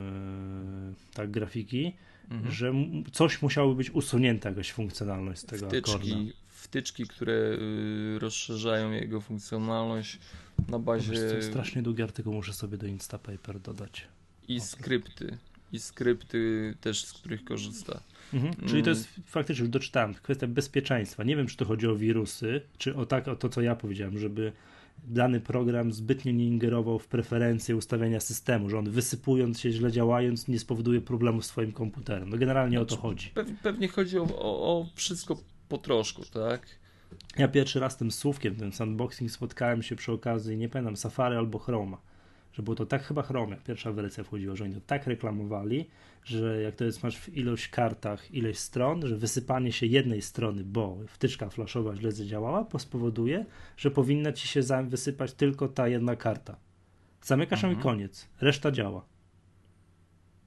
[0.89, 1.97] yy, tak grafiki,
[2.31, 2.53] mhm.
[2.53, 2.73] że
[3.13, 6.33] coś musiało być usunięte, jakaś funkcjonalność z tego wtyczki, Acorna.
[6.69, 10.19] Wtyczki, które yy, rozszerzają jego funkcjonalność
[10.69, 11.13] na bazie...
[11.13, 14.09] Wiesz, strasznie długi artykuł muszę sobie do Instapaper dodać.
[14.49, 15.39] I skrypty.
[15.73, 18.01] I skrypty też, z których korzysta.
[18.35, 18.55] Mhm.
[18.69, 21.25] Czyli to jest faktycznie, już doczytałem, kwestia bezpieczeństwa.
[21.25, 24.19] Nie wiem, czy to chodzi o wirusy, czy o, tak, o to, co ja powiedziałem,
[24.19, 24.53] żeby
[25.05, 30.49] dany program zbytnio nie ingerował w preferencje ustawiania systemu, że on wysypując się, źle działając,
[30.49, 32.31] nie spowoduje problemu z swoim komputerem.
[32.31, 33.31] No generalnie znaczy, o to chodzi.
[33.63, 35.37] Pewnie chodzi o, o, o wszystko
[35.69, 36.67] po troszku, tak?
[37.39, 41.59] Ja pierwszy raz tym słówkiem, ten sandboxing spotkałem się przy okazji, nie pamiętam, Safari albo
[41.59, 41.99] Chroma
[42.59, 45.87] że było to tak chyba Chrome, pierwsza wersja wchodziła, że oni to tak reklamowali,
[46.25, 50.65] że jak to jest, masz w ilość kartach ileś stron, że wysypanie się jednej strony,
[50.65, 53.45] bo wtyczka flashowa źle zadziałała, spowoduje,
[53.77, 56.57] że powinna ci się wysypać tylko ta jedna karta.
[57.23, 57.83] Zamykasz ją i mhm.
[57.83, 59.05] koniec, reszta działa.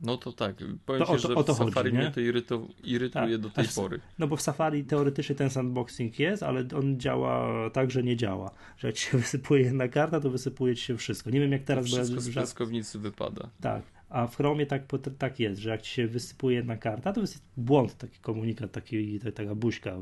[0.02, 0.56] No to tak,
[0.86, 3.68] powiem to ci, że o to Safari chodzi, mnie to iryto, irytuje tak, do tej
[3.76, 3.99] pory.
[4.19, 8.52] No bo w Safari teoretycznie ten sandboxing jest, ale on działa tak, że nie działa.
[8.78, 11.30] Że jak się wysypuje jedna karta, to wysypuje ci się wszystko.
[11.30, 11.86] Nie wiem jak teraz...
[11.86, 13.49] To wszystko z piaskownicy wypada.
[13.61, 14.84] Tak, a w Chromie tak,
[15.18, 19.19] tak jest, że jak ci się wysypuje jedna karta, to jest błąd, taki komunikat, taki,
[19.19, 19.95] taka buźka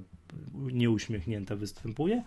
[0.54, 2.24] nieuśmiechnięta występuje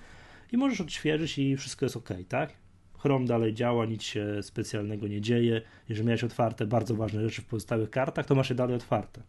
[0.53, 2.62] i możesz odświeżyć i wszystko jest ok, tak?
[3.03, 5.63] Chrome dalej działa, nic się specjalnego nie dzieje.
[5.89, 9.23] Jeżeli miałeś otwarte bardzo ważne rzeczy w pozostałych kartach, to masz je dalej otwarte.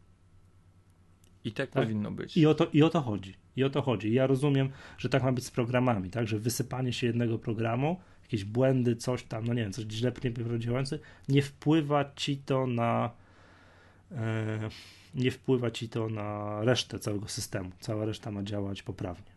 [1.46, 2.38] I tak, tak, powinno być.
[2.38, 3.36] I o, to, I o to chodzi.
[3.56, 4.14] I o to chodzi.
[4.14, 6.28] Ja rozumiem, że tak ma być z programami, tak?
[6.28, 10.12] Że wysypanie się jednego programu, jakieś błędy, coś tam, no nie wiem, coś źle
[10.60, 13.12] działające, nie wpływa ci to na
[14.12, 14.70] e,
[15.16, 17.72] nie wpływa ci to na resztę całego systemu.
[17.80, 19.34] Cała reszta ma działać poprawnie.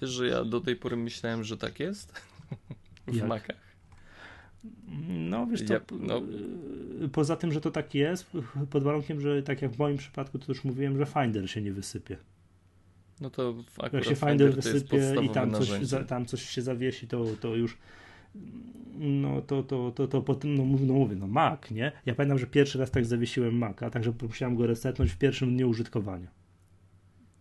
[0.00, 2.20] Wiesz, że ja do tej pory myślałem, że tak jest?
[3.06, 3.28] w Jak?
[3.28, 3.74] Macach.
[5.08, 6.22] No wiesz co, ja, no.
[7.04, 8.30] Y, poza tym, że to tak jest,
[8.70, 11.72] pod warunkiem, że tak jak w moim przypadku, to już mówiłem, że Finder się nie
[11.72, 12.16] wysypie.
[13.20, 13.54] No to
[13.92, 17.78] Jak się Finder wysypie i tam coś, za, tam coś się zawiesi, to, to już
[18.98, 21.92] no to, to, to, to potem, no, no mówię, no Mac, nie?
[22.06, 25.68] Ja pamiętam, że pierwszy raz tak zawiesiłem Maca, także musiałem go resetnąć w pierwszym dniu
[25.68, 26.43] użytkowania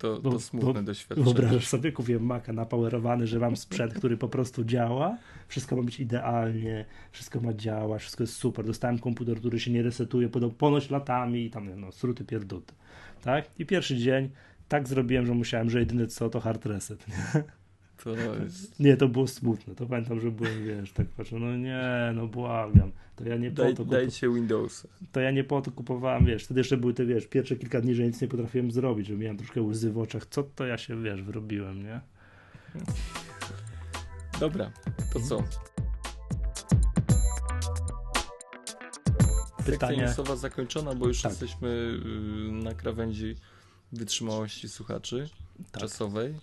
[0.04, 1.24] to, to smutne bo, doświadczenie.
[1.24, 5.18] Wyobrażasz sobie, kupiłem Maca napowerowany, że mam sprzęt, który po prostu działa,
[5.48, 8.66] wszystko ma być idealnie, wszystko ma działać, wszystko jest super.
[8.66, 12.74] Dostałem komputer, który się nie resetuje ponoć latami i tam, no, sruty pierduty.
[13.22, 13.46] Tak?
[13.60, 14.30] I pierwszy dzień
[14.68, 17.08] tak zrobiłem, że musiałem, że jedyne co to hard reset.
[17.08, 17.44] Nie?
[18.04, 18.80] To jest...
[18.80, 19.76] Nie, to było smutne.
[19.76, 22.92] To pamiętam, że byłem, wiesz, tak patrzę, no nie, no błagam.
[23.16, 24.88] To ja nie po Daj, to Dajcie Windowsa.
[25.12, 27.96] To ja nie po to kupowałem, wiesz, wtedy jeszcze były te, wiesz, pierwsze kilka dni,
[27.96, 30.26] że nic nie potrafiłem zrobić, że miałem troszkę łzy w oczach.
[30.26, 32.02] Co to ja się, wiesz, wyrobiłem, nie?
[34.40, 34.72] Dobra,
[35.14, 35.44] to co?
[39.66, 40.08] Pytanie.
[40.08, 41.32] Sekcja zakończona, bo już tak.
[41.32, 43.36] jesteśmy y, na krawędzi
[43.92, 45.30] wytrzymałości słuchaczy
[45.72, 45.82] tak.
[45.82, 46.36] czasowej.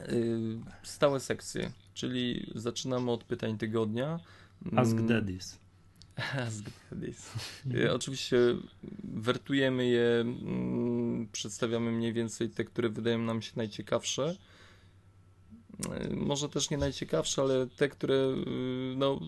[0.00, 4.20] Y, stałe sekcje, czyli zaczynamy od pytań tygodnia.
[4.76, 5.06] Ask mm.
[5.06, 5.58] Daddies.
[6.46, 7.32] Ask Daddies.
[7.74, 8.36] Y, oczywiście
[9.04, 14.36] wertujemy je, mm, przedstawiamy mniej więcej te, które wydają nam się najciekawsze.
[16.10, 18.34] Y, może też nie najciekawsze, ale te, które
[18.96, 19.20] no,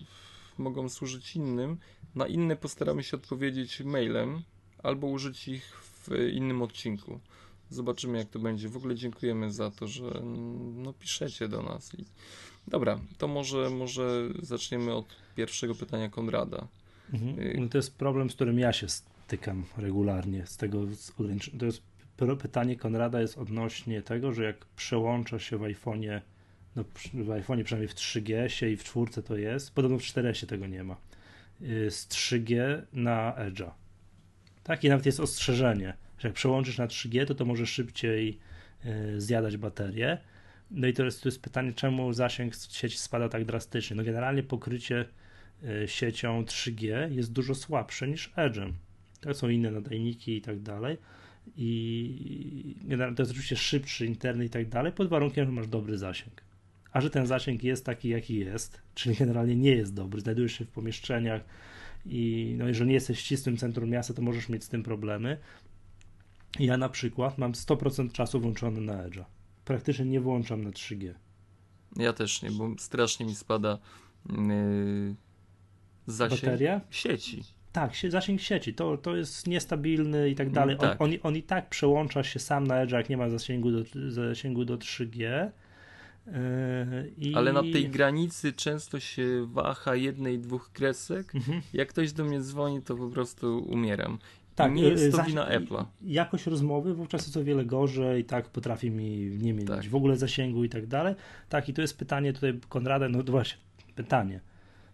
[0.57, 1.77] mogą służyć innym.
[2.15, 4.41] Na inne postaramy się odpowiedzieć mailem
[4.83, 7.19] albo użyć ich w innym odcinku.
[7.69, 8.69] Zobaczymy, jak to będzie.
[8.69, 11.93] W ogóle dziękujemy za to, że mm, no, piszecie do nas.
[11.99, 12.05] I...
[12.67, 16.67] Dobra, to może, może zaczniemy od pierwszego pytania Konrada.
[17.13, 17.39] Mhm.
[17.39, 20.47] Y- no to jest problem, z którym ja się stykam regularnie.
[20.47, 20.85] Z tego
[21.59, 21.81] to jest
[22.41, 26.21] pytanie Konrada jest odnośnie tego, że jak przełącza się w iPhone'ie,
[26.75, 26.83] no
[27.13, 30.67] w iPhone'ie przynajmniej w 3G się i w czwórce to jest, podobno w 4S tego
[30.67, 30.97] nie ma,
[31.61, 33.71] y, z 3G na Edge'a.
[34.63, 38.39] Tak, i nawet jest ostrzeżenie że jak przełączysz na 3G, to to może szybciej
[38.85, 40.17] e, zjadać baterię.
[40.71, 43.95] No i to jest, jest pytanie, czemu zasięg sieci spada tak drastycznie.
[43.95, 45.05] No generalnie pokrycie
[45.63, 48.71] e, siecią 3G jest dużo słabsze niż Edge'em.
[49.21, 50.97] To są inne nadajniki i tak dalej.
[51.57, 55.97] I generalnie to jest oczywiście szybszy internet i tak dalej, pod warunkiem, że masz dobry
[55.97, 56.41] zasięg.
[56.91, 60.65] A że ten zasięg jest taki, jaki jest, czyli generalnie nie jest dobry, znajdujesz się
[60.65, 61.41] w pomieszczeniach
[62.05, 65.37] i no jeżeli nie jesteś w ścisłym centrum miasta, to możesz mieć z tym problemy,
[66.59, 69.23] ja na przykład mam 100% czasu włączony na Edge'a.
[69.65, 71.13] Praktycznie nie włączam na 3G.
[71.95, 73.77] Ja też nie, bo strasznie mi spada
[74.29, 75.15] yy,
[76.07, 76.81] zasięg Bateria?
[76.89, 77.43] sieci.
[77.71, 80.75] Tak, zasięg sieci, to, to jest niestabilny i tak dalej.
[80.75, 81.01] On, tak.
[81.01, 84.65] on, on, i tak przełącza się sam na Edge, jak nie ma zasięgu do, zasięgu
[84.65, 85.49] do 3G.
[86.27, 86.33] Yy,
[87.17, 87.35] I...
[87.35, 91.35] Ale na tej granicy często się waha jednej, dwóch kresek.
[91.35, 91.61] Mhm.
[91.73, 94.19] Jak ktoś do mnie dzwoni, to po prostu umieram.
[94.63, 95.85] Tak, nie jest to wina Apple'a.
[96.01, 99.85] Jakość rozmowy wówczas jest o wiele gorzej, tak potrafi mi nie mieć tak.
[99.85, 101.15] w ogóle zasięgu i tak dalej.
[101.49, 103.61] Tak, i to jest pytanie tutaj Konrada, no właśnie,
[103.95, 104.41] pytanie.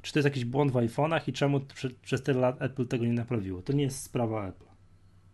[0.01, 3.05] Czy to jest jakiś błąd w iPhone'ach i czemu prze, przez tyle lat Apple tego
[3.05, 3.61] nie naprawiło?
[3.61, 4.65] To nie jest sprawa Apple.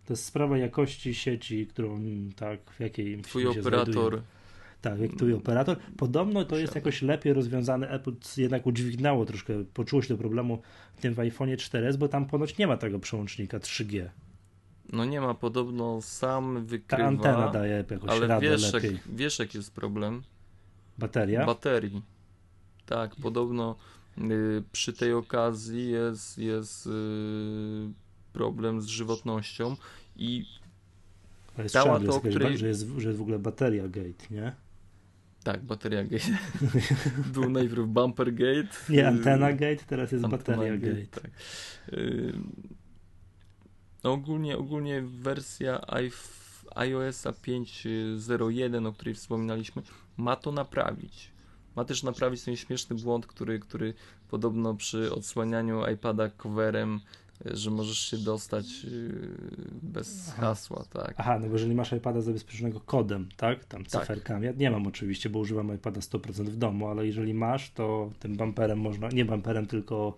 [0.05, 1.99] To jest sprawa jakości sieci, którą
[2.35, 4.21] tak, w jakiej Twój operator znajduje.
[4.81, 5.77] Tak, jak twój operator.
[5.97, 7.89] Podobno to jest jakoś lepiej rozwiązane.
[7.89, 10.61] Apple jednak udźwignęło troszkę, poczuło się do problemu
[10.93, 14.09] w tym w iPhone 4S, bo tam ponoć nie ma tego przełącznika 3G.
[14.91, 17.03] No nie ma, podobno sam wykrywa.
[17.03, 18.93] Ta antena daje jakoś ale radę wiesz, lepiej.
[18.93, 20.23] Jak, wiesz, jaki jest problem?
[20.97, 21.45] Bateria?
[21.45, 22.01] Baterii.
[22.85, 23.75] Tak, podobno
[24.17, 26.89] y, przy tej okazji jest, jest y,
[28.33, 29.75] problem z żywotnością
[30.15, 30.45] i
[31.57, 32.57] to dała to, której...
[32.57, 34.55] że, jest, że jest w ogóle bateria gate, nie?
[35.43, 36.37] Tak, bateria gate.
[37.33, 38.69] Był najpierw bumper gate.
[38.89, 40.93] Nie, antena gate, teraz jest bateria gate.
[40.93, 41.21] gate.
[41.21, 41.31] Tak.
[41.93, 42.33] Y,
[44.03, 45.81] no ogólnie, ogólnie wersja
[46.75, 49.81] iOSa 5.01, o której wspominaliśmy,
[50.17, 51.31] ma to naprawić.
[51.75, 53.93] Ma też naprawić ten śmieszny błąd, który, który
[54.29, 56.99] podobno przy odsłanianiu iPada coverem
[57.45, 59.27] że możesz się dostać yy,
[59.81, 60.41] bez Aha.
[60.41, 61.13] hasła, tak.
[61.17, 64.01] Aha, no bo jeżeli masz iPada zabezpieczonego kodem, tak, tam tak.
[64.01, 68.11] cyferkami, ja nie mam oczywiście, bo używam iPada 100% w domu, ale jeżeli masz, to
[68.19, 70.17] tym bumperem można, nie bumperem, tylko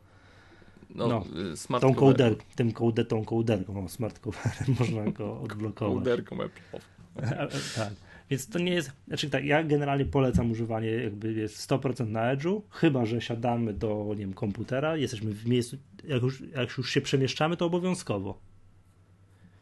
[0.95, 5.93] no, no y, smart tą kołder, tym kołder, tą kołderką, smart coverem można go odblokować.
[5.93, 6.79] Kołderką Apple.
[7.75, 7.93] tak.
[8.33, 12.61] Więc to nie jest, znaczy tak, ja generalnie polecam używanie jakby jest 100% na Edge'u,
[12.69, 17.01] chyba, że siadamy do, nie wiem, komputera, jesteśmy w miejscu, jak już, jak już się
[17.01, 18.39] przemieszczamy, to obowiązkowo.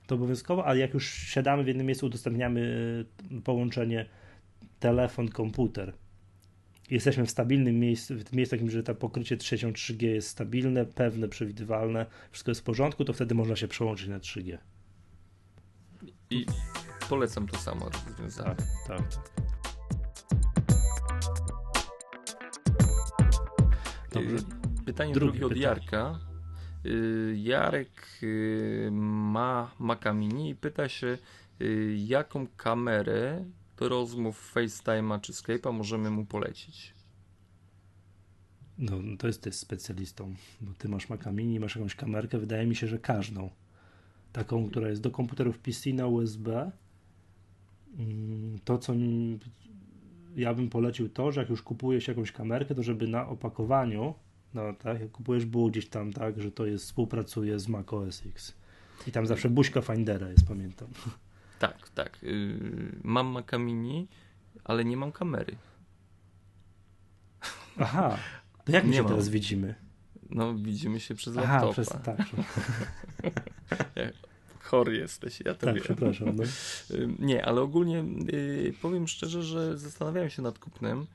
[0.07, 3.05] To obowiązkowo, ale jak już siadamy w jednym miejscu, udostępniamy
[3.43, 4.05] połączenie
[4.79, 5.93] telefon, komputer.
[6.89, 11.27] Jesteśmy w stabilnym miejscu, w miejscu takim, że to pokrycie trzecią 3G jest stabilne, pewne,
[11.27, 14.57] przewidywalne, wszystko jest w porządku, to wtedy można się przełączyć na 3G.
[16.29, 16.45] I
[17.11, 18.55] polecam to samo rozwiązanie.
[18.55, 19.01] Tak, tak.
[24.11, 24.37] Dobrze.
[24.85, 25.63] Pytanie drugie, drugie od pytanie.
[25.63, 26.19] Jarka.
[26.85, 31.17] Y, Jarek y, ma Maca Mini i pyta się,
[31.61, 33.45] y, jaką kamerę
[33.77, 36.93] do rozmów FaceTime'a czy Skype'a możemy mu polecić?
[38.77, 42.75] No, to jest ty specjalistą, bo ty masz Maca Mini, masz jakąś kamerkę, wydaje mi
[42.75, 43.49] się, że każdą.
[44.33, 46.71] Taką, która jest do komputerów PC na USB.
[47.99, 48.93] Mm, to, co
[50.35, 54.13] ja bym polecił to, że jak już kupujesz jakąś kamerkę, to żeby na opakowaniu,
[54.53, 58.23] no tak, jak kupujesz było gdzieś tam tak, że to jest, współpracuje z Mac OS
[58.25, 58.53] X.
[59.07, 60.87] I tam zawsze buźka Findera jest, pamiętam.
[61.59, 62.23] Tak, tak.
[62.23, 64.07] Yy, mam Maca Mini,
[64.63, 65.55] ale nie mam kamery.
[67.77, 68.17] Aha,
[68.65, 69.11] to jak my się mam.
[69.11, 69.75] teraz widzimy?
[70.29, 71.73] No, widzimy się przez Aha, laptopa.
[71.73, 72.17] Przez, tak.
[74.63, 75.83] Chory jesteś, ja to tak, wiem.
[75.83, 76.35] przepraszam.
[76.35, 76.43] No.
[77.27, 81.05] Nie, ale ogólnie yy, powiem szczerze, że zastanawiałem się nad kupnem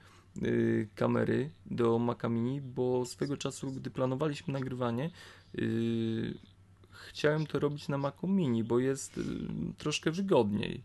[0.42, 5.10] yy, kamery do Maca Mini, bo swego czasu, gdy planowaliśmy nagrywanie,
[5.54, 6.34] yy,
[7.08, 9.22] chciałem to robić na Macu Mini, bo jest y,
[9.78, 10.80] troszkę wygodniej.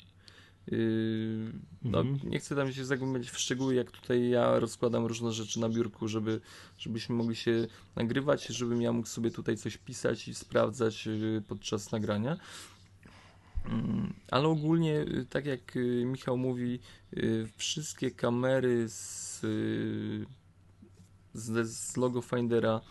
[0.72, 2.32] Yy, no, mhm.
[2.32, 6.08] Nie chcę tam się zagłębiać w szczegóły, jak tutaj ja rozkładam różne rzeczy na biurku,
[6.08, 6.42] żeby,
[6.78, 11.92] żebyśmy mogli się nagrywać, żebym ja mógł sobie tutaj coś pisać i sprawdzać y, podczas
[11.92, 12.38] nagrania.
[13.66, 16.80] Mm, ale ogólnie, y, tak jak Michał mówi,
[17.58, 19.42] wszystkie kamery z,
[21.34, 22.82] z, logo Findera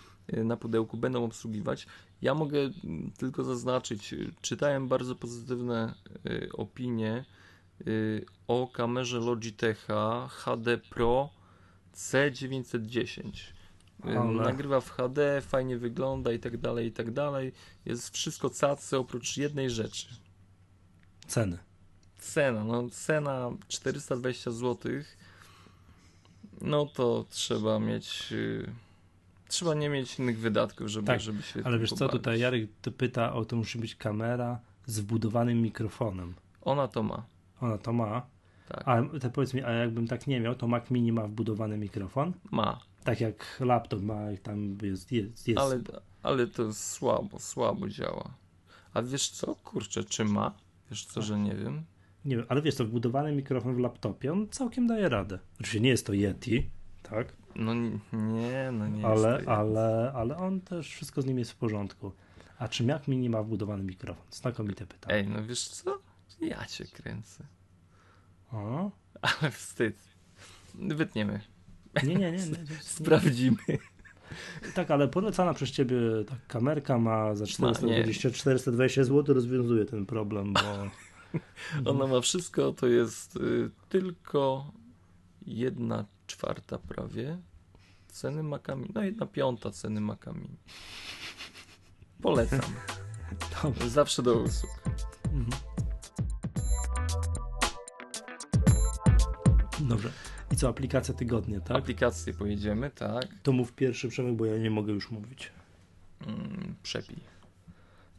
[0.44, 1.86] na pudełku będą obsługiwać.
[2.22, 5.94] Ja mogę mm, tylko zaznaczyć, y, czytałem bardzo pozytywne
[6.26, 7.39] y, opinie y,
[8.48, 11.30] o kamerze Logitecha HD Pro
[11.94, 13.30] C910.
[14.02, 14.24] Ale.
[14.24, 17.52] Nagrywa w HD, fajnie wygląda i tak dalej, i tak dalej.
[17.84, 20.06] Jest wszystko cacy oprócz jednej rzeczy.
[21.26, 21.58] Ceny.
[22.18, 24.92] Cena, no cena 420 zł.
[26.60, 28.32] No to trzeba mieć
[29.50, 31.60] Trzeba nie mieć innych wydatków, żeby, tak, żeby się.
[31.64, 36.34] Ale wiesz co, tutaj Jarek pyta o to, musi być kamera z wbudowanym mikrofonem.
[36.62, 37.26] Ona to ma.
[37.60, 38.26] Ona to ma.
[38.68, 38.82] Tak.
[38.88, 42.32] A to powiedz mi, a jakbym tak nie miał, to Mac Mini ma wbudowany mikrofon?
[42.50, 42.80] Ma.
[43.04, 45.12] Tak jak laptop ma, tam jest.
[45.12, 45.60] jest, jest.
[45.60, 45.80] Ale,
[46.22, 48.34] ale to słabo, słabo działa.
[48.94, 50.54] A wiesz co, kurczę, czy ma?
[50.90, 51.84] Wiesz co, że nie wiem.
[52.24, 55.38] Nie wiem, ale wiesz, to wbudowany mikrofon w laptopie, on całkiem daje radę.
[55.54, 56.70] Oczywiście nie jest to Yeti,
[57.02, 57.32] tak?
[57.56, 57.74] No
[58.12, 59.06] nie, no nie.
[59.06, 62.12] Ale, ale, ale on też wszystko z nim jest w porządku.
[62.58, 64.24] A czy Mac Mini ma wbudowany mikrofon?
[64.30, 65.14] Znakomite pytanie.
[65.14, 65.98] Ej, no wiesz co?
[66.40, 67.46] Ja cię kręcę.
[68.52, 68.90] O?
[69.22, 69.96] Ale wstyd.
[70.74, 71.40] Wytniemy.
[72.04, 72.38] Nie, nie, nie.
[72.38, 73.56] nie, Sprawdzimy.
[74.74, 75.96] Tak, ale polecana przez ciebie
[76.28, 80.60] tak, kamerka ma za 420, 420 zł rozwiązuje ten problem, bo...
[81.90, 84.72] Ona ma wszystko, to jest y, tylko
[85.46, 87.38] jedna czwarta prawie
[88.08, 90.48] ceny makami, no jedna piąta ceny makami.
[92.22, 92.60] Polecam.
[93.62, 93.90] Dobrze.
[93.90, 94.72] Zawsze do usług.
[95.24, 95.69] Mhm.
[99.90, 100.12] Dobrze.
[100.52, 101.76] I co, aplikacja tygodnia, tak?
[101.76, 103.26] Aplikacje pojedziemy, tak.
[103.42, 105.52] To mów pierwszy Przemek, bo ja nie mogę już mówić.
[106.26, 107.16] Mm, przepij.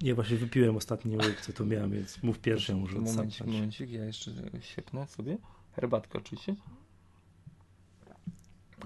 [0.02, 4.31] Nie, właśnie wypiłem ostatnie łykce, to miałem, więc mów pierwszy, może Momencik, momencik, ja jeszcze
[4.61, 5.38] siepnę sobie.
[5.76, 6.56] Herbatkę oczywiście.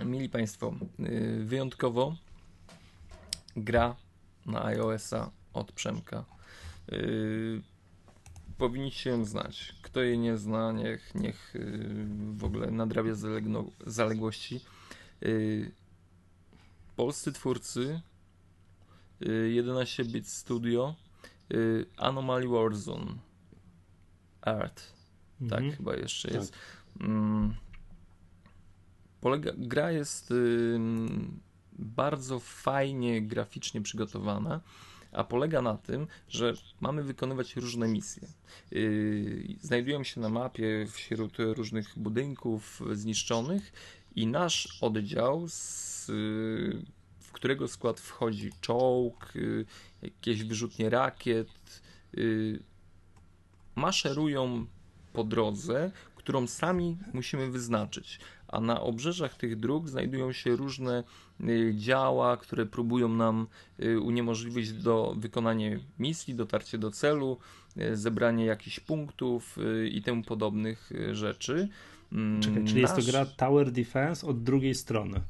[0.06, 2.16] Mili Państwo, y, wyjątkowo
[3.56, 3.96] gra
[4.46, 6.26] na iOS-a od Przemka.
[8.56, 9.76] Y, powinniście ją znać.
[9.82, 12.08] Kto jej nie zna, niech, niech y,
[12.38, 13.14] w ogóle nadrabia
[13.86, 14.60] zaległości.
[16.96, 18.02] Polscy twórcy
[19.22, 20.96] 11-bit studio
[21.98, 23.16] Anomaly Warzone
[24.42, 24.94] Art.
[25.50, 25.72] Tak, mhm.
[25.72, 26.38] chyba jeszcze tak.
[26.38, 26.54] jest.
[27.00, 27.56] Mm,
[29.26, 30.80] Polega, gra jest y,
[31.74, 34.62] bardzo fajnie graficznie przygotowana,
[35.12, 38.28] a polega na tym, że mamy wykonywać różne misje.
[38.72, 43.74] Yy, znajdują się na mapie wśród różnych budynków zniszczonych
[44.16, 46.84] i nasz oddział, z, yy,
[47.20, 49.66] w którego skład wchodzi czołg, yy,
[50.02, 51.82] jakieś wyrzutnie rakiet,
[52.18, 52.60] y,
[53.76, 54.66] maszerują
[55.14, 61.04] po drodze, którą sami musimy wyznaczyć a na obrzeżach tych dróg znajdują się różne
[61.42, 63.48] y, działa, które próbują nam
[63.84, 65.70] y, uniemożliwić do wykonania
[66.00, 67.38] misji, dotarcie do celu,
[67.78, 69.58] y, zebranie jakichś punktów
[69.92, 71.70] i temu podobnych rzeczy.
[72.12, 72.98] Mm, Czekaj, czyli Nasz...
[72.98, 75.22] jest to gra Tower Defense od drugiej strony.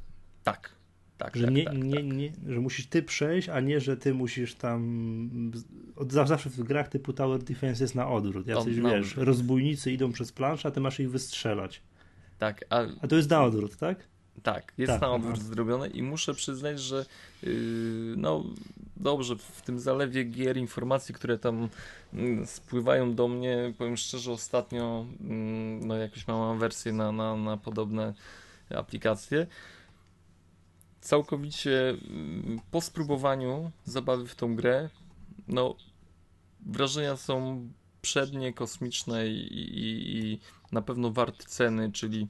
[0.44, 0.76] Tak.
[1.18, 2.06] Tak, że, tak, nie, tak, nie, tak.
[2.06, 5.52] Nie, że musisz ty przejść, a nie, że ty musisz tam.
[5.96, 8.48] Od zawsze w grach typu Tower Defense jest na odwrót.
[8.48, 11.82] Jacyś, On, wiesz, rozbójnicy idą przez planszę, a ty masz ich wystrzelać.
[12.40, 12.82] Tak, a...
[13.02, 14.08] a to jest na odwrót, tak?
[14.44, 17.06] Tak, jest tak, na odwrót zrobione i muszę przyznać, że
[17.44, 18.44] yy, no
[18.98, 21.70] dobrze, w tym zalewie gier, informacji, które tam
[22.14, 25.28] yy, spływają do mnie, powiem szczerze, ostatnio yy,
[25.82, 28.14] no jakoś mam wersję na, na, na podobne
[28.70, 29.48] aplikacje.
[31.02, 34.90] Całkowicie mm, po spróbowaniu zabawy w tą grę,
[35.48, 35.76] no
[36.66, 37.68] wrażenia są
[38.06, 40.40] przednie, kosmiczne i, i, i
[40.72, 42.28] na pewno wart ceny, czyli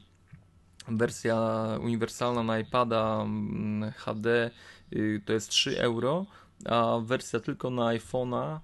[0.87, 1.37] wersja
[1.81, 4.51] uniwersalna na iPada mm, HD
[4.93, 6.25] y, to jest 3 euro,
[6.65, 8.59] a wersja tylko na iPhone'a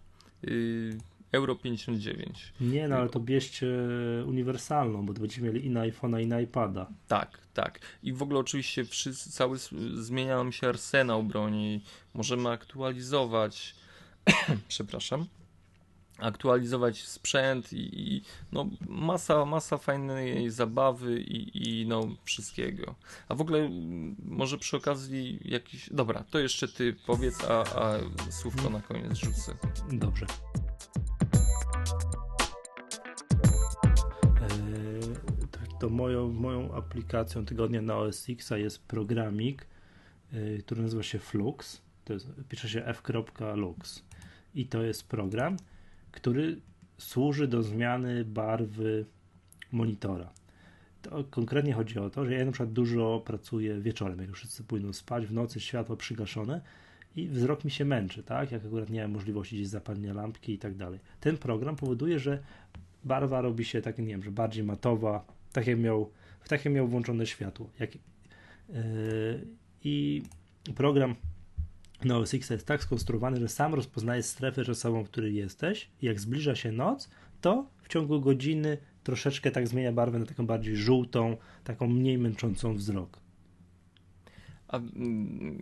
[0.47, 0.97] y,
[1.31, 2.53] euro 59.
[2.61, 3.67] Nie, no ale to bierzcie
[4.25, 6.87] uniwersalną, bo to będziecie mieli i na iPhone'a i na iPada.
[7.07, 7.79] Tak, tak.
[8.03, 9.57] I w ogóle oczywiście wszyscy, cały
[9.93, 11.83] zmienia nam się arsenał broni.
[12.13, 13.75] Możemy aktualizować
[14.67, 15.25] przepraszam
[16.21, 18.21] aktualizować sprzęt i, i,
[18.51, 22.95] no, masa, masa fajnej zabawy i, i no, wszystkiego.
[23.27, 23.69] A w ogóle
[24.25, 25.89] może przy okazji jakiś...
[25.89, 27.99] Dobra, to jeszcze ty powiedz, a, a
[28.31, 29.55] słówko na koniec rzucę.
[29.91, 30.25] Dobrze.
[34.41, 39.67] E, tak, to moją, moją aplikacją tygodnia na OS X jest programik,
[40.33, 41.81] e, który nazywa się Flux.
[42.05, 44.03] To jest, pisze się f.lux.
[44.55, 45.57] I to jest program,
[46.11, 46.61] który
[46.97, 49.05] służy do zmiany barwy
[49.71, 50.33] monitora.
[51.01, 54.63] To konkretnie chodzi o to, że ja na przykład dużo pracuję wieczorem, jak już wszyscy
[54.63, 56.61] pójdą spać, w nocy światło przygaszone
[57.15, 58.51] i wzrok mi się męczy, tak?
[58.51, 60.99] Jak akurat nie mam możliwości gdzieś zapalenia lampki i tak dalej.
[61.19, 62.39] Ten program powoduje, że
[63.03, 66.11] barwa robi się tak, nie wiem, że bardziej matowa, tak jak miał,
[66.47, 67.69] tak jak miał włączone światło.
[67.79, 68.01] Jak, yy,
[69.83, 70.23] I
[70.75, 71.15] program
[72.09, 75.89] OS X jest tak skonstruowany, że sam rozpoznaje strefę czasową, w której jesteś.
[76.01, 77.09] I jak zbliża się noc,
[77.41, 82.75] to w ciągu godziny troszeczkę tak zmienia barwę na taką bardziej żółtą, taką mniej męczącą
[82.75, 83.19] wzrok.
[84.67, 84.79] A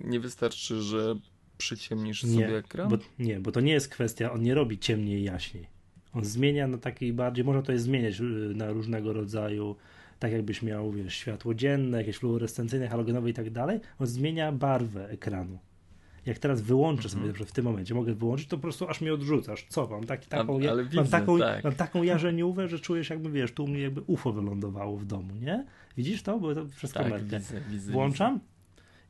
[0.03, 1.15] nie wystarczy, że
[1.57, 2.89] przyciemnisz nie, sobie ekran?
[2.89, 5.67] Bo, nie, bo to nie jest kwestia, on nie robi ciemniej jaśniej.
[6.13, 8.23] On zmienia na takiej bardziej, można to jest zmieniać y,
[8.55, 9.75] na różnego rodzaju,
[10.19, 13.79] tak jakbyś miał wiesz, światło dzienne, jakieś fluorescencyjne, halogenowe i tak dalej.
[13.99, 15.59] On zmienia barwę ekranu
[16.25, 17.45] jak teraz wyłączę sobie mm.
[17.45, 19.65] w tym momencie, mogę wyłączyć, to po prostu aż mnie odrzucasz.
[19.69, 21.63] Co, mam, taki, taką, ale, ale mam, widzę, taką, tak.
[21.63, 25.35] mam taką jarzeniówę, że czujesz jakby, wiesz, tu u mnie jakby UFO wylądowało w domu,
[25.35, 25.65] nie?
[25.97, 26.39] Widzisz to?
[26.39, 27.39] Bo to przez tak, kamerkę.
[27.39, 28.45] Widzę, widzę, Włączam widzę.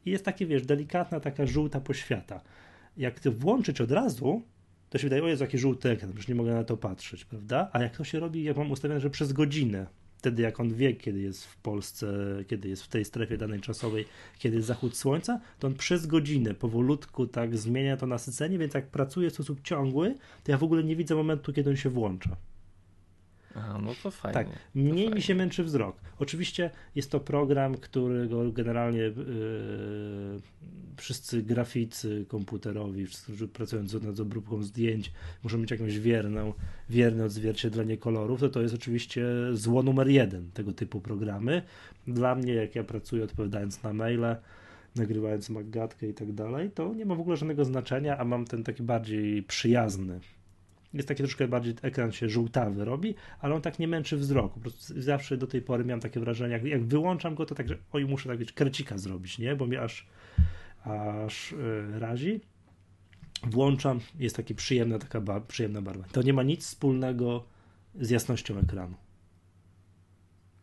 [0.05, 2.41] i jest takie, wiesz, delikatna taka żółta poświata.
[2.97, 4.41] Jak ty włączyć od razu,
[4.89, 7.69] to się wydaje, o jest jaki żółty ekran, już nie mogę na to patrzeć, prawda?
[7.73, 9.87] A jak to się robi, jak mam ustawione, że przez godzinę
[10.19, 12.07] wtedy jak on wie, kiedy jest w Polsce,
[12.47, 14.05] kiedy jest w tej strefie danej czasowej,
[14.39, 18.87] kiedy jest zachód słońca, to on przez godzinę powolutku tak zmienia to nasycenie, więc jak
[18.87, 22.35] pracuje w sposób ciągły, to ja w ogóle nie widzę momentu, kiedy on się włącza.
[23.59, 24.33] Aha, no to fajnie.
[24.33, 25.95] Tak, mniej mi się męczy wzrok.
[26.19, 29.13] Oczywiście jest to program, którego generalnie yy,
[30.97, 35.11] wszyscy graficy komputerowi, wszyscy, którzy pracują nad obróbką zdjęć,
[35.43, 36.53] muszą mieć jakąś wierną,
[36.89, 41.61] wierne odzwierciedlenie kolorów, to to jest oczywiście zło numer jeden tego typu programy.
[42.07, 44.35] Dla mnie, jak ja pracuję odpowiadając na maile,
[44.95, 48.63] nagrywając magatkę i tak dalej, to nie ma w ogóle żadnego znaczenia, a mam ten
[48.63, 50.19] taki bardziej przyjazny
[50.93, 54.59] jest taki troszkę bardziej, ekran się żółtawy robi, ale on tak nie męczy wzroku.
[54.59, 57.67] Po prostu zawsze do tej pory miałem takie wrażenie, jak, jak wyłączam go, to tak,
[57.67, 59.55] że oj, muszę tak wiesz, krecika zrobić, nie?
[59.55, 60.07] Bo mnie aż,
[60.83, 62.41] aż yy, razi.
[63.43, 66.05] Włączam, jest taki przyjemna, taka przyjemna barwa.
[66.11, 67.45] To nie ma nic wspólnego
[67.95, 68.95] z jasnością ekranu.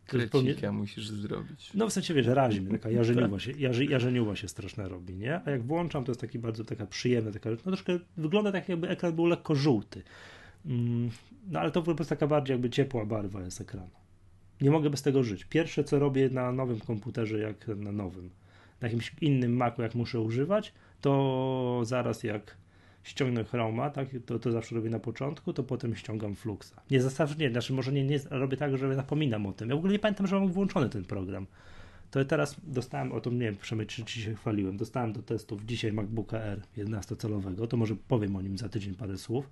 [0.07, 1.71] Krecika musisz zrobić.
[1.75, 2.27] No w sensie, wiesz,
[2.61, 5.41] mnie, taka jarzeniuwa się, jarzy, jarzeniuwa się straszna robi, nie?
[5.45, 8.89] A jak włączam, to jest taki bardzo taka przyjemna, taka, no troszkę wygląda tak, jakby
[8.89, 10.03] ekran był lekko żółty.
[10.67, 11.11] Mm,
[11.51, 13.91] no ale to po prostu taka bardziej jakby ciepła barwa jest ekranu.
[14.61, 15.45] Nie mogę bez tego żyć.
[15.45, 18.31] Pierwsze, co robię na nowym komputerze, jak na nowym,
[18.81, 22.57] na jakimś innym Macu, jak muszę używać, to zaraz jak
[23.07, 26.73] ściągnę Chroma, tak, to, to zawsze robię na początku, to potem ściągam Fluxa.
[26.91, 29.69] Nie zastaw, nie, znaczy może nie, nie robię tak, że napominam o tym.
[29.69, 31.47] Ja w ogóle nie pamiętam, że mam włączony ten program.
[32.11, 35.65] To teraz dostałem, o to nie wiem, przynajmniej czy, czy się chwaliłem, dostałem do testów
[35.65, 39.51] dzisiaj MacBooka R 11-calowego, to może powiem o nim za tydzień parę słów.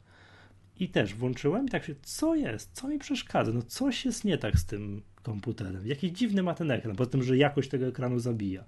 [0.81, 4.39] I też włączyłem i tak się, co jest, co mi przeszkadza, no coś jest nie
[4.39, 8.19] tak z tym komputerem, jakiś dziwny ma ten ekran, poza tym, że jakość tego ekranu
[8.19, 8.65] zabija.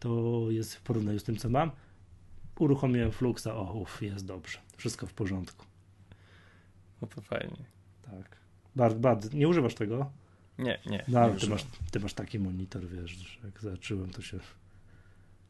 [0.00, 1.70] To jest w porównaniu z tym, co mam,
[2.58, 5.66] uruchomiłem Fluxa, o uf, jest dobrze, wszystko w porządku.
[7.02, 7.64] No to fajnie.
[8.02, 8.36] Tak.
[8.76, 9.28] Bardzo, bardzo.
[9.36, 10.10] Nie używasz tego?
[10.58, 11.04] Nie, nie.
[11.08, 14.38] No, ale ty, masz, ty masz taki monitor, wiesz, jak zobaczyłem, to się...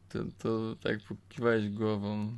[0.09, 2.37] To, to tak pokiwałeś głową,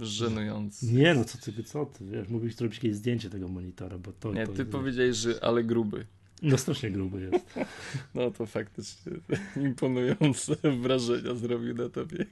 [0.00, 0.82] żenując.
[0.82, 4.32] Nie, no co ty, co ty, wiesz, mógłbyś zrobić jakieś zdjęcie tego monitora, bo to...
[4.32, 6.06] Nie, to, ty powiedziałeś, że ale gruby.
[6.42, 7.54] No strasznie gruby jest.
[8.14, 9.12] No to faktycznie
[9.56, 12.26] imponujące wrażenia zrobił na tobie.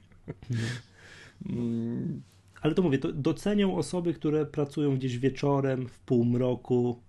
[1.45, 2.21] Mm.
[2.61, 7.01] Ale to mówię, to docenią osoby, które pracują gdzieś wieczorem, w półmroku,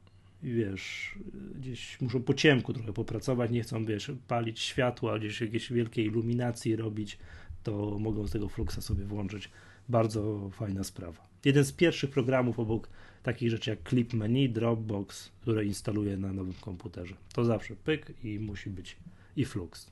[0.43, 1.19] wiesz,
[1.55, 6.77] gdzieś muszą po ciemku trochę popracować, nie chcą, wiesz, palić światła, gdzieś jakieś wielkiej iluminacji
[6.77, 7.19] robić,
[7.63, 9.51] to mogą z tego Fluxa sobie włączyć.
[9.89, 11.29] Bardzo fajna sprawa.
[11.45, 12.89] Jeden z pierwszych programów obok
[13.23, 17.15] takich rzeczy jak Clip Menu, Dropbox, które instaluję na nowym komputerze.
[17.33, 18.97] To zawsze pyk i musi być
[19.37, 19.91] i Flux.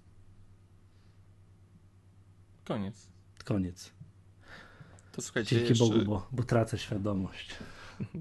[2.65, 3.09] Koniec.
[3.45, 3.96] Koniec.
[5.17, 5.85] To słuchajcie, Dzięki jeszcze...
[5.85, 7.49] Bogu, bo, bo tracę świadomość.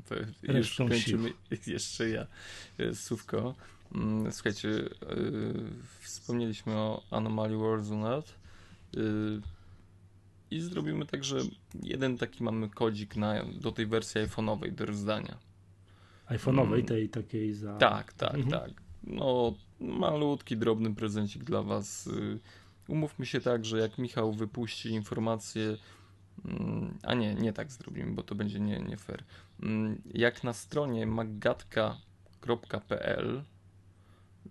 [0.08, 0.16] To
[0.54, 1.34] już kończymy
[1.68, 2.28] jeszcze ja
[2.78, 3.56] e, słówko.
[3.96, 4.90] Mm, słuchajcie, yy,
[6.02, 8.22] wspomnieliśmy o Anomaly Warzone
[8.94, 9.42] yy,
[10.52, 11.40] i zrobimy tak, że
[11.84, 15.38] jeden taki mamy kodzik na, do tej wersji iPhone'owej do rozdania.
[16.30, 16.86] iPhone'owej, mm.
[16.86, 17.78] tej takiej za...
[17.78, 18.52] Tak, tak, mhm.
[18.52, 18.82] tak.
[19.04, 22.10] No, malutki, drobny prezencik dla was.
[22.88, 25.78] Umówmy się tak, że jak Michał wypuści informację
[27.04, 29.24] a nie, nie tak zrobimy, bo to będzie nie, nie fair.
[29.64, 31.44] Mm, jak na stronie magatka.pl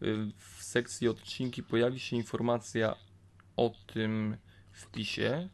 [0.03, 2.95] y, w sekcji odcinki pojawi się informacja
[3.57, 4.37] o tym
[4.73, 5.49] wpisie,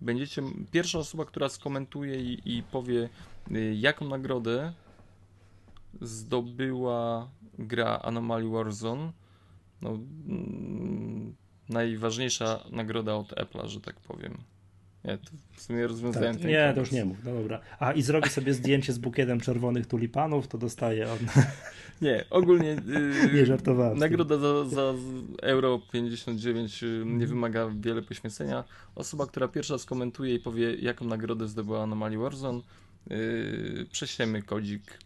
[0.00, 3.08] będziecie pierwsza osoba, która skomentuje i, i powie,
[3.50, 4.72] y, jaką nagrodę
[6.00, 9.12] zdobyła gra Anomaly Warzone.
[9.82, 11.34] No, mm,
[11.68, 14.38] najważniejsza nagroda od Apple'a, że tak powiem.
[15.04, 17.60] Nie, to w sumie rozwiązałem tak, Nie, to już nie mów, no dobra.
[17.78, 21.18] A i zrobi sobie zdjęcie z bukietem czerwonych tulipanów, to dostaje on.
[22.02, 22.68] Nie, ogólnie.
[22.68, 23.98] Yy, nie żartowałem.
[23.98, 24.94] Nagroda za, za
[25.42, 28.64] euro 59 yy, nie wymaga wiele poświęcenia.
[28.94, 32.60] Osoba, która pierwsza skomentuje i powie, jaką nagrodę zdobyła Anomaly Warzone,
[33.10, 34.98] yy, prześlemy kodzik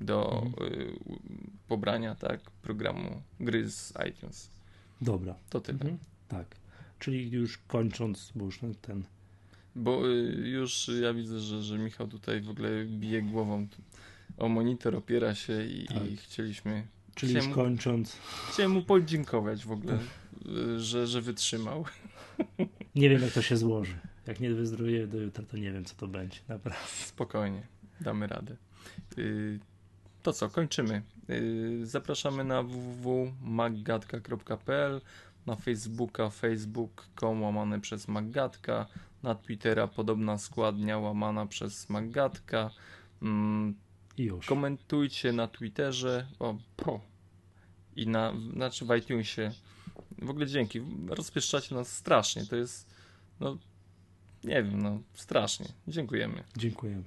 [0.00, 0.92] do yy,
[1.68, 4.50] pobrania tak, programu gry z iTunes.
[5.00, 5.34] Dobra.
[5.50, 5.78] To tyle.
[5.78, 5.98] Mhm.
[6.28, 6.46] Tak.
[6.98, 9.04] Czyli już kończąc, bo już ten
[9.76, 13.66] bo y, już ja widzę, że, że Michał tutaj w ogóle bije głową
[14.38, 16.10] o monitor, opiera się i, tak.
[16.10, 16.86] i chcieliśmy.
[17.14, 18.16] Czyli już kończąc.
[18.50, 19.98] Chciałem mu podziękować w ogóle,
[20.46, 21.84] y, że, że wytrzymał.
[22.94, 23.94] Nie wiem, jak to się złoży.
[24.26, 26.38] Jak nie wyzdrowieje do jutra, to nie wiem, co to będzie.
[26.48, 26.80] Naprawdę.
[26.86, 27.66] Spokojnie,
[28.00, 28.56] damy radę.
[29.18, 29.58] Y,
[30.22, 31.02] to co, kończymy.
[31.82, 35.00] Zapraszamy na www.maggatka.pl
[35.46, 38.86] na Facebooka facebook.com łamane przez Maggatka
[39.24, 42.70] na Twittera podobna składnia łamana przez Magatka.
[43.22, 43.74] Mm,
[44.18, 44.46] Już.
[44.46, 47.00] Komentujcie na Twitterze o, po,
[47.96, 49.52] i na, znaczy w iTunesie.
[50.18, 50.80] W ogóle dzięki.
[51.08, 52.46] Rozpieszczacie nas strasznie.
[52.46, 52.90] To jest,
[53.40, 53.58] no,
[54.44, 55.66] nie wiem, no, strasznie.
[55.88, 56.44] Dziękujemy.
[56.56, 57.04] Dziękujemy.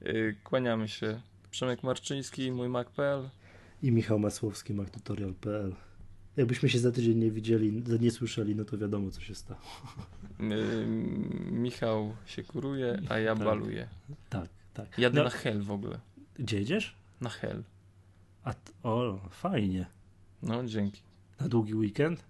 [0.00, 1.20] Yy, kłaniamy się.
[1.50, 3.30] Przemek Marczyński, mój Mac.pl
[3.82, 5.74] i Michał Masłowski, mactutorial.pl.
[6.38, 9.60] Jakbyśmy się za tydzień nie widzieli, nie słyszeli, no to wiadomo, co się stało.
[11.50, 13.88] Michał się kuruje, a ja tak, baluję.
[14.28, 14.98] Tak, tak.
[14.98, 16.00] Jadę no, na hell w ogóle.
[16.34, 16.96] Gdzie jedziesz?
[17.20, 17.62] Na hell.
[18.44, 19.86] A, o, fajnie.
[20.42, 21.02] No, dzięki.
[21.40, 22.24] Na długi weekend?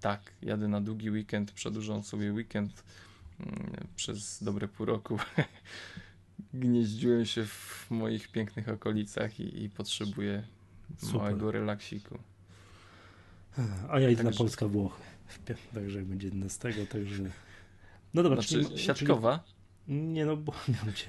[0.00, 2.84] Tak, jadę na długi weekend, przedłużam sobie weekend
[3.40, 5.18] mm, przez dobre pół roku.
[6.54, 10.42] Gnieździłem się w moich pięknych okolicach i, i potrzebuję
[10.98, 11.20] Super.
[11.20, 12.18] małego relaksiku.
[13.88, 14.30] A ja idę także...
[14.30, 15.02] na Polska-Włochy.
[15.74, 17.22] Także będzie z tego, także...
[18.14, 19.44] No dobra, znaczy, czyli, siatkowa?
[19.86, 19.98] Czyli...
[19.98, 21.06] Nie no, bo miałem cię.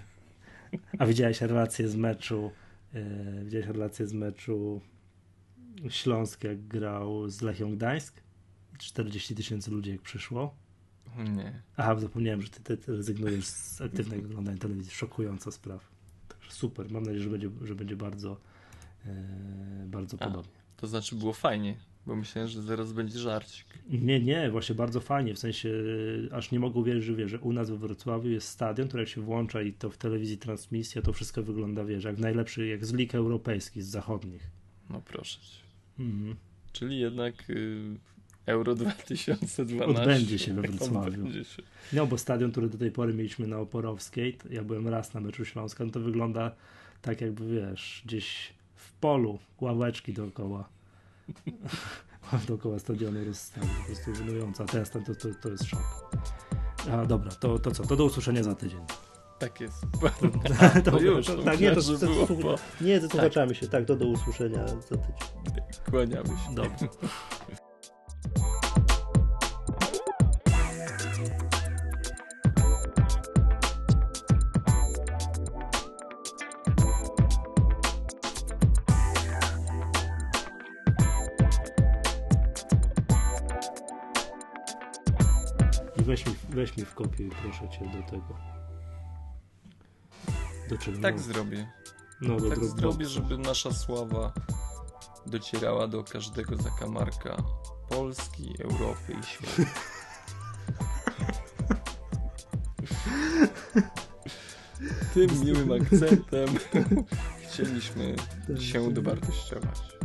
[1.00, 2.52] A widziałeś relację z meczu
[2.94, 3.02] yy,
[3.46, 4.82] widziałeś relację z meczu
[5.90, 8.22] Śląsk jak grał z Lechią Gdańsk?
[8.78, 10.56] 40 tysięcy ludzi jak przyszło.
[11.36, 11.62] Nie.
[11.78, 14.92] Aha, zapomniałem, że ty, ty, ty rezygnujesz z aktywnego oglądania telewizji.
[14.92, 15.84] Szokująca sprawa.
[16.28, 16.92] Także super.
[16.92, 18.38] Mam nadzieję, że będzie, że będzie bardzo,
[19.06, 19.12] yy,
[19.88, 20.58] bardzo A, podobnie.
[20.78, 21.78] To znaczy było fajnie.
[22.08, 23.66] Bo myślałem, że zaraz będzie żarcik.
[23.90, 25.70] Nie, nie, właśnie bardzo fajnie, w sensie
[26.32, 29.10] aż nie mogę uwierzyć, że, wie, że u nas we Wrocławiu jest stadion, który jak
[29.10, 32.94] się włącza i to w telewizji transmisja, to wszystko wygląda, wiesz, jak najlepszy, jak z
[32.94, 34.48] lig europejskich, z zachodnich.
[34.90, 35.64] No proszę cię.
[36.00, 36.36] Mhm.
[36.72, 37.98] Czyli jednak y,
[38.46, 41.34] Euro 2012 odbędzie się we Wrocławiu.
[41.44, 41.64] Się.
[41.94, 45.46] No, bo stadion, który do tej pory mieliśmy na Oporowskiej, ja byłem raz na meczu
[45.46, 46.56] Śląska, no to wygląda
[47.02, 50.77] tak jakby, wiesz, gdzieś w polu, ławeczki dookoła
[52.48, 53.70] dookoła stadionu rozstawił.
[53.80, 54.66] Po prostu żenująca.
[54.66, 56.12] Teraz to, to, to jest szok.
[56.92, 57.84] A dobra, to, to co?
[57.84, 58.80] To do usłyszenia za tydzień.
[59.40, 59.82] Tak jest.
[60.86, 63.56] to, to już, to, tak, nie, to, to, nie, to tak.
[63.56, 63.68] się.
[63.68, 65.16] Tak, to do usłyszenia za tydzień.
[65.90, 66.56] Kłaniamy się.
[66.56, 66.78] Dobra.
[86.58, 88.38] weź mi, weź mi w kopię, proszę cię, do tego.
[90.70, 91.02] Do czego?
[91.02, 91.72] Tak zrobię.
[92.22, 94.34] No, do tak zrobię, żeby nasza sława
[95.26, 97.38] docierała do każdego zakamarka
[97.90, 99.64] Polski, Europy i świata.
[105.14, 106.48] Tym miłym akcentem
[107.50, 108.16] chcieliśmy
[108.60, 109.97] się dowartościować.